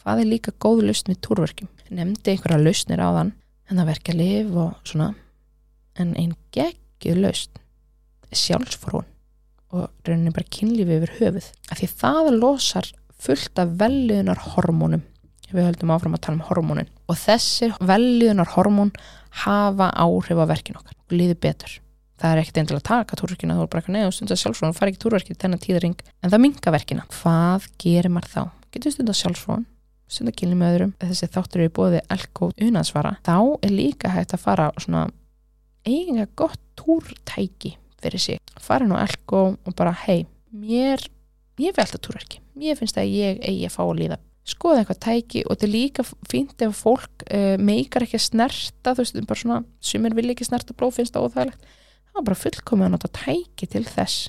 hvað 0.07 0.23
er 0.23 0.29
líka 0.31 0.53
góð 0.63 0.85
lausn 0.87 1.11
við 1.11 1.19
túrverkjum? 1.27 1.69
Nefndi 1.91 2.31
einhverja 2.31 2.63
lausnir 2.63 3.03
á 3.03 3.11
þann 3.11 3.33
en 3.67 3.81
það 3.81 3.89
verkja 3.91 4.15
liv 4.15 4.53
og 4.55 4.77
svona. 4.87 5.09
En 5.99 6.13
einn 6.15 6.37
geggið 6.55 7.19
lausn 7.25 7.63
sjálfsfrún 8.37 9.07
og 9.75 9.89
rauninni 10.07 10.31
bara 10.35 10.47
kynlífi 10.53 10.99
yfir 11.01 11.15
höfuð. 11.19 11.49
Af 11.73 11.81
því 11.81 11.89
það 11.99 12.31
losar 12.37 12.91
fullt 13.19 13.59
af 13.59 13.73
velliðunar 13.81 14.43
hormónum 14.55 15.03
við 15.51 15.63
höldum 15.63 15.93
áfram 15.95 16.15
að 16.15 16.23
tala 16.27 16.39
um 16.39 16.47
hormónin. 16.49 16.91
Og 17.11 17.19
þessir 17.19 17.75
velliðunar 17.83 18.51
hormón 18.55 18.93
hafa 19.43 19.89
áhrif 19.95 20.39
á 20.39 20.47
verkin 20.47 20.79
okkar 20.79 20.95
og 20.95 21.15
líði 21.17 21.39
betur. 21.39 21.79
Það 22.21 22.33
er 22.33 22.43
ekkert 22.43 22.61
eindilega 22.61 22.83
að 22.83 22.89
taka 22.91 23.19
túrverkina 23.21 23.57
þú 23.57 23.65
er 23.65 23.73
bara 23.73 23.83
ekki 23.83 23.95
neðu 23.95 24.13
stundar 24.15 24.41
sjálfsfrún 24.41 24.73
og 24.73 24.79
fara 24.79 24.93
ekki 24.93 25.03
túrverkið 25.03 25.41
þennan 25.43 25.63
tíðring 25.63 25.97
en 26.23 26.33
það 26.33 26.43
minga 26.47 26.75
verkina. 26.75 27.07
Hvað 27.19 27.69
gerir 27.83 28.13
maður 28.13 28.33
þá? 28.33 28.43
getur 28.77 28.93
stundar 28.93 29.17
sjálfsfrún 29.17 29.65
stundakilni 30.07 30.59
með 30.59 30.75
öðrum 30.75 30.93
þessi 31.03 31.29
þáttur 31.35 31.65
eru 31.65 31.75
bóði 31.79 32.03
elgóð 32.15 32.55
unansvara 32.69 33.17
þá 33.27 33.39
er 33.67 33.73
líka 33.75 34.13
hægt 34.15 34.37
að 34.37 34.45
fara 34.45 34.69
svona 34.79 35.09
eiginlega 35.87 36.31
gott 36.39 36.63
túrtæki 36.79 37.77
fyrir 38.03 38.23
sig, 38.23 38.41
fara 38.61 38.87
nú 38.87 38.99
elgóð 39.01 39.57
og 39.67 39.77
bara 39.77 39.95
hei, 40.05 40.27
mér 40.53 41.03
ég 41.57 41.73
vil 41.73 41.83
alltaf 41.83 42.03
túrverki, 42.05 42.43
mér 42.59 42.79
finnst 42.79 42.99
að 43.01 43.13
ég 43.15 43.41
eigi 43.41 43.67
að 43.69 43.75
fá 43.75 43.83
að 43.87 43.99
líða, 44.03 44.19
skoða 44.47 44.83
eitthvað 44.83 45.03
tæki 45.07 45.43
og 45.47 45.55
þetta 45.55 45.67
er 45.67 45.73
líka 45.73 46.05
fínt 46.31 46.63
ef 46.67 46.83
fólk 46.85 47.27
uh, 47.27 47.57
meikar 47.59 48.07
ekki 48.07 48.21
að 48.21 48.27
snerta, 48.29 48.93
þú 48.93 49.03
veist 49.03 49.21
bara 49.25 49.43
svona, 49.43 49.61
sem 49.81 50.07
er 50.07 50.17
vilja 50.19 50.37
ekki 50.37 50.49
snerta 50.49 50.77
blóð 50.77 50.99
finnst 51.01 51.17
það 51.17 51.29
óþægilegt, 51.31 51.69
það 52.13 52.21
er 52.21 52.29
bara 52.29 52.43
fullkomið 52.43 52.89
að 52.89 52.95
nota 52.97 53.13
tæki 53.23 53.71
til 53.73 53.85
þess 53.89 54.29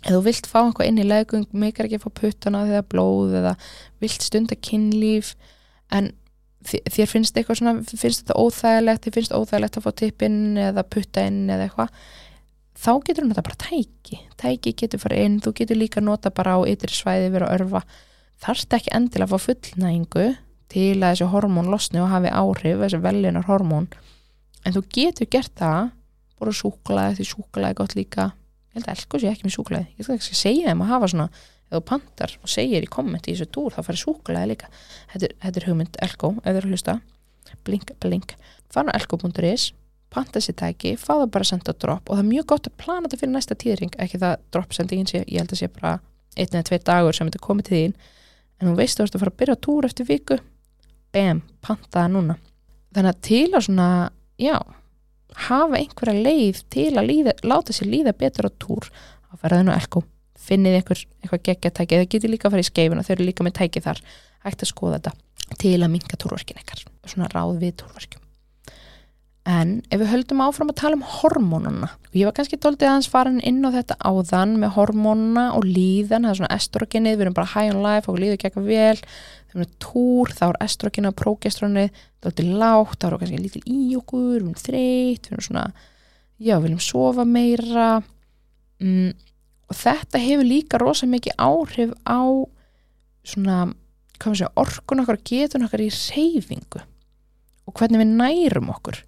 ef 0.00 0.14
þú 0.14 0.22
vilt 0.24 0.48
fá 0.48 0.60
eitthvað 0.62 0.88
inn 0.88 1.02
í 1.02 1.08
legung 1.08 1.46
meikar 1.52 1.88
ekki 1.88 2.00
að 2.00 2.06
fá 2.06 2.20
puttana 2.22 2.64
eða 2.68 2.86
blóð 2.88 3.36
eða 3.40 3.54
vilt 4.00 4.24
stunda 4.24 4.56
kynlíf 4.56 5.34
en 5.92 6.12
þér 6.64 7.08
finnst 7.08 7.36
eitthvað 7.36 7.60
svona 7.60 7.74
finnst 7.88 8.22
þetta 8.22 8.36
óþægilegt, 8.40 9.06
þér 9.06 9.16
finnst 9.16 9.36
óþægilegt 9.36 9.78
að 9.78 9.86
fá 9.86 9.92
tippinn 10.00 10.40
eða 10.60 10.84
putta 10.84 11.24
inn 11.28 11.46
eða 11.48 11.68
eitthvað 11.68 11.94
þá 12.80 12.92
getur 13.04 13.24
þú 13.24 13.30
nota 13.30 13.44
bara 13.44 13.60
tæki. 13.60 14.20
Tæki 14.40 14.74
getur 14.82 15.02
fara 15.02 15.18
inn, 15.20 15.40
þú 15.44 15.52
getur 15.60 15.80
líka 15.80 16.02
nota 16.04 16.32
bara 16.32 16.56
á 16.56 16.60
ytri 16.68 16.92
svæði 16.94 17.32
verið 17.34 17.48
að 17.48 17.56
örfa 17.58 17.82
þarfst 18.40 18.76
ekki 18.76 18.94
endilega 18.96 19.28
að 19.28 19.32
fá 19.34 19.48
fullnægingu 19.48 20.26
til 20.70 20.96
að 21.00 21.08
þessi 21.08 21.30
hormón 21.32 21.70
losni 21.72 22.00
og 22.00 22.12
hafi 22.12 22.32
áhrif, 22.32 22.80
þessi 22.80 23.00
veljunar 23.04 23.48
hormón 23.48 23.88
en 24.64 24.76
þú 24.76 24.84
getur 24.94 25.28
gert 25.32 25.52
það 25.58 25.90
bara 26.40 26.56
súklaði, 26.56 27.18
því 27.18 27.26
súklaði 27.28 27.78
gott 27.80 27.96
líka 27.98 28.30
ég 28.70 28.78
held 28.78 28.86
að 28.86 28.92
elko 28.96 29.20
sé 29.20 29.30
ekki 29.30 29.46
með 29.46 29.56
súkulæði 29.56 29.88
ég 29.98 30.06
skal 30.06 30.16
ekki 30.16 30.38
segja 30.38 30.70
þeim 30.70 30.84
að 30.84 30.92
hafa 30.94 31.10
svona 31.10 31.28
ef 31.70 31.76
þú 31.76 31.82
pantar 31.86 32.36
og 32.42 32.50
segir 32.50 32.86
í 32.86 32.90
kommenti 32.90 33.30
í 33.30 33.36
þessu 33.36 33.50
túr 33.54 33.74
þá 33.74 33.82
farir 33.86 34.00
súkulæði 34.00 34.50
líka. 34.50 34.70
Þetta, 35.12 35.28
þetta 35.44 35.60
er 35.60 35.66
hugmynd 35.68 35.98
elko, 36.06 36.30
ef 36.40 36.48
þú 36.48 36.56
eru 36.56 36.70
að 36.70 36.74
hlusta. 36.74 36.96
Blink, 37.66 37.92
blink, 38.02 38.34
fara 38.74 38.90
á 38.90 38.98
elko.is 38.98 39.70
panta 40.10 40.40
sér 40.42 40.56
tæki, 40.58 40.96
fá 40.98 41.12
það 41.12 41.28
bara 41.34 41.46
að 41.46 41.50
senda 41.52 41.74
drop 41.78 42.10
og 42.10 42.16
það 42.16 42.24
er 42.24 42.30
mjög 42.30 42.46
gott 42.50 42.66
að 42.66 42.78
plana 42.82 43.06
þetta 43.06 43.18
fyrir 43.20 43.32
næsta 43.36 43.56
tíðring 43.62 43.92
ekki 44.02 44.18
það 44.18 44.40
drop 44.50 44.74
sendingin 44.74 45.06
sé, 45.06 45.20
ég 45.22 45.38
held 45.38 45.54
að 45.54 45.60
sé 45.60 45.68
bara 45.70 45.92
einn 46.34 46.50
eða 46.50 46.66
tvei 46.66 46.80
dagur 46.88 47.16
sem 47.16 47.30
þetta 47.30 47.42
komið 47.44 47.68
til 47.68 47.78
þín. 47.78 47.94
En 48.60 48.70
þú 48.70 48.74
veist 48.80 48.98
þú 48.98 49.06
ert 49.06 49.16
að 49.16 49.22
fara 49.22 49.32
að 49.32 49.38
byrja 49.42 49.58
túr 49.66 49.86
eftir 49.88 50.08
viku. 50.08 50.38
Bam, 51.14 51.42
panta 51.62 51.92
það 51.94 52.12
núna. 52.16 52.36
Þannig 52.90 53.14
að 53.14 53.22
til 53.28 53.46
að 53.54 53.64
svona, 53.66 53.88
já 54.42 54.56
hafa 55.48 55.80
einhverja 55.80 56.24
leið 56.24 56.62
til 56.72 56.90
að 56.94 57.10
líða, 57.10 57.36
láta 57.46 57.76
sér 57.76 57.90
líða 57.90 58.16
betur 58.16 58.48
á 58.48 58.50
túr 58.62 58.88
á 59.30 59.34
ferðinu 59.42 59.74
elko. 59.74 60.04
Finnið 60.40 60.78
einhver, 60.80 61.04
eitthvað 61.20 61.44
geggjatæki 61.50 61.98
eða 61.98 62.08
getur 62.14 62.32
líka 62.32 62.48
að 62.48 62.56
fara 62.56 62.64
í 62.64 62.70
skeifuna, 62.70 63.04
þau 63.04 63.12
eru 63.16 63.28
líka 63.28 63.46
með 63.46 63.58
tæki 63.60 63.84
þar. 63.84 64.02
Hægt 64.46 64.64
að 64.64 64.72
skoða 64.72 64.98
þetta 64.98 65.58
til 65.60 65.76
að 65.82 65.92
minka 65.92 66.16
túrverkin 66.16 66.62
ekkar, 66.62 66.86
svona 67.04 67.28
ráð 67.34 67.58
við 67.60 67.76
túrverkjum 67.82 68.29
en 69.48 69.78
ef 69.88 70.02
við 70.02 70.10
höldum 70.10 70.42
áfram 70.44 70.68
að 70.68 70.80
tala 70.82 70.98
um 70.98 71.04
hormónuna 71.06 71.88
og 71.88 72.16
ég 72.18 72.28
var 72.28 72.34
kannski 72.36 72.58
doldið 72.60 72.90
aðeins 72.90 73.08
farin 73.08 73.40
inn 73.46 73.62
á 73.64 73.72
þetta 73.72 73.96
áðan 74.04 74.58
með 74.60 74.74
hormónuna 74.76 75.46
og 75.56 75.64
líðan 75.64 76.26
það 76.26 76.32
er 76.32 76.38
svona 76.40 76.56
estrogenið, 76.58 77.16
við 77.16 77.24
erum 77.24 77.36
bara 77.38 77.52
high 77.54 77.72
on 77.72 77.80
life 77.84 78.10
og 78.10 78.20
líður 78.20 78.40
gegga 78.42 78.64
vel 78.66 78.98
þegar 79.00 79.54
við 79.54 79.64
erum 79.64 79.72
túr, 79.86 80.34
þá 80.36 80.44
er 80.50 80.60
estrogenið 80.66 81.12
og 81.12 81.18
prógestronið 81.22 82.04
doldið 82.20 82.52
lágt, 82.60 83.06
erum 83.08 83.22
við 83.22 83.24
kannski 83.24 83.42
lítil 83.46 83.64
í 83.64 83.80
okkur 83.96 84.26
við 84.26 84.36
erum 84.42 84.54
þreyt, 84.60 85.24
við 85.24 85.32
erum 85.32 85.46
svona 85.48 85.66
já, 86.36 86.54
við 86.54 86.64
viljum 86.68 86.84
sofa 86.84 87.26
meira. 87.28 87.90
Mm, 88.80 89.12
og 89.70 89.76
þetta 89.78 90.20
hefur 90.20 90.48
líka 90.48 90.80
rosa 90.80 91.08
mikið 91.08 91.36
áhrif 91.40 91.92
á 92.04 92.20
svona, 93.24 93.58
hvað 94.18 94.32
maður 94.32 94.40
segja 94.42 94.54
orkun 94.60 95.04
okkar 95.04 95.20
getun 95.30 95.66
okkar 95.66 95.84
í 95.84 95.92
reyfingu 95.92 96.82
og 97.68 97.76
hvernig 97.76 98.02
við 98.02 98.16
nærum 98.18 98.72
okkur 98.72 99.04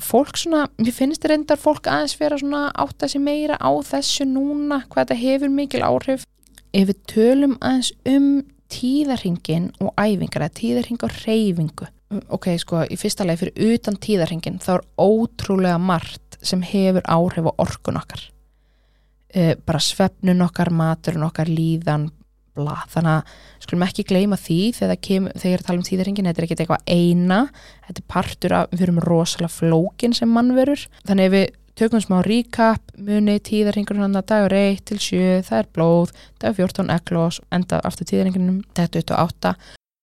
og 0.00 0.06
fólk 0.08 0.40
svona, 0.40 0.64
mér 0.80 0.96
finnst 0.96 1.20
þetta 1.20 1.34
reyndar 1.34 1.60
fólk 1.60 1.86
aðeins 1.92 2.16
vera 2.18 2.40
svona 2.40 2.64
átt 2.72 3.04
að 3.04 3.14
sé 3.14 3.22
meira 3.22 3.60
á 3.60 3.70
þessu 3.92 4.26
núna, 4.26 4.82
hvað 4.88 5.04
þetta 5.04 5.20
hefur 5.20 5.54
mikil 5.54 5.84
áhrif. 5.84 6.26
Ef 6.72 6.90
við 6.90 7.00
tölum 7.12 7.56
aðeins 7.60 7.92
um 8.08 8.28
tíðarhingin 8.70 9.72
og 9.82 9.92
æfingar, 9.98 10.46
eða 10.46 10.58
tíðarhing 10.60 11.02
og 11.04 11.16
reyfingu 11.26 11.90
ok, 12.10 12.50
sko, 12.58 12.84
í 12.90 12.98
fyrsta 12.98 13.26
leið 13.26 13.44
fyrir 13.44 13.74
utan 13.74 13.98
tíðarhingin, 14.02 14.58
þá 14.62 14.72
er 14.78 14.86
ótrúlega 15.00 15.78
margt 15.82 16.38
sem 16.42 16.62
hefur 16.64 17.04
áhrif 17.06 17.46
á 17.46 17.52
orkun 17.62 18.00
okkar. 18.00 18.24
Uh, 19.30 19.54
bara 19.66 19.82
svefnun 19.82 20.42
okkar, 20.42 20.72
maturinn 20.74 21.26
okkar 21.28 21.50
líðan, 21.50 22.08
bla, 22.60 22.76
þannig 22.92 23.16
að 23.18 23.64
skulum 23.64 23.86
ekki 23.86 24.06
gleyma 24.08 24.38
því 24.40 24.58
þegar 24.76 24.96
er 25.50 25.56
að 25.60 25.66
tala 25.66 25.78
um 25.80 25.86
tíðarhingin, 25.86 26.28
þetta 26.30 26.42
er 26.42 26.46
ekki 26.46 26.58
eitthvað 26.58 26.92
eina 26.92 27.40
þetta 27.86 28.02
er 28.02 28.06
partur 28.14 28.56
af, 28.58 28.70
við 28.74 28.84
erum 28.86 29.02
rosalega 29.04 29.52
flókin 29.56 30.16
sem 30.16 30.30
mannverur, 30.32 30.86
þannig 31.08 31.28
ef 31.28 31.34
við 31.36 31.48
tökum 31.80 32.02
smá 32.04 32.18
recap, 32.26 32.94
muni 33.00 33.38
tíðarhingur 33.40 34.00
hann 34.02 34.18
að 34.18 34.26
dagur 34.32 34.56
1 34.58 34.80
til 34.90 35.00
7, 35.00 35.20
það 35.48 35.60
er 35.62 35.68
blóð 35.76 36.14
dagur 36.42 36.58
14 36.66 36.94
eglós, 36.96 37.40
enda 37.54 37.80
aftur 37.88 38.08
tíðarhinginum, 38.10 38.64
þetta 38.76 39.04
28 39.04 39.54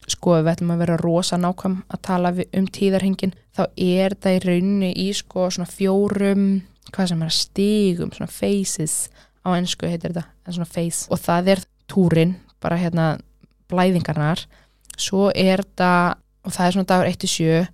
sko 0.08 0.38
við 0.40 0.54
ætlum 0.54 0.72
að 0.72 0.82
vera 0.86 0.96
rosa 1.02 1.38
nákvæm 1.42 1.82
að 1.92 2.02
tala 2.08 2.32
um 2.32 2.68
tíðarhingin, 2.72 3.36
þá 3.52 3.64
er 3.76 4.16
það 4.16 4.38
í 4.38 4.42
rauninni 4.46 4.92
í 5.04 5.08
sko 5.16 5.50
svona 5.52 5.68
fjórum 5.68 6.46
hvað 6.94 7.12
sem 7.12 7.24
er 7.24 7.32
að 7.32 7.38
stígum, 7.38 8.14
svona 8.16 8.32
phases 8.32 8.98
á 9.44 9.50
ennsku 9.56 9.90
heitir 9.90 10.14
þetta, 10.14 10.28
en 10.46 10.58
svona 10.58 10.72
phase 10.72 11.12
og 11.12 11.22
það 11.24 11.54
er 11.54 11.64
túrin, 11.92 12.36
bara 12.64 12.80
hérna 12.80 13.08
blæðingarnar. 13.72 14.46
Svo 14.98 15.30
er 15.36 15.64
það, 15.78 16.18
og 16.48 16.56
það 16.56 16.68
er 16.68 16.76
svona 16.76 16.92
dagur 16.92 17.12
1-7 17.12 17.68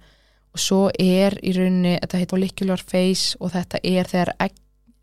og 0.53 0.61
svo 0.61 0.81
er 1.01 1.37
í 1.41 1.53
rauninni, 1.55 1.95
þetta 2.01 2.19
heitir 2.19 2.35
follicular 2.35 2.83
phase 2.85 3.39
og 3.39 3.53
þetta 3.55 3.81
er 3.81 4.09
þegar 4.09 4.33
egg, 4.45 4.57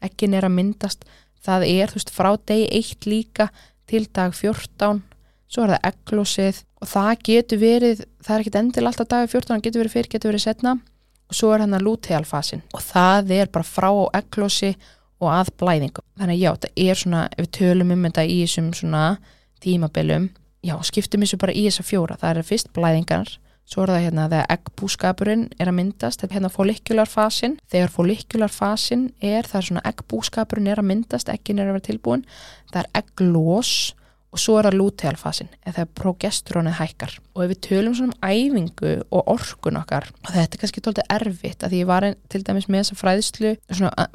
eggin 0.07 0.37
er 0.39 0.47
að 0.47 0.57
myndast. 0.59 1.07
Það 1.41 1.67
er, 1.71 1.91
þú 1.91 1.99
veist, 1.99 2.13
frá 2.15 2.31
degi 2.47 2.69
1 2.79 3.09
líka 3.11 3.49
til 3.91 4.05
dag 4.15 4.37
14 4.37 5.01
svo 5.51 5.65
er 5.65 5.75
það 5.75 5.89
egglósið 5.91 6.63
og 6.81 6.91
það 6.91 7.11
getur 7.27 7.61
verið, 7.61 8.05
það 8.23 8.35
er 8.35 8.45
ekkit 8.45 8.59
endil 8.61 8.87
alltaf 8.87 9.11
dag 9.11 9.27
14, 9.27 9.51
það 9.51 9.67
getur 9.67 9.83
verið 9.83 9.95
fyrir, 9.97 10.11
getur 10.13 10.33
verið 10.33 10.45
setna 10.45 10.77
og 11.31 11.37
svo 11.39 11.51
er 11.55 11.65
hann 11.65 11.77
að 11.77 11.87
lútealfasin 11.87 12.63
og 12.75 12.85
það 12.85 13.35
er 13.37 13.51
bara 13.53 13.67
frá 13.67 13.91
egglósi 14.21 14.73
og 15.21 15.29
að 15.35 15.51
blæðingu. 15.61 16.03
Þannig 16.17 16.39
já, 16.41 16.51
þetta 16.55 16.71
er 16.81 17.01
svona, 17.03 17.25
ef 17.35 17.45
við 17.45 17.51
tölum 17.59 17.91
um 17.93 18.07
þetta 18.07 18.23
í 18.25 18.39
þessum 18.41 18.71
svona 18.79 19.03
tímabelum, 19.65 20.31
já, 20.67 20.75
skiptum 20.87 21.25
þessu 21.25 21.39
bara 21.41 21.55
í 21.57 21.67
þessa 21.69 21.87
fjóra. 21.87 22.19
Það 22.21 22.43
er 22.43 22.49
fyrst 22.51 22.73
blæðingar, 22.77 23.33
svo 23.71 23.85
er 23.85 23.93
það 23.95 24.05
hérna 24.07 24.27
þegar 24.33 24.51
eggbúskapurinn 24.57 25.47
er 25.59 25.71
að 25.71 25.79
myndast, 25.79 26.21
þetta 26.21 26.33
er 26.33 26.39
hérna 26.39 26.53
follicularfasin. 26.57 27.57
Þegar 27.71 27.95
follicularfasin 27.95 29.07
er, 29.21 29.47
það 29.47 29.61
er 29.61 29.69
svona 29.69 29.87
eggbúskapurinn 29.93 30.71
er 30.73 30.83
að 30.83 30.91
myndast, 30.91 31.33
eggin 31.33 31.63
er 31.63 31.71
að 31.71 31.79
vera 31.79 31.89
tilbúin, 31.91 32.27
það 32.73 32.83
er 32.83 32.93
egglós 33.03 33.75
og 34.31 34.39
svo 34.39 34.59
er 34.59 34.69
það 34.69 34.79
lútealfasin 34.79 35.51
eða 35.67 35.87
progesterónið 35.99 36.77
hækkar. 36.79 37.17
Og 37.35 37.45
ef 37.45 37.51
við 37.53 37.61
tölum 37.67 37.97
svona 37.97 38.15
um 38.15 38.31
æfingu 38.31 38.93
og 39.11 39.31
orkun 39.35 39.79
okkar 39.81 40.09
og 40.11 40.31
þetta 40.31 40.57
er 40.57 40.63
kannski 40.63 40.83
tóltið 40.85 41.11
erfitt 41.17 41.65
að 41.65 41.75
því 41.75 41.81
ég 41.83 41.91
var 41.91 42.07
til 42.31 42.43
dæmis 42.47 42.69
með 42.71 42.85
þessa 42.85 42.99
fræðslu 43.01 43.53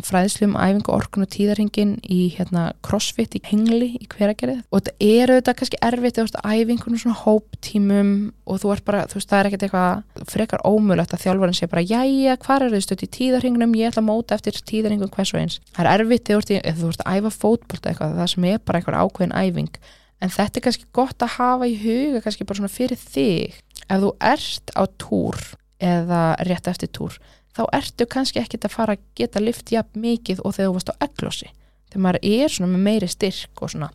fræðslu 0.05 0.49
um 0.49 0.57
æfingu, 0.59 0.93
orkun 0.93 1.25
og 1.25 1.31
tíðarhingin 1.35 1.95
í 2.03 2.21
hérna 2.35 2.67
crossfit 2.85 3.35
í 3.35 3.43
hengli 3.49 3.91
í 3.99 4.09
hveragerið 4.11 4.61
og 4.69 4.83
þetta 4.83 4.95
er 4.99 5.33
auðvitað 5.33 5.59
kannski 5.61 5.81
erfitt 5.89 6.21
eða 6.21 6.43
æfingunum 6.45 7.01
svona 7.01 7.19
hóptímum 7.23 8.13
og 8.45 8.61
þú 8.61 8.71
ert 8.75 8.85
bara, 8.85 9.03
þú 9.09 9.19
veist, 9.19 9.29
það 9.31 9.39
er 9.39 9.49
ekkert 9.49 9.65
eitthvað 9.67 10.29
frekar 10.31 10.63
ómulagt 10.67 11.15
að 11.15 11.23
þjálfarinn 11.25 11.57
sé 11.57 11.69
bara 11.71 11.83
jæja, 11.85 12.37
hvað 12.45 12.67
er 12.67 12.75
þau 12.75 12.85
stödd 12.85 13.05
í 13.05 13.11
tíðarhingunum, 13.17 13.75
ég 13.79 13.91
ætla 13.91 14.03
að 14.03 14.09
móta 14.11 14.37
eftir 14.37 14.59
tíðarhingum 14.69 15.11
hvers 15.15 15.33
og 15.33 15.41
eins. 15.41 15.59
Það 15.73 15.89
er 15.91 16.03
erfitt 16.05 16.29
þegar 16.29 16.77
þú 16.77 16.91
ert 16.91 17.05
að 17.05 17.19
æfa 17.19 17.33
fótbolta 17.33 17.91
eitthvað, 17.91 18.17
það 18.21 18.31
sem 18.35 18.49
er 18.51 18.61
bara 18.61 18.81
eitthvað 18.81 19.01
ákveðin 19.01 19.37
æfing 19.41 19.79
en 20.23 20.33
þetta 20.33 20.59
er 20.59 20.65
kannski 20.67 20.89
gott 20.95 21.25
að 21.25 21.35
hafa 21.39 21.69
í 21.69 21.77
huga 21.81 22.23
kannski 22.23 22.47
bara 22.47 22.61
svona 22.61 22.73
fyrir 22.73 22.99
þig. 22.99 23.57
Ef 23.85 24.01
þú 24.01 24.11
ert 24.33 24.75
á 24.75 24.83
túr 25.01 25.41
eða 25.83 26.21
rétt 26.47 26.69
eftir 26.71 26.89
túr 26.95 27.19
þá 27.55 27.67
ertu 27.75 28.07
kannski 28.09 28.41
ekkit 28.41 28.67
að 28.67 28.75
fara 28.75 28.95
að 28.95 29.03
geta 29.17 29.43
lift 29.43 29.71
jafn 29.71 30.01
mikið 30.03 30.41
og 30.43 30.57
þegar 30.57 30.71
þú 30.71 30.77
varst 30.77 30.91
á 30.91 30.95
eglósi 31.07 31.51
þegar 31.91 32.03
maður 32.05 32.25
er 32.31 32.51
svona 32.51 32.71
með 32.73 32.83
meiri 32.89 33.07
styrk 33.11 33.63
og 33.63 33.71
svona. 33.71 33.91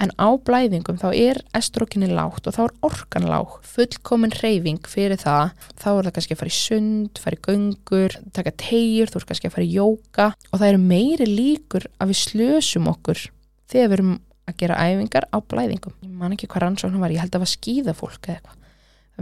En 0.00 0.10
á 0.18 0.28
blæðingum 0.42 0.98
þá 0.98 1.08
er 1.12 1.38
estrokinni 1.54 2.08
lágt 2.10 2.48
og 2.48 2.56
þá 2.56 2.62
er 2.64 2.72
orkan 2.88 3.26
lág. 3.28 3.58
Fullkomin 3.68 4.32
reyfing 4.40 4.88
fyrir 4.88 5.20
það. 5.20 5.52
Þá 5.78 5.88
er 5.92 6.08
það 6.08 6.14
kannski 6.16 6.34
að 6.34 6.40
fara 6.40 6.52
í 6.52 6.56
sund, 6.56 7.20
fara 7.22 7.38
í 7.38 7.42
göngur 7.46 8.16
taka 8.34 8.54
tegjur, 8.64 9.12
þú 9.12 9.20
er 9.20 9.28
kannski 9.28 9.50
að 9.50 9.54
fara 9.58 9.68
í 9.68 9.76
jóka 9.76 10.28
og 10.50 10.56
það 10.56 10.68
eru 10.72 10.82
meiri 10.88 11.28
líkur 11.28 11.86
að 12.00 12.10
við 12.10 12.20
slösum 12.24 12.90
okkur 12.90 13.22
þegar 13.70 13.92
við 13.92 13.96
erum 14.00 14.14
að 14.48 14.58
gera 14.62 14.80
æfingar 14.80 15.28
á 15.30 15.38
blæðingum. 15.38 15.94
Ég 16.02 16.18
man 16.18 16.34
ekki 16.34 16.48
hvað 16.50 16.66
rannsóknum 16.66 17.04
var, 17.04 17.14
ég 17.14 17.22
held 17.22 17.32
að 17.32 17.38
það 17.38 17.44
var 17.44 17.52
skýðafólk 17.52 18.28
eða 18.28 18.36
eitthvað. 18.40 18.58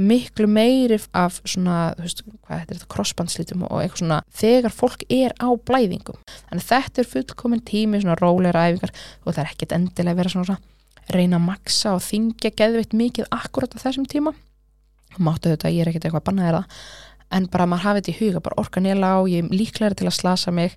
Miklu 0.01 0.47
meiri 0.47 0.97
af 1.19 1.41
svona, 1.43 1.79
þú 1.99 2.05
veist, 2.07 2.21
hvað 2.47 2.61
heitir 2.61 2.77
þetta 2.79 2.91
crossbandslitum 2.95 3.65
og 3.67 3.81
eitthvað 3.83 4.03
svona 4.05 4.21
þegar 4.41 4.75
fólk 4.77 5.03
er 5.13 5.35
á 5.37 5.49
blæðingum. 5.51 6.21
Þannig 6.49 6.69
þetta 6.69 7.03
er 7.03 7.11
fullkomin 7.11 7.65
tími, 7.67 8.01
svona 8.01 8.17
róleira 8.21 8.69
æfingar 8.71 8.95
og 9.25 9.35
það 9.35 9.43
er 9.43 9.51
ekkit 9.51 9.75
endilega 9.77 10.15
að 10.15 10.23
vera 10.23 10.33
svona, 10.33 10.47
svona 10.55 11.17
reyna 11.17 11.41
að 11.41 11.47
maksa 11.49 11.97
og 11.97 12.05
þingja 12.07 12.55
geðveitt 12.57 12.97
mikið 12.97 13.29
akkurat 13.35 13.75
á 13.77 13.83
þessum 13.83 14.07
tíma. 14.09 14.33
Máttu 15.19 15.51
þetta, 15.51 15.75
ég 15.75 15.83
er 15.83 15.91
ekkit 15.91 16.07
eitthvað 16.07 16.29
bannaðið 16.31 16.71
en 17.35 17.47
bara 17.51 17.67
maður 17.69 17.87
hafið 17.87 18.03
þetta 18.03 18.13
í 18.13 18.19
huga, 18.21 18.43
bara 18.45 18.61
orka 18.63 18.83
nýla 18.83 19.11
á 19.15 19.19
ég 19.31 19.45
er 19.45 19.55
líklega 19.55 19.99
til 19.99 20.09
að 20.11 20.17
slasa 20.19 20.55
mig 20.55 20.77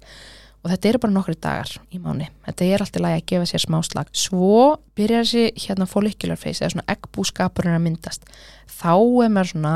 og 0.64 0.72
þetta 0.72 0.90
eru 0.90 1.02
bara 1.04 1.14
nokkru 1.14 1.36
dagar 1.44 1.72
í 1.92 2.00
mánu 2.00 2.30
þetta 2.46 2.68
er 2.68 2.84
alltaf 2.84 3.04
lægi 3.04 3.20
að 3.20 3.26
gefa 3.32 3.48
sér 3.50 3.64
smá 3.64 3.80
slag. 3.86 4.12
Svo 4.16 4.60
byrjar 4.98 5.28
þessi 5.28 5.66
hérna 5.66 5.88
follicular 5.90 6.40
phase 6.40 6.64
eða 6.64 6.76
svona 6.76 6.94
eggbúskapurinn 6.94 7.78
að 7.78 7.84
myndast. 7.88 8.30
Þá 8.72 8.94
er 9.26 9.34
maður 9.34 9.52
svona 9.54 9.76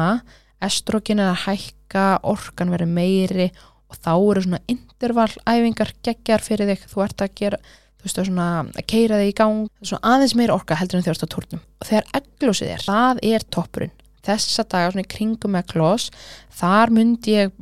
estrogen 0.64 1.22
er 1.22 1.34
að 1.34 1.44
hækka, 1.46 2.06
orkan 2.28 2.72
verið 2.74 2.94
meiri 2.96 3.50
og 3.88 4.00
þá 4.00 4.14
eru 4.16 4.46
svona 4.46 4.64
intervallæfingar 4.72 5.94
geggar 6.08 6.44
fyrir 6.44 6.72
þig. 6.72 6.88
Þú 6.92 7.06
ert 7.06 7.24
að 7.24 7.36
gera, 7.42 7.62
þú 8.00 8.08
veist, 8.08 8.24
svona 8.24 8.50
að 8.64 8.90
keira 8.90 9.22
þig 9.22 9.32
í 9.32 9.38
gang, 9.38 9.62
svona 9.84 10.16
aðeins 10.16 10.36
meiri 10.40 10.56
orka 10.56 10.80
heldur 10.80 11.02
en 11.02 11.08
þjórst 11.08 11.28
á 11.28 11.34
tórnum 11.36 11.64
og 11.78 11.88
þegar 11.92 12.12
egglósið 12.20 12.74
er 12.74 12.84
það 12.88 13.24
er 13.28 13.48
toppurinn, 13.54 13.96
þessa 14.28 14.66
dagar 14.66 14.96
svona 14.96 15.06
í 15.06 15.12
kringum 15.14 15.58
egglós, 15.60 16.10
þar 16.58 16.94
myndi 16.96 17.38
ég 17.38 17.56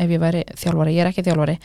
ef 0.00 0.10
ég 0.10 0.20
væri 0.22 0.42
þjálfari, 0.58 0.94
ég 0.94 1.04
er 1.04 1.10
ekki 1.10 1.24
þjálfari 1.26 1.56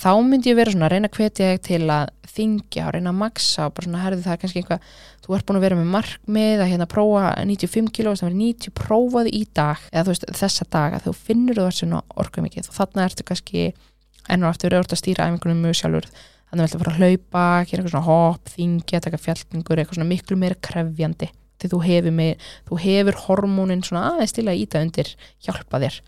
þá 0.00 0.10
myndi 0.24 0.50
ég 0.50 0.58
vera 0.58 0.72
svona 0.72 0.88
að 0.88 0.94
reyna 0.94 1.10
að 1.10 1.18
hvetja 1.18 1.50
þig 1.50 1.62
til 1.66 1.82
að 1.92 2.14
þingja 2.30 2.86
og 2.86 2.94
reyna 2.94 3.10
að 3.10 3.20
maksa 3.20 3.66
og 3.66 3.74
bara 3.76 3.88
svona 3.88 4.02
herði 4.04 4.24
það 4.24 4.32
er 4.32 4.40
kannski 4.40 4.60
einhvað, 4.62 4.90
þú 5.24 5.34
ert 5.36 5.46
búin 5.48 5.58
að 5.58 5.64
vera 5.66 5.78
með 5.80 5.88
markmið 5.96 6.62
að 6.62 6.70
hérna 6.70 6.86
prófa 6.90 7.24
95 7.50 7.90
kg 7.90 8.12
það 8.14 8.26
verður 8.28 8.38
90 8.40 8.74
prófaði 8.80 9.32
í 9.34 9.42
dag 9.58 9.82
eða 9.90 10.04
þú 10.06 10.14
veist 10.14 10.28
þessa 10.40 10.66
dag 10.70 10.96
að 10.96 11.08
þú 11.08 11.14
finnur 11.26 11.58
þú 11.58 11.66
að 11.98 12.14
orka 12.22 12.44
mikið 12.44 12.70
og 12.70 12.78
þannig 12.78 13.08
ertu 13.08 13.26
kannski 13.28 13.64
enn 14.30 14.44
og 14.44 14.52
aftur 14.52 14.76
auðvitað 14.76 14.96
að 14.96 15.02
stýra 15.02 15.26
æfingunum 15.26 15.64
mjög 15.64 15.78
sjálfur. 15.80 16.08
Þannig 16.50 16.64
að 16.64 16.72
þú 16.72 16.80
fara 16.80 16.92
að 16.92 17.00
hlaupa, 17.00 17.44
gera 17.66 17.80
eitthvað 17.80 17.92
svona 17.94 18.06
hopp, 18.06 18.50
þingja, 18.54 19.02
taka 19.04 19.20
fjallningur, 19.24 19.80
eitthvað 19.80 19.98
svona 19.98 20.10
miklu 20.10 20.38
meira 20.38 20.58
krefjandi. 20.66 21.30
Því 21.60 21.70
þú 21.70 21.80
hefur, 21.84 22.14
með, 22.16 22.48
þú 22.68 22.80
hefur 22.84 23.20
hormónin 23.26 23.84
svona 23.86 24.06
aðeins 24.14 24.34
til 24.36 24.46
að 24.48 24.62
íta 24.62 24.82
undir 24.82 25.12
hjálpa 25.44 25.82
þér 25.82 26.00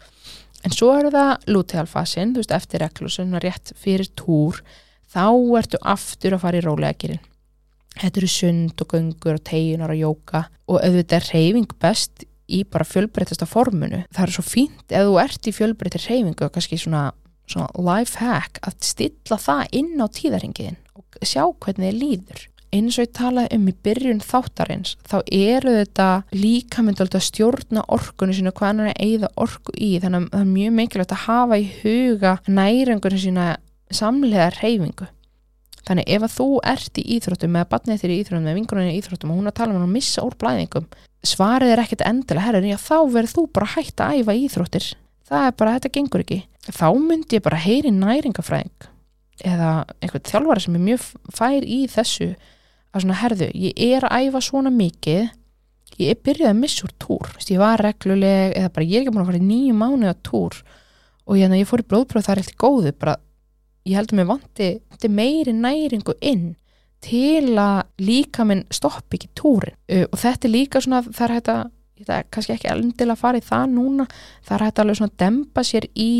En 0.62 0.74
svo 0.74 0.92
er 0.94 1.10
það 1.10 1.48
lútealfasin, 1.50 2.34
þú 2.34 2.42
veist, 2.42 2.54
eftir 2.54 2.82
reklusun 2.84 3.38
rétt 3.42 3.72
fyrir 3.78 4.10
túr, 4.18 4.60
þá 5.10 5.26
ertu 5.58 5.80
aftur 5.82 6.36
að 6.36 6.44
fara 6.44 6.60
í 6.60 6.64
rólegakirinn. 6.64 7.22
Þetta 7.98 8.22
eru 8.22 8.28
sund 8.30 8.84
og 8.84 8.94
göngur 8.94 9.36
og 9.36 9.42
teginar 9.44 9.92
og 9.92 9.98
jóka 10.00 10.46
og 10.70 10.78
auðvitað 10.78 11.18
er 11.18 11.26
reyfing 11.34 11.74
best 11.82 12.24
í 12.48 12.62
bara 12.64 12.86
fjölbreytasta 12.88 13.48
formunu. 13.48 14.04
Það 14.14 14.24
er 14.24 14.34
svo 14.36 14.44
fínt 14.46 14.94
ef 14.94 15.08
þú 15.08 15.18
ert 15.20 15.48
í 15.48 15.54
fjölbreytir 15.56 16.06
reyfingu 16.06 16.46
og 16.46 16.54
kannski 16.54 16.78
svona, 16.80 17.10
svona 17.44 17.68
life 17.76 18.22
hack 18.22 18.62
að 18.64 18.78
stilla 18.88 19.38
það 19.40 19.76
inn 19.82 20.00
á 20.00 20.06
tíðarhingiðin 20.08 20.80
og 20.96 21.20
sjá 21.20 21.44
hvernig 21.44 21.90
þið 21.90 22.00
líður 22.00 22.46
eins 22.72 22.98
og 22.98 23.06
ég 23.06 23.14
talaði 23.16 23.58
um 23.58 23.66
í 23.68 23.74
byrjun 23.86 24.22
þáttarins 24.24 24.96
þá 25.08 25.16
eru 25.28 25.74
þetta 25.78 26.08
líka 26.34 26.84
myndið 26.84 27.16
að 27.18 27.26
stjórna 27.28 27.86
orkunni 27.92 28.36
sína 28.36 28.52
hvað 28.56 28.70
hann 28.70 28.84
er 28.84 28.92
að 28.92 29.06
eigða 29.06 29.32
orku 29.44 29.74
í. 29.76 29.90
Þannig 30.02 30.26
að 30.26 30.30
það 30.32 30.44
er 30.44 30.52
mjög 30.52 30.76
mikilvægt 30.78 31.16
að 31.16 31.24
hafa 31.26 31.58
í 31.58 31.66
huga 31.82 32.36
næringunni 32.48 33.20
sína 33.22 33.48
samlega 33.92 34.52
reyfingu 34.60 35.10
þannig 35.86 36.12
ef 36.14 36.24
að 36.24 36.34
þú 36.36 36.48
ert 36.72 37.00
í 37.00 37.06
íþróttum 37.16 37.56
með 37.56 37.70
batnið 37.72 38.02
þér 38.02 38.12
í 38.12 38.18
íþróttum 38.22 38.46
með 38.46 38.58
vingunni 38.58 38.92
í 38.92 38.98
íþróttum 39.00 39.32
og 39.32 39.40
hún 39.40 39.48
er 39.48 39.52
að 39.52 39.58
tala 39.58 39.74
um 39.74 39.82
að 39.82 39.94
missa 39.96 40.22
úr 40.22 40.36
blæðingum 40.38 40.86
svarið 41.26 41.72
er 41.74 41.82
ekkert 41.82 42.04
endilega 42.06 42.46
herrin 42.46 42.70
já 42.70 42.78
þá 42.82 42.96
verður 43.10 43.34
þú 43.34 43.44
bara 43.54 43.70
hægt 43.76 44.02
að 44.02 44.20
æfa 44.20 44.36
íþróttir. 44.38 44.88
Það 45.28 45.46
er 45.46 45.54
bara, 45.58 45.74
þetta 45.78 45.92
gengur 45.96 46.24
ekki. 46.24 46.40
Þá 46.66 46.88
myndi 46.98 47.38
ég 47.38 47.44
bara 47.44 47.60
heyri 47.62 47.92
næringafræðing 47.94 48.88
eða 49.48 49.70
einhvern 50.02 50.26
þjálfari 50.28 50.62
sem 50.62 50.76
er 50.78 50.84
mjög 50.86 51.06
fær 51.34 51.64
í 51.66 51.78
þessu 51.90 52.28
að 52.92 53.04
svona 53.04 53.18
herðu, 53.22 53.48
ég 53.56 53.96
er 53.96 54.06
að 54.06 54.28
æfa 54.28 54.42
svona 54.44 54.72
mikið 54.74 55.30
ég 56.00 56.14
er 56.14 56.22
byrjuð 56.24 56.48
að 56.48 56.60
missa 56.60 56.86
úr 56.86 56.94
túr. 57.02 57.34
Ég 57.48 57.60
var 57.60 57.82
regluleg, 57.84 58.54
eða 58.56 58.72
bara 58.72 58.86
ég 58.86 58.94
er 58.96 59.04
ekki 59.04 59.12
búin 59.12 59.24
að 59.24 59.30
fara 59.30 59.42
í 59.42 59.48
nýju 59.48 59.76
mánu 59.76 60.08
á 60.08 60.16
túr 60.24 60.56
og 61.22 61.38
ég, 61.38 61.52
ég 61.54 61.68
fór 61.68 61.82
í 61.84 61.88
blóðpröð 61.90 62.26
það 62.26 62.34
er 62.34 62.42
eitthvað 62.42 62.62
góðu 62.64 62.94
bara, 62.98 63.14
ég 63.86 63.98
held 63.98 64.12
að 64.12 64.18
mér 64.18 64.30
vanti 64.32 65.12
meiri 65.12 65.54
næringu 65.54 66.16
inn 66.20 66.48
til 67.02 67.58
að 67.58 67.82
líka 68.02 68.46
minn 68.46 68.64
stopp 68.70 69.14
ekki 69.14 69.30
túrin. 69.38 69.76
Uh, 69.90 70.06
og 70.08 70.18
þetta 70.22 70.48
er 70.48 70.54
líka 70.54 70.82
svona, 70.82 71.02
það 71.06 71.24
er 71.26 71.36
hægt 71.36 71.52
að 71.52 71.62
það 72.02 72.16
er 72.16 72.28
kannski 72.34 72.54
ekki 72.56 72.70
endilega 72.72 73.14
að 73.14 73.20
fara 73.20 73.38
í 73.38 73.44
það 73.46 73.64
núna 73.76 74.06
það 74.42 74.54
er 74.56 74.64
hægt 74.66 74.78
að 74.78 74.82
alveg 74.84 74.98
svona 74.98 75.18
dempa 75.22 75.62
sér 75.66 75.86
í 75.94 76.14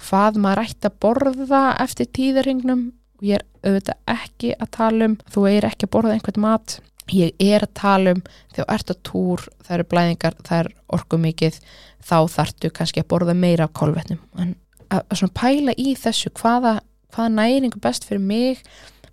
hvað 0.00 0.38
maður 0.40 0.62
ætti 0.64 0.88
að 0.88 0.98
borða 1.02 1.62
eftir 1.82 2.08
tíðarhingnum 2.16 2.84
og 3.20 3.26
ég 3.28 3.40
er 3.40 3.46
auðvitað 3.64 4.14
ekki 4.16 4.54
að 4.56 4.72
tala 4.76 5.10
um 5.10 5.18
þú 5.30 5.44
er 5.50 5.68
ekki 5.68 5.86
að 5.86 5.92
borða 5.96 6.16
einhvern 6.16 6.44
mat. 6.46 6.78
Ég 7.10 7.34
er 7.42 7.64
að 7.66 7.72
tala 7.78 8.14
um 8.16 8.20
þegar 8.54 8.64
þú 8.64 8.66
ert 8.74 8.92
að 8.92 9.00
túr, 9.08 9.46
það 9.66 9.76
eru 9.76 9.86
blæðingar, 9.90 10.36
það 10.46 10.60
er 10.62 10.68
orgu 10.96 11.18
mikið, 11.20 11.58
þá 12.06 12.18
þartu 12.34 12.70
kannski 12.74 13.02
að 13.02 13.10
borða 13.10 13.34
meira 13.36 13.66
af 13.66 13.74
kólvetnum 13.76 14.20
en 14.40 14.54
að, 14.90 15.02
að 15.02 15.18
svona 15.20 15.36
pæla 15.36 15.74
í 15.78 15.94
þessu 15.98 16.32
hvaða, 16.40 16.78
hvaða 17.14 17.34
næringu 17.36 17.82
best 17.82 18.06
fyrir 18.08 18.22
mig 18.24 18.62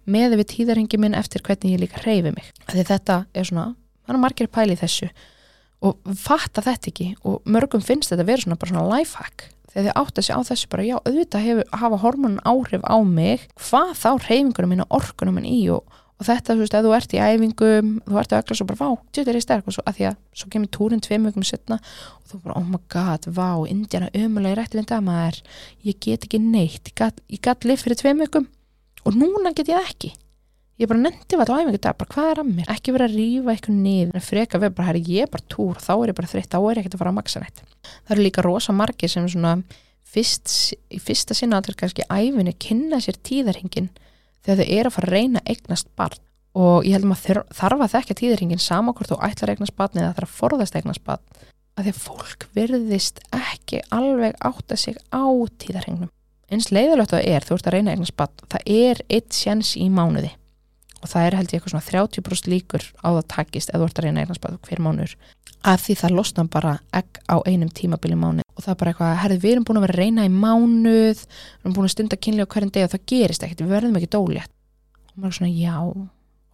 með 0.08 0.38
við 0.40 0.50
tíðarhengi 0.54 1.00
minn 1.02 1.18
eftir 1.18 1.44
hvernig 1.44 1.76
ég 1.76 1.84
líka 1.84 2.04
reyfi 2.06 2.32
mig, 2.32 2.52
því 2.70 2.86
þetta 2.88 3.20
er 3.34 3.50
svona 3.50 3.74
hann 4.08 4.16
er 4.16 4.24
margir 4.24 4.52
pæli 4.52 4.78
í 4.78 4.80
þessu 4.80 5.10
og 5.86 6.00
fatta 6.18 6.64
þetta 6.66 6.92
ekki 6.92 7.10
og 7.28 7.44
mörgum 7.46 7.84
finnst 7.86 8.14
þetta 8.14 8.24
að 8.24 8.32
vera 8.32 8.46
svona 8.46 8.60
bara 8.62 8.74
svona 8.74 8.88
lifehack 8.96 9.50
þegar 9.78 9.92
þið 9.92 10.02
átt 10.02 10.18
að 10.18 10.26
segja 10.26 10.40
á 10.42 10.48
þessu 10.48 10.70
bara 10.72 10.88
já, 10.88 10.96
auðvitað 11.06 11.46
hefur, 11.46 11.70
hafa 11.78 12.02
hormonin 12.02 12.44
áhrif 12.50 12.82
á 12.82 12.98
mig 13.06 13.46
hvað 13.62 13.94
þá 14.02 14.10
reyfingunum 14.26 14.74
minn 14.74 14.84
og 14.84 14.98
orkunum 14.98 15.38
minn 15.38 15.50
í 15.50 15.60
og, 15.74 15.86
og 16.18 16.26
þetta, 16.26 16.56
þú 16.56 16.64
veist, 16.64 16.78
ef 16.78 16.86
þú 16.88 16.94
ert 16.98 17.14
í 17.14 17.22
æfingum 17.22 17.92
þú 18.08 18.20
ert 18.24 18.34
að 18.34 18.42
ökla 18.42 18.58
svo 18.58 18.68
bara, 18.72 18.80
vá, 18.82 19.06
þetta 19.14 19.34
er 19.34 19.38
í 19.38 19.44
sterk. 19.46 19.70
Og 19.70 19.78
svo 19.78 19.86
að 19.86 20.00
því 20.00 20.08
að, 20.10 20.20
svo 20.42 20.52
kemur 20.54 20.72
túrin 20.74 21.04
tveim 21.06 21.30
vögum 21.30 21.46
setna 21.46 21.78
og 21.78 22.32
þú 22.32 22.44
bara, 22.48 22.58
oh 22.58 22.70
my 22.74 22.82
god, 22.94 23.30
vá 23.30 23.50
Indiana 23.70 24.10
ömulega 24.18 24.66
við 24.66 24.80
þetta 24.82 25.02
maður 25.06 25.42
ég 25.86 26.00
get 26.02 26.26
ekki 26.26 26.42
neitt, 26.42 26.94
ég 26.98 27.44
gæt 27.46 27.70
lif 27.70 27.86
fyrir 27.86 28.02
tveim 28.02 28.26
vögum 28.26 28.50
og 29.06 29.14
núna 29.16 29.54
get 29.54 29.70
ég 29.70 29.92
ekki 29.94 30.16
ég 30.78 30.90
bara 30.90 31.02
nendi 31.02 31.38
hvað 31.38 31.54
á 31.54 31.58
æfingu 31.58 31.82
dag, 31.82 31.98
bara 31.98 32.14
hvað 32.14 32.32
er 32.32 32.42
að 32.44 32.52
mér? 32.54 32.70
Ekki 32.74 32.94
verið 32.96 33.08
að 33.08 33.18
rýfa 33.18 33.54
eitthvað 33.54 33.80
niður. 33.82 34.14
En 34.18 34.26
freka 34.28 34.62
við 34.62 34.76
bara, 34.78 34.88
herri, 34.92 35.04
ég 35.10 35.26
er 35.26 35.32
bara 35.34 35.50
túr, 35.50 35.82
þá 35.82 35.94
er 35.96 36.12
ég 36.12 36.18
bara 36.20 36.32
þreytt 36.34 36.54
þá 36.54 36.60
er 36.60 36.78
ég 36.78 36.84
ekkert 36.84 36.98
að 36.98 37.04
fara 37.04 37.14
að 37.14 37.20
maksa 37.22 37.44
nætt 37.44 37.64
það 38.08 38.16
eru 38.16 38.26
líka 38.26 38.46
rosa 38.46 38.76
margi 38.76 39.10
sem 39.12 39.28
svona 39.30 39.58
fyrst, 40.08 40.54
í 40.94 41.00
fyrsta 41.04 41.36
sinna 41.38 41.60
allir 41.60 41.78
kannski 41.80 42.06
æfinu 42.08 42.54
kynna 42.62 43.00
sér 43.04 43.20
tíðarhingin 43.28 43.90
þegar 44.46 44.62
þau 44.62 44.72
eru 44.80 44.92
að 44.92 44.96
fara 44.98 45.10
að 45.10 45.16
reyna 45.16 45.44
eignast 45.46 45.92
barn. 46.00 46.24
Og 46.58 46.88
ég 46.88 46.96
held 46.96 47.06
maður 47.06 47.44
þarf 47.54 47.84
að 47.86 47.94
þekka 47.94 48.18
tíðarhingin 48.22 48.64
sama 48.64 48.94
hvort 48.96 49.12
þú 49.12 49.20
ætlar 49.28 49.54
eignast 49.54 49.76
barn 49.78 50.00
eða 50.00 50.14
þarf 50.18 50.32
að 50.32 50.38
forðast 50.40 50.78
eignast 50.80 51.04
barn. 51.06 51.42
Að 51.78 51.86
því 51.86 51.94
að 51.94 52.00
fólk 52.02 52.48
virðist 52.58 53.20
ekki 53.36 53.84
alveg 53.94 54.40
átta 54.48 54.78
sig 54.80 54.98
á 55.14 55.26
tíðarhingnum 55.62 56.10
eins 56.48 56.72
leiðilegt 56.72 57.12
að 57.12 57.20
það 57.20 57.30
er, 57.36 57.46
þú 57.46 57.56
ert 57.58 57.68
að 57.68 57.76
reyna 57.76 57.94
eignast 57.94 58.16
barn 58.18 58.46
það 58.48 58.70
er 58.72 59.02
eitt 59.12 59.36
sjans 59.36 59.74
í 59.78 59.90
mánuði 59.92 60.32
og 61.08 61.14
það 61.14 61.28
er 61.28 61.38
held 61.40 61.54
ég 61.54 61.62
eitthvað 61.62 61.74
svona 61.74 61.88
30% 61.88 62.52
líkur 62.52 62.86
á 63.00 63.08
það 63.08 63.26
takist 63.32 63.72
eða 63.72 63.88
ert 63.88 64.02
að 64.02 64.08
reyna 64.08 64.24
eignarspað 64.26 64.58
hver 64.68 64.82
mánuður. 64.84 65.16
Að 65.68 65.80
því 65.86 65.96
það 66.02 66.16
losna 66.18 66.46
bara 66.52 66.74
egg 66.96 67.22
á 67.32 67.36
einum 67.48 67.72
tímabili 67.72 68.20
mánuð 68.20 68.44
og 68.58 68.66
það 68.66 68.74
er 68.74 68.80
bara 68.82 68.92
eitthvað, 68.94 69.16
herði 69.24 69.40
við 69.42 69.56
erum 69.56 69.66
búin 69.68 69.80
að 69.80 69.88
vera 69.88 69.96
að 69.96 70.02
reyna 70.04 70.28
í 70.28 70.34
mánuð 70.34 71.24
við 71.24 71.64
erum 71.64 71.78
búin 71.78 71.88
að 71.88 71.94
stunda 71.96 72.20
kynli 72.20 72.46
á 72.46 72.52
hverjum 72.52 72.74
deg 72.76 72.86
og 72.86 72.94
það 72.94 73.08
gerist 73.12 73.46
ekkert, 73.46 73.64
við 73.64 73.74
verðum 73.74 73.98
ekki 74.00 74.12
dólétt. 74.14 74.54
Og 75.08 75.18
maður 75.18 75.32
er 75.32 75.38
svona, 75.38 75.52
já, 75.54 75.78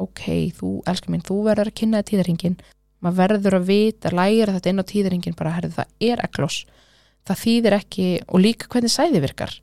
ok 0.04 0.24
þú, 0.60 0.72
elskar 0.90 1.14
minn, 1.14 1.26
þú 1.26 1.40
verður 1.48 1.72
að 1.72 1.78
kynna 1.80 2.02
það 2.02 2.10
tíðarhingin 2.12 2.58
maður 3.04 3.20
verður 3.20 3.58
að 3.60 3.68
vita, 3.68 4.14
læra 4.16 4.56
þetta 4.56 4.72
inn 4.72 4.84
á 4.84 4.92
tíðarhingin 4.92 5.38
bara, 5.38 5.54
herði 5.58 5.76
það 5.78 6.10
er 6.10 6.24
ekklos 6.24 6.64
það 7.28 7.42
þýðir 7.44 7.78
ekki, 7.80 8.08
og 8.28 8.44
líka 8.44 8.70
hvernig 8.72 8.94
sæði 8.94 9.24
virkar 9.24 9.56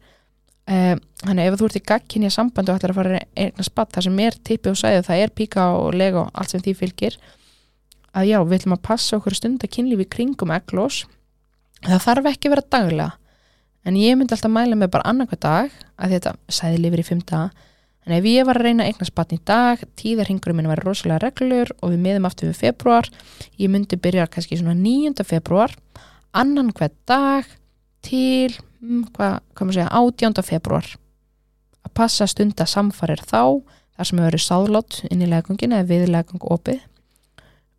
þannig 0.69 1.47
ef 1.49 1.59
þú 1.59 1.69
ert 1.69 1.79
í 1.81 1.85
gagkinja 1.91 2.31
samband 2.31 2.71
og 2.71 2.79
ætlar 2.79 2.93
að 2.93 2.99
fara 3.01 3.21
einhvern 3.35 3.67
spatt, 3.67 3.93
það 3.95 4.07
sem 4.07 4.19
er 4.25 4.37
tippi 4.45 4.71
og 4.71 4.79
sæði 4.79 5.07
það 5.07 5.23
er 5.25 5.33
píka 5.35 5.69
og 5.77 5.95
lega 5.99 6.25
og 6.25 6.31
allt 6.35 6.55
sem 6.55 6.63
því 6.63 6.75
fylgir 6.79 7.17
að 8.15 8.29
já, 8.31 8.39
við 8.43 8.59
ætlum 8.59 8.77
að 8.77 8.85
passa 8.87 9.17
okkur 9.19 9.37
stund 9.39 9.65
að 9.65 9.73
kynlífi 9.77 10.07
kringum 10.11 10.53
ekklos 10.55 11.05
það 11.87 12.05
þarf 12.07 12.31
ekki 12.33 12.49
að 12.49 12.55
vera 12.55 12.69
daglega 12.77 13.11
en 13.89 13.97
ég 13.97 14.19
myndi 14.19 14.37
alltaf 14.37 14.53
mæla 14.53 14.79
með 14.79 14.93
bara 14.95 15.11
annarkvæð 15.11 15.43
dag 15.47 15.77
að 15.97 16.15
þetta 16.15 16.35
sæði 16.53 16.81
lifir 16.85 17.03
í 17.03 17.07
fymta 17.09 17.43
en 18.07 18.17
ef 18.17 18.27
ég 18.29 18.47
var 18.49 18.61
að 18.61 18.69
reyna 18.69 18.87
eignast 18.89 19.15
batn 19.17 19.39
í 19.39 19.43
dag 19.47 19.83
tíðarhingurum 20.01 20.61
minn 20.61 20.71
var 20.71 20.83
rosalega 20.85 21.27
reglur 21.27 21.73
og 21.81 21.93
við 21.93 22.03
miðum 22.05 22.29
aftur 22.29 22.51
við 22.51 22.63
februar 22.65 23.09
ég 23.61 23.73
myndi 23.73 23.99
byrja 24.01 24.29
kannski 24.33 24.61
svona 24.61 24.77
9. 24.79 25.25
februar 25.29 25.75
annan 26.37 26.73
hver 26.77 26.93
dag 27.09 27.49
til 28.05 28.57
hvað, 28.81 29.39
hvað 29.55 29.67
maður 29.67 29.79
segja, 29.79 29.91
18. 29.93 30.47
februar 30.47 30.91
að 31.85 31.93
passa 31.97 32.27
stund 32.29 32.61
að 32.61 32.73
samfarir 32.75 33.23
þá 33.25 33.61
þar 33.97 34.09
sem 34.09 34.19
hefur 34.19 34.29
verið 34.31 34.45
sáðlót 34.47 34.99
inn 35.11 35.25
í 35.25 35.29
legungin 35.29 35.77
eða 35.77 35.89
við 35.91 36.11
legung 36.13 36.45
opið. 36.49 36.81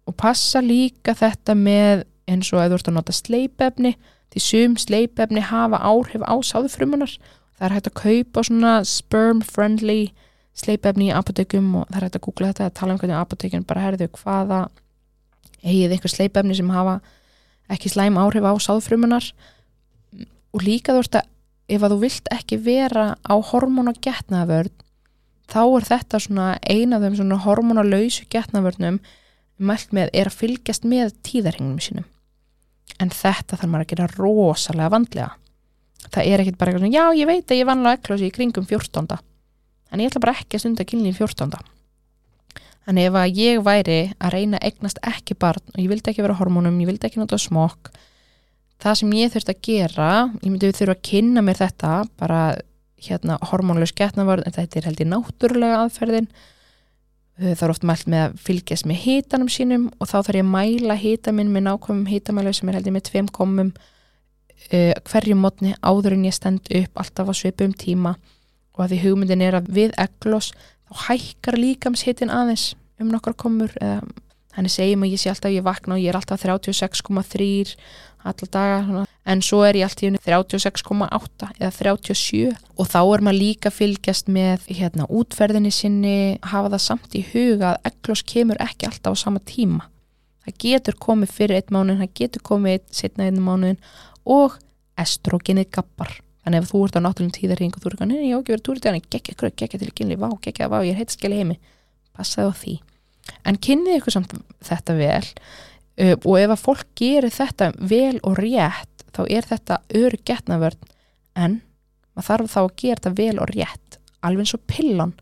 Og 0.09 0.17
passa 0.17 0.61
líka 0.61 1.13
þetta 1.17 1.55
með 1.57 2.05
eins 2.29 2.49
og 2.53 2.61
að 2.61 2.73
þú 2.73 2.79
ert 2.79 2.89
að 2.89 2.97
nota 2.97 3.15
sleipefni 3.15 3.93
því 4.31 4.43
sum 4.45 4.75
sleipefni 4.79 5.43
hafa 5.43 5.81
áhrif 5.83 6.23
á 6.23 6.35
sáðufrumunar 6.45 7.13
það 7.57 7.65
er 7.67 7.75
hægt 7.75 7.89
að 7.89 7.97
kaupa 7.99 8.43
svona 8.47 8.75
sperm 8.87 9.41
friendly 9.45 10.11
sleipefni 10.57 11.09
í 11.09 11.15
apotekum 11.15 11.73
og 11.81 11.89
það 11.89 11.97
er 11.97 12.05
hægt 12.07 12.19
að 12.19 12.25
googla 12.27 12.51
þetta 12.51 12.67
að 12.67 12.77
tala 12.79 12.95
um 12.95 13.01
hvernig 13.01 13.19
apotekin 13.19 13.65
bara 13.67 13.85
herðu 13.85 14.07
hvaða 14.19 14.61
eigið 15.61 15.95
eitthvað 15.95 16.15
sleipefni 16.15 16.57
sem 16.57 16.71
hafa 16.73 16.99
ekki 17.71 17.91
slæm 17.91 18.19
áhrif 18.19 18.47
á 18.47 18.53
sáðufrumunar 18.61 19.31
og 20.51 20.65
líka 20.65 20.95
þú 20.95 21.03
ert 21.05 21.19
að 21.21 21.29
ef 21.71 21.83
að 21.85 21.93
þú 21.93 21.99
vilt 22.01 22.31
ekki 22.35 22.59
vera 22.65 23.05
á 23.23 23.35
hormón 23.51 23.91
og 23.91 23.99
getnavörn 24.03 24.71
þá 25.51 25.61
er 25.63 25.87
þetta 25.87 26.21
svona 26.23 26.47
eina 26.63 26.97
af 26.97 27.05
þeim 27.05 27.17
svona 27.19 27.41
hormónalauðsu 27.45 28.27
getnavörnum 28.31 28.99
mælt 29.61 29.93
með 29.95 30.11
er 30.17 30.31
að 30.31 30.39
fylgjast 30.39 30.87
með 30.87 31.13
tíðarhengnum 31.27 31.81
sínum 31.83 32.07
en 32.99 33.13
þetta 33.13 33.57
þarf 33.57 33.71
maður 33.71 33.85
að 33.85 33.91
gera 33.93 34.09
rosalega 34.15 34.93
vandlega 34.93 35.29
það 36.09 36.31
er 36.31 36.43
ekkit 36.43 36.57
bara 36.59 36.71
eitthvað 36.71 36.87
svona 36.87 36.97
já 36.97 37.19
ég 37.19 37.29
veit 37.29 37.51
að 37.51 37.61
ég 37.61 37.71
á 37.71 37.93
ekklósi 37.93 38.27
í 38.27 38.33
kringum 38.35 38.67
14. 38.67 39.19
en 39.91 40.01
ég 40.01 40.09
ætla 40.09 40.23
bara 40.23 40.35
ekki 40.39 40.57
að 40.57 40.63
stunda 40.65 40.87
kynni 40.87 41.11
í 41.11 41.17
14. 41.17 41.59
en 42.89 43.01
ef 43.01 43.17
að 43.21 43.37
ég 43.37 43.61
væri 43.63 43.99
að 44.17 44.33
reyna 44.35 44.59
að 44.59 44.71
eignast 44.71 45.01
ekki 45.07 45.37
barn 45.37 45.63
og 45.75 45.79
ég 45.79 45.91
vildi 45.91 46.11
ekki 46.11 46.25
vera 46.25 46.39
hormónum, 46.39 46.79
ég 46.81 46.89
vildi 46.89 47.07
ekki 47.07 47.21
nota 47.21 47.39
smokk 47.39 47.91
það 48.82 48.97
sem 48.99 49.13
ég 49.17 49.34
þurft 49.34 49.51
að 49.51 49.61
gera 49.67 50.09
ég 50.41 50.47
myndi 50.49 50.71
þurfa 50.73 50.95
að 50.97 51.05
kynna 51.07 51.43
mér 51.45 51.59
þetta 51.59 51.91
bara 52.19 52.41
hérna 53.01 53.38
hormónlaus 53.49 53.93
getnavarn 53.97 54.45
en 54.45 54.55
þetta 54.55 54.79
er 54.79 54.89
held 54.89 55.01
í 55.01 55.07
náttúrulega 55.09 55.84
aðferðin. 55.86 56.27
Það 57.41 57.63
er 57.65 57.73
oft 57.73 57.86
mælt 57.88 58.09
með 58.11 58.25
að 58.25 58.36
fylgjast 58.45 58.86
með 58.89 58.99
hitanum 59.05 59.49
sínum 59.49 59.88
og 59.97 60.09
þá 60.11 60.17
þarf 60.19 60.38
ég 60.38 60.45
að 60.45 60.51
mæla 60.51 60.97
hita 60.99 61.34
minn 61.34 61.53
með 61.53 61.65
nákvæmum 61.69 62.11
hitamælu 62.11 62.53
sem 62.53 62.69
er 62.69 62.77
held 62.77 62.89
í 62.91 62.93
með 62.93 63.07
tveim 63.07 63.32
komum 63.34 63.71
uh, 63.71 64.91
hverju 65.09 65.38
mótni 65.39 65.73
áður 65.82 66.17
en 66.17 66.27
ég 66.27 66.38
stend 66.38 66.69
upp 66.82 67.01
alltaf 67.01 67.32
á 67.32 67.34
svipum 67.38 67.73
tíma. 67.73 68.13
Og 68.77 68.86
að 68.86 68.93
því 68.93 69.01
hugmyndin 69.07 69.45
er 69.47 69.57
að 69.57 69.71
við 69.73 69.95
eglos 70.01 70.51
þá 70.86 71.07
hækkar 71.07 71.57
líkamshitin 71.57 72.34
aðeins 72.34 72.73
um 73.01 73.09
nokkar 73.09 73.34
komur 73.34 73.73
Þannig 74.51 74.73
segjum 74.73 75.05
að 75.05 75.13
ég 75.13 75.21
sé 75.21 75.32
alltaf 75.32 75.53
ég 75.53 75.63
vakna 75.63 75.95
og 75.95 76.01
ég 76.01 76.11
er 76.11 76.17
alltaf 76.19 76.41
36,3 76.43 77.75
alla 78.30 78.47
daga 78.53 79.03
en 79.32 79.43
svo 79.45 79.61
er 79.65 79.78
ég 79.80 79.86
alltaf 79.86 80.07
í 80.07 80.11
36,8 80.26 81.49
eða 81.59 81.72
37 81.76 82.55
og 82.78 82.89
þá 82.89 82.99
er 83.01 83.24
maður 83.26 83.38
líka 83.38 83.72
fylgjast 83.74 84.32
með 84.34 84.65
hérna, 84.69 85.07
útferðinni 85.09 85.72
sinni 85.74 86.15
hafa 86.41 86.74
það 86.74 86.84
samt 86.88 87.15
í 87.17 87.24
huga 87.32 87.76
að 87.76 87.91
eglos 87.91 88.26
kemur 88.34 88.61
ekki 88.63 88.89
alltaf 88.89 89.17
á 89.17 89.22
sama 89.24 89.43
tíma. 89.45 89.88
Það 90.41 90.57
getur 90.65 90.97
komið 91.05 91.36
fyrir 91.38 91.59
einn 91.59 91.76
mánuðin, 91.76 92.01
það 92.01 92.13
getur 92.17 92.45
komið 92.49 92.86
setna 92.97 93.30
einn 93.30 93.41
mánuðin 93.45 93.82
og 94.26 94.57
estrogenið 95.01 95.69
gappar. 95.78 96.17
Þannig 96.41 96.63
ef 96.63 96.72
þú 96.72 96.86
ert 96.88 96.97
á 96.97 97.01
náttúrulega 97.05 97.38
tíðarhing 97.38 97.76
og 97.78 97.84
þú 97.84 97.91
er 97.91 97.95
ekki, 97.97 98.07
neina, 98.09 98.24
ég 98.26 98.34
á 98.34 98.39
ekki 98.41 98.55
verið 98.55 98.65
túrið, 98.65 98.86
þannig 98.88 99.03
ekki, 99.05 99.36
gekk 99.38 99.67
ekki 99.67 99.82
til 99.84 99.91
kynli, 99.93 100.17
vá, 100.17 100.32
ekki, 100.34 100.57
vá, 100.65 100.80
ég 100.82 100.95
er 100.95 101.03
heitskeli 101.03 101.38
heimi. 101.43 101.59
Passaði 102.17 102.49
á 102.49 102.53
því 102.57 102.80
en 103.47 103.59
kynnið 103.61 103.99
ykkur 103.99 104.15
samt 104.15 104.34
þetta 104.65 104.95
vel 104.97 105.26
og 106.01 106.37
ef 106.39 106.53
að 106.53 106.63
fólk 106.63 106.87
gerir 106.97 107.33
þetta 107.33 107.71
vel 107.77 108.17
og 108.25 108.39
rétt 108.39 109.05
þá 109.11 109.21
er 109.27 109.47
þetta 109.47 109.81
öru 109.99 110.19
getnavörn 110.25 110.89
en 111.35 111.59
maður 112.15 112.27
þarf 112.29 112.53
þá 112.53 112.61
að 112.61 112.73
gera 112.81 112.97
þetta 112.99 113.13
vel 113.19 113.37
og 113.41 113.51
rétt. 113.51 113.99
Alveg 114.21 114.45
eins 114.45 114.55
og 114.55 114.65
pillan. 114.69 115.13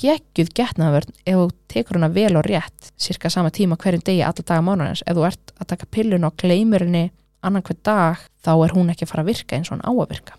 Gegguð 0.00 0.52
getnavörn 0.56 1.16
ef 1.28 1.38
þú 1.38 1.46
tekur 1.70 1.98
hana 1.98 2.10
vel 2.14 2.34
og 2.40 2.46
rétt 2.48 2.90
cirka 3.00 3.30
sama 3.32 3.52
tíma 3.52 3.78
hverjum 3.80 4.04
degi 4.04 4.24
alla 4.24 4.44
daga 4.44 4.64
mánunins 4.64 5.04
ef 5.04 5.16
þú 5.16 5.26
ert 5.28 5.54
að 5.58 5.72
taka 5.74 5.90
pillun 5.92 6.28
og 6.28 6.36
gleymur 6.40 6.86
henni 6.86 7.10
annan 7.44 7.64
hver 7.64 7.78
dag 7.84 8.22
þá 8.44 8.52
er 8.56 8.76
hún 8.76 8.92
ekki 8.92 9.06
að 9.06 9.12
fara 9.12 9.24
að 9.24 9.32
virka 9.32 9.56
eins 9.56 9.70
og 9.70 9.76
hann 9.78 9.86
á 9.86 9.92
að 9.92 10.12
virka. 10.14 10.38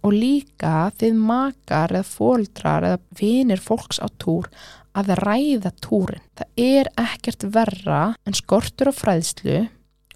Og 0.00 0.14
líka 0.16 0.74
þið 0.96 1.18
makar 1.20 1.92
eða 1.92 2.08
fóldrar 2.08 2.86
eða 2.88 3.00
vinir 3.18 3.60
fólks 3.60 4.00
á 4.00 4.08
túr 4.22 4.48
að 4.96 5.12
ræða 5.20 5.72
túrin. 5.82 6.24
Það 6.38 6.64
er 6.64 6.90
ekkert 7.00 7.46
verra 7.54 8.00
en 8.26 8.36
skortur 8.36 8.90
og 8.90 8.98
fræðslu 8.98 9.60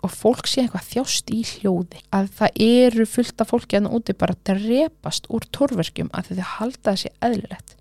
og 0.04 0.12
fólk 0.12 0.48
sé 0.50 0.64
eitthvað 0.64 0.90
þjást 0.90 1.30
í 1.32 1.40
hljóði. 1.48 2.02
Að 2.12 2.28
það 2.38 2.58
eru 2.66 3.06
fullt 3.08 3.40
af 3.40 3.52
fólki 3.52 3.78
að 3.78 3.86
það 3.86 3.96
úti 3.98 4.16
bara 4.20 4.36
að 4.36 4.66
repast 4.68 5.30
úr 5.32 5.46
túrverkjum 5.54 6.10
að 6.12 6.30
þið 6.32 6.42
halda 6.56 6.90
þessi 6.90 7.12
eðlilegt. 7.24 7.76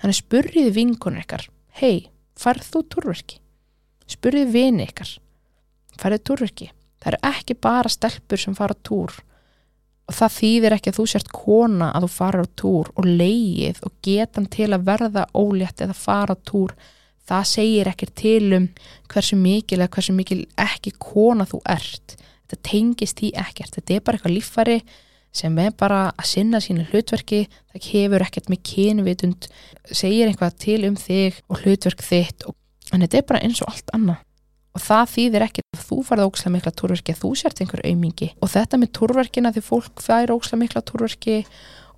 Þannig 0.00 0.20
spurriði 0.20 0.72
vinkunir 0.78 1.24
ykkar, 1.24 1.44
hei, 1.80 2.08
farð 2.36 2.70
þú 2.72 2.82
túrverki? 2.94 3.38
Spurriði 4.10 4.50
vini 4.52 4.88
ykkar, 4.88 5.12
farið 6.00 6.24
túrverki? 6.28 6.72
Það 7.00 7.12
eru 7.12 7.20
ekki 7.28 7.56
bara 7.60 7.92
stelpur 7.92 8.40
sem 8.40 8.56
fara 8.56 8.76
túr 8.84 9.12
það 10.12 10.34
þýðir 10.38 10.76
ekki 10.76 10.90
að 10.90 10.98
þú 10.98 11.06
sért 11.08 11.30
kona 11.32 11.92
að 11.94 12.04
þú 12.04 12.10
fara 12.12 12.44
á 12.44 12.46
túr 12.60 12.90
og 12.92 13.06
leið 13.08 13.80
og 13.86 13.94
getan 14.04 14.48
til 14.52 14.68
að 14.74 14.84
verða 14.88 15.24
ólétt 15.32 15.80
eða 15.84 15.96
fara 15.96 16.36
á 16.36 16.44
túr 16.44 16.74
það 17.28 17.46
segir 17.48 17.88
ekki 17.88 18.08
til 18.12 18.52
um 18.58 18.66
hversu 19.12 19.38
mikil 19.40 19.80
eða 19.80 19.92
hversu 19.96 20.14
mikil 20.16 20.42
ekki 20.60 20.92
kona 21.00 21.46
þú 21.48 21.62
ert. 21.72 22.18
Þetta 22.44 22.68
tengist 22.68 23.20
því 23.20 23.30
ekkert, 23.40 23.78
þetta 23.78 23.94
er 23.94 24.04
bara 24.04 24.18
eitthvað 24.18 24.36
líffari 24.36 24.76
sem 25.34 25.56
er 25.58 25.72
bara 25.74 26.02
að 26.12 26.28
sinna 26.30 26.60
sínu 26.62 26.84
hlutverki, 26.92 27.48
það 27.72 27.88
hefur 27.88 28.22
ekkert 28.22 28.52
með 28.52 28.60
kynvitund, 28.68 29.48
segir 29.90 30.28
eitthvað 30.28 30.60
til 30.62 30.84
um 30.86 30.98
þig 31.00 31.40
og 31.48 31.64
hlutverk 31.64 32.04
þitt 32.04 32.44
og, 32.46 32.54
en 32.92 33.02
þetta 33.02 33.18
er 33.18 33.26
bara 33.32 33.42
eins 33.42 33.64
og 33.64 33.72
allt 33.72 33.90
annað 33.96 34.20
og 34.74 34.82
það 34.82 35.12
þýðir 35.12 35.46
ekki 35.46 35.62
að 35.62 35.86
þú 35.86 36.00
farið 36.08 36.28
ókslega 36.28 36.54
mikla 36.56 36.74
túrverki 36.74 37.14
að 37.14 37.22
þú 37.22 37.30
sért 37.38 37.62
einhver 37.62 37.82
aumingi. 37.86 38.28
Og 38.42 38.50
þetta 38.50 38.80
með 38.80 38.92
túrverkina 38.98 39.52
því 39.54 39.62
fólk 39.68 40.02
fær 40.02 40.34
ókslega 40.34 40.62
mikla 40.64 40.82
túrverki 40.82 41.36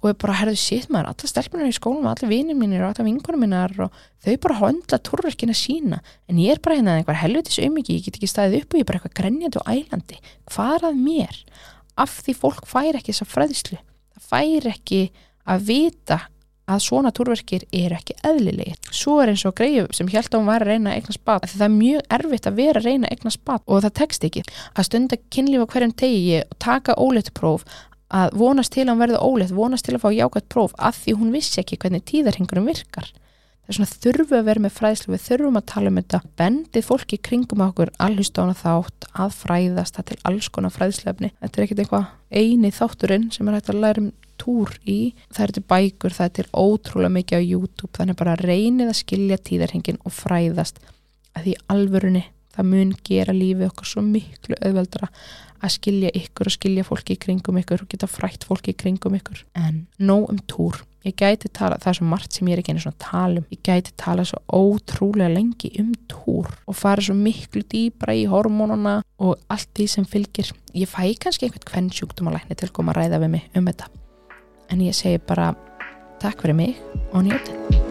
og 0.03 0.11
er 0.11 0.16
bara, 0.20 0.35
herðu 0.43 0.59
síð 0.61 0.91
maður, 0.93 1.09
alla 1.11 1.31
stelpunar 1.31 1.70
í 1.70 1.74
skólum 1.74 2.09
allir 2.11 2.29
vinir 2.31 2.59
mínir 2.59 2.85
og 2.85 2.93
allir 2.93 3.09
vingunum 3.09 3.43
mínar 3.43 3.72
og 3.87 3.97
þau 4.22 4.35
bara 4.45 4.59
höndla 4.61 5.01
túrverkina 5.09 5.57
sína. 5.57 6.03
En 6.29 6.41
ég 6.43 6.53
er 6.53 6.61
bara 6.62 6.77
hérna 6.77 6.99
einhver 7.01 7.16
helvitis 7.16 7.57
aumingi 7.64 7.97
ég 7.97 8.05
get 8.05 8.20
ekki 8.20 8.29
staðið 8.31 8.61
upp 8.61 8.74
og 8.74 8.79
ég 8.79 8.85
er 8.85 8.91
bara 8.91 9.01
eitthvað 9.01 9.16
grenjandi 9.22 9.62
og 9.62 9.72
ælandi. 9.72 10.20
Hvað 10.53 10.77
er 10.77 10.87
að 10.91 11.01
mér? 11.01 11.41
Af 11.97 12.20
því 12.27 12.37
fólk 12.43 12.68
fær 12.68 13.01
ekki 13.01 13.14
þessa 13.14 13.29
fræðslu. 13.33 13.81
Það 14.18 14.29
fær 14.35 14.70
ekki 14.74 15.03
að 15.49 15.68
vita 15.72 16.20
að 16.67 16.83
svona 16.83 17.12
túrverkir 17.14 17.67
eru 17.75 17.97
ekki 17.97 18.17
eðlilegir. 18.27 18.79
Svo 18.91 19.21
er 19.23 19.33
eins 19.33 19.45
og 19.47 19.55
greið 19.59 19.91
sem 19.97 20.09
held 20.11 20.31
að 20.33 20.41
hún 20.41 20.49
var 20.51 20.64
að 20.64 20.73
reyna 20.73 20.93
að 20.93 21.01
eigna 21.01 21.17
spat. 21.17 21.51
Það 21.53 21.67
er 21.67 21.75
mjög 21.75 22.09
erfitt 22.19 22.49
að 22.51 22.57
vera 22.61 22.83
að 22.83 22.89
reyna 22.89 23.07
að 23.09 23.14
eigna 23.14 23.35
spat 23.35 23.67
og 23.67 23.85
það 23.85 23.95
tekst 24.01 24.27
ekki. 24.27 24.43
Að 24.75 24.89
stunda 24.89 25.21
kynlífa 25.37 25.69
hverjum 25.73 25.95
tegi 26.03 26.41
og 26.43 26.57
taka 26.62 26.97
óleitupróf 26.99 27.67
að 28.17 28.35
vonast 28.39 28.75
til 28.75 28.85
að 28.85 28.93
hann 28.93 29.03
verði 29.03 29.23
óleitt, 29.23 29.55
vonast 29.55 29.87
til 29.87 29.97
að 29.97 30.03
fá 30.05 30.11
jákvæmt 30.14 30.51
próf 30.53 30.75
að 30.79 30.99
því 31.03 31.14
hún 31.21 31.33
vissi 31.35 31.62
ekki 31.62 31.79
hvernig 31.83 32.05
tíðarhengurum 32.07 32.69
virkar. 32.71 33.09
Það 33.67 33.73
er 33.73 33.77
svona 33.81 33.95
þurfum 34.05 34.29
við 34.31 34.39
að 34.39 34.47
vera 34.47 34.62
með 34.62 34.75
fræðslu, 34.77 35.11
við 35.11 35.23
þurfum 35.25 35.57
að 35.59 35.64
tala 35.73 35.91
um 35.91 35.97
þetta, 35.99 36.21
bendið 36.39 36.85
fólki 36.87 37.17
kringum 37.19 37.64
okkur, 37.64 37.91
allhustána 37.99 38.55
þátt, 38.55 39.09
að 39.11 39.33
fræðast, 39.41 39.97
það 39.97 40.07
til 40.12 40.19
alls 40.31 40.49
konar 40.55 40.75
fræðslefni. 40.75 41.33
Þetta 41.43 41.59
er 41.59 41.64
ekkert 41.64 41.83
eitthvað 41.83 42.07
eini 42.31 42.71
þátturinn 42.71 43.27
sem 43.35 43.51
er 43.51 43.59
hægt 43.59 43.73
að 43.75 43.83
læra 43.83 44.05
um 44.05 44.12
túr 44.41 44.72
í. 44.84 45.14
Það 45.32 45.45
er 45.47 45.55
til 45.57 45.64
bækur, 45.72 46.16
það 46.16 46.28
er 46.28 46.34
til 46.39 46.47
ótrúlega 46.53 47.16
mikið 47.16 47.41
á 47.41 47.49
YouTube, 47.49 47.93
þannig 47.99 48.20
bara 48.20 48.39
reynið 48.41 48.93
að 48.93 49.01
skilja 49.01 49.41
tíðarhengin 49.49 50.01
og 50.05 50.16
fræðast 50.16 50.80
að 51.37 51.49
því 51.49 51.59
alvörunni 51.72 52.24
það 52.57 52.70
mun 52.72 52.95
gera 53.05 53.34
lífið 53.37 53.70
okkar 53.70 53.91
svo 53.91 54.03
miklu 54.05 54.57
auðveldra 54.64 55.11
að 55.64 55.72
skilja 55.72 56.12
ykkur 56.16 56.51
og 56.51 56.55
skilja 56.55 56.84
fólki 56.87 57.16
í 57.16 57.20
kringum 57.20 57.59
ykkur 57.61 57.84
og 57.84 57.91
geta 57.93 58.09
frætt 58.11 58.45
fólki 58.49 58.74
í 58.74 58.78
kringum 58.78 59.16
ykkur. 59.18 59.43
En 59.57 59.87
nóg 59.99 60.28
um 60.32 60.41
túr. 60.49 60.82
Ég 61.07 61.14
gæti 61.14 61.49
tala, 61.55 61.78
það 61.78 61.93
er 61.93 61.99
svo 62.01 62.07
margt 62.11 62.34
sem 62.34 62.49
ég 62.51 62.57
er 62.57 62.62
ekki 62.62 62.72
einu 62.74 62.82
svona 62.82 62.99
talum, 62.99 63.45
ég 63.55 63.61
gæti 63.64 63.93
tala 64.01 64.24
svo 64.26 64.41
ótrúlega 64.51 65.30
lengi 65.30 65.70
um 65.78 65.93
túr 66.11 66.51
og 66.66 66.74
fara 66.74 67.05
svo 67.05 67.14
miklu 67.14 67.62
dýbra 67.62 68.16
í 68.16 68.24
hormónuna 68.30 68.97
og 69.22 69.37
allt 69.47 69.70
því 69.76 69.87
sem 69.93 70.09
fylgir. 70.09 70.51
Ég 70.74 70.91
fæ 70.91 71.14
kannski 71.22 71.47
einhvern 71.47 71.70
hvern 71.70 71.95
sjúkdómalækni 71.95 72.59
til 72.59 72.68
að 72.68 72.74
koma 72.80 72.93
að 72.93 73.05
ræða 73.05 73.22
við 73.22 73.32
mig 73.37 73.47
um 73.55 73.70
þetta 73.70 73.93
en 74.71 74.81
ég 74.85 74.97
segi 74.97 75.23
bara 75.27 75.53
takk 76.23 76.43
fyrir 76.43 76.59
mig 76.59 76.79
og 77.12 77.27
njótið 77.27 77.86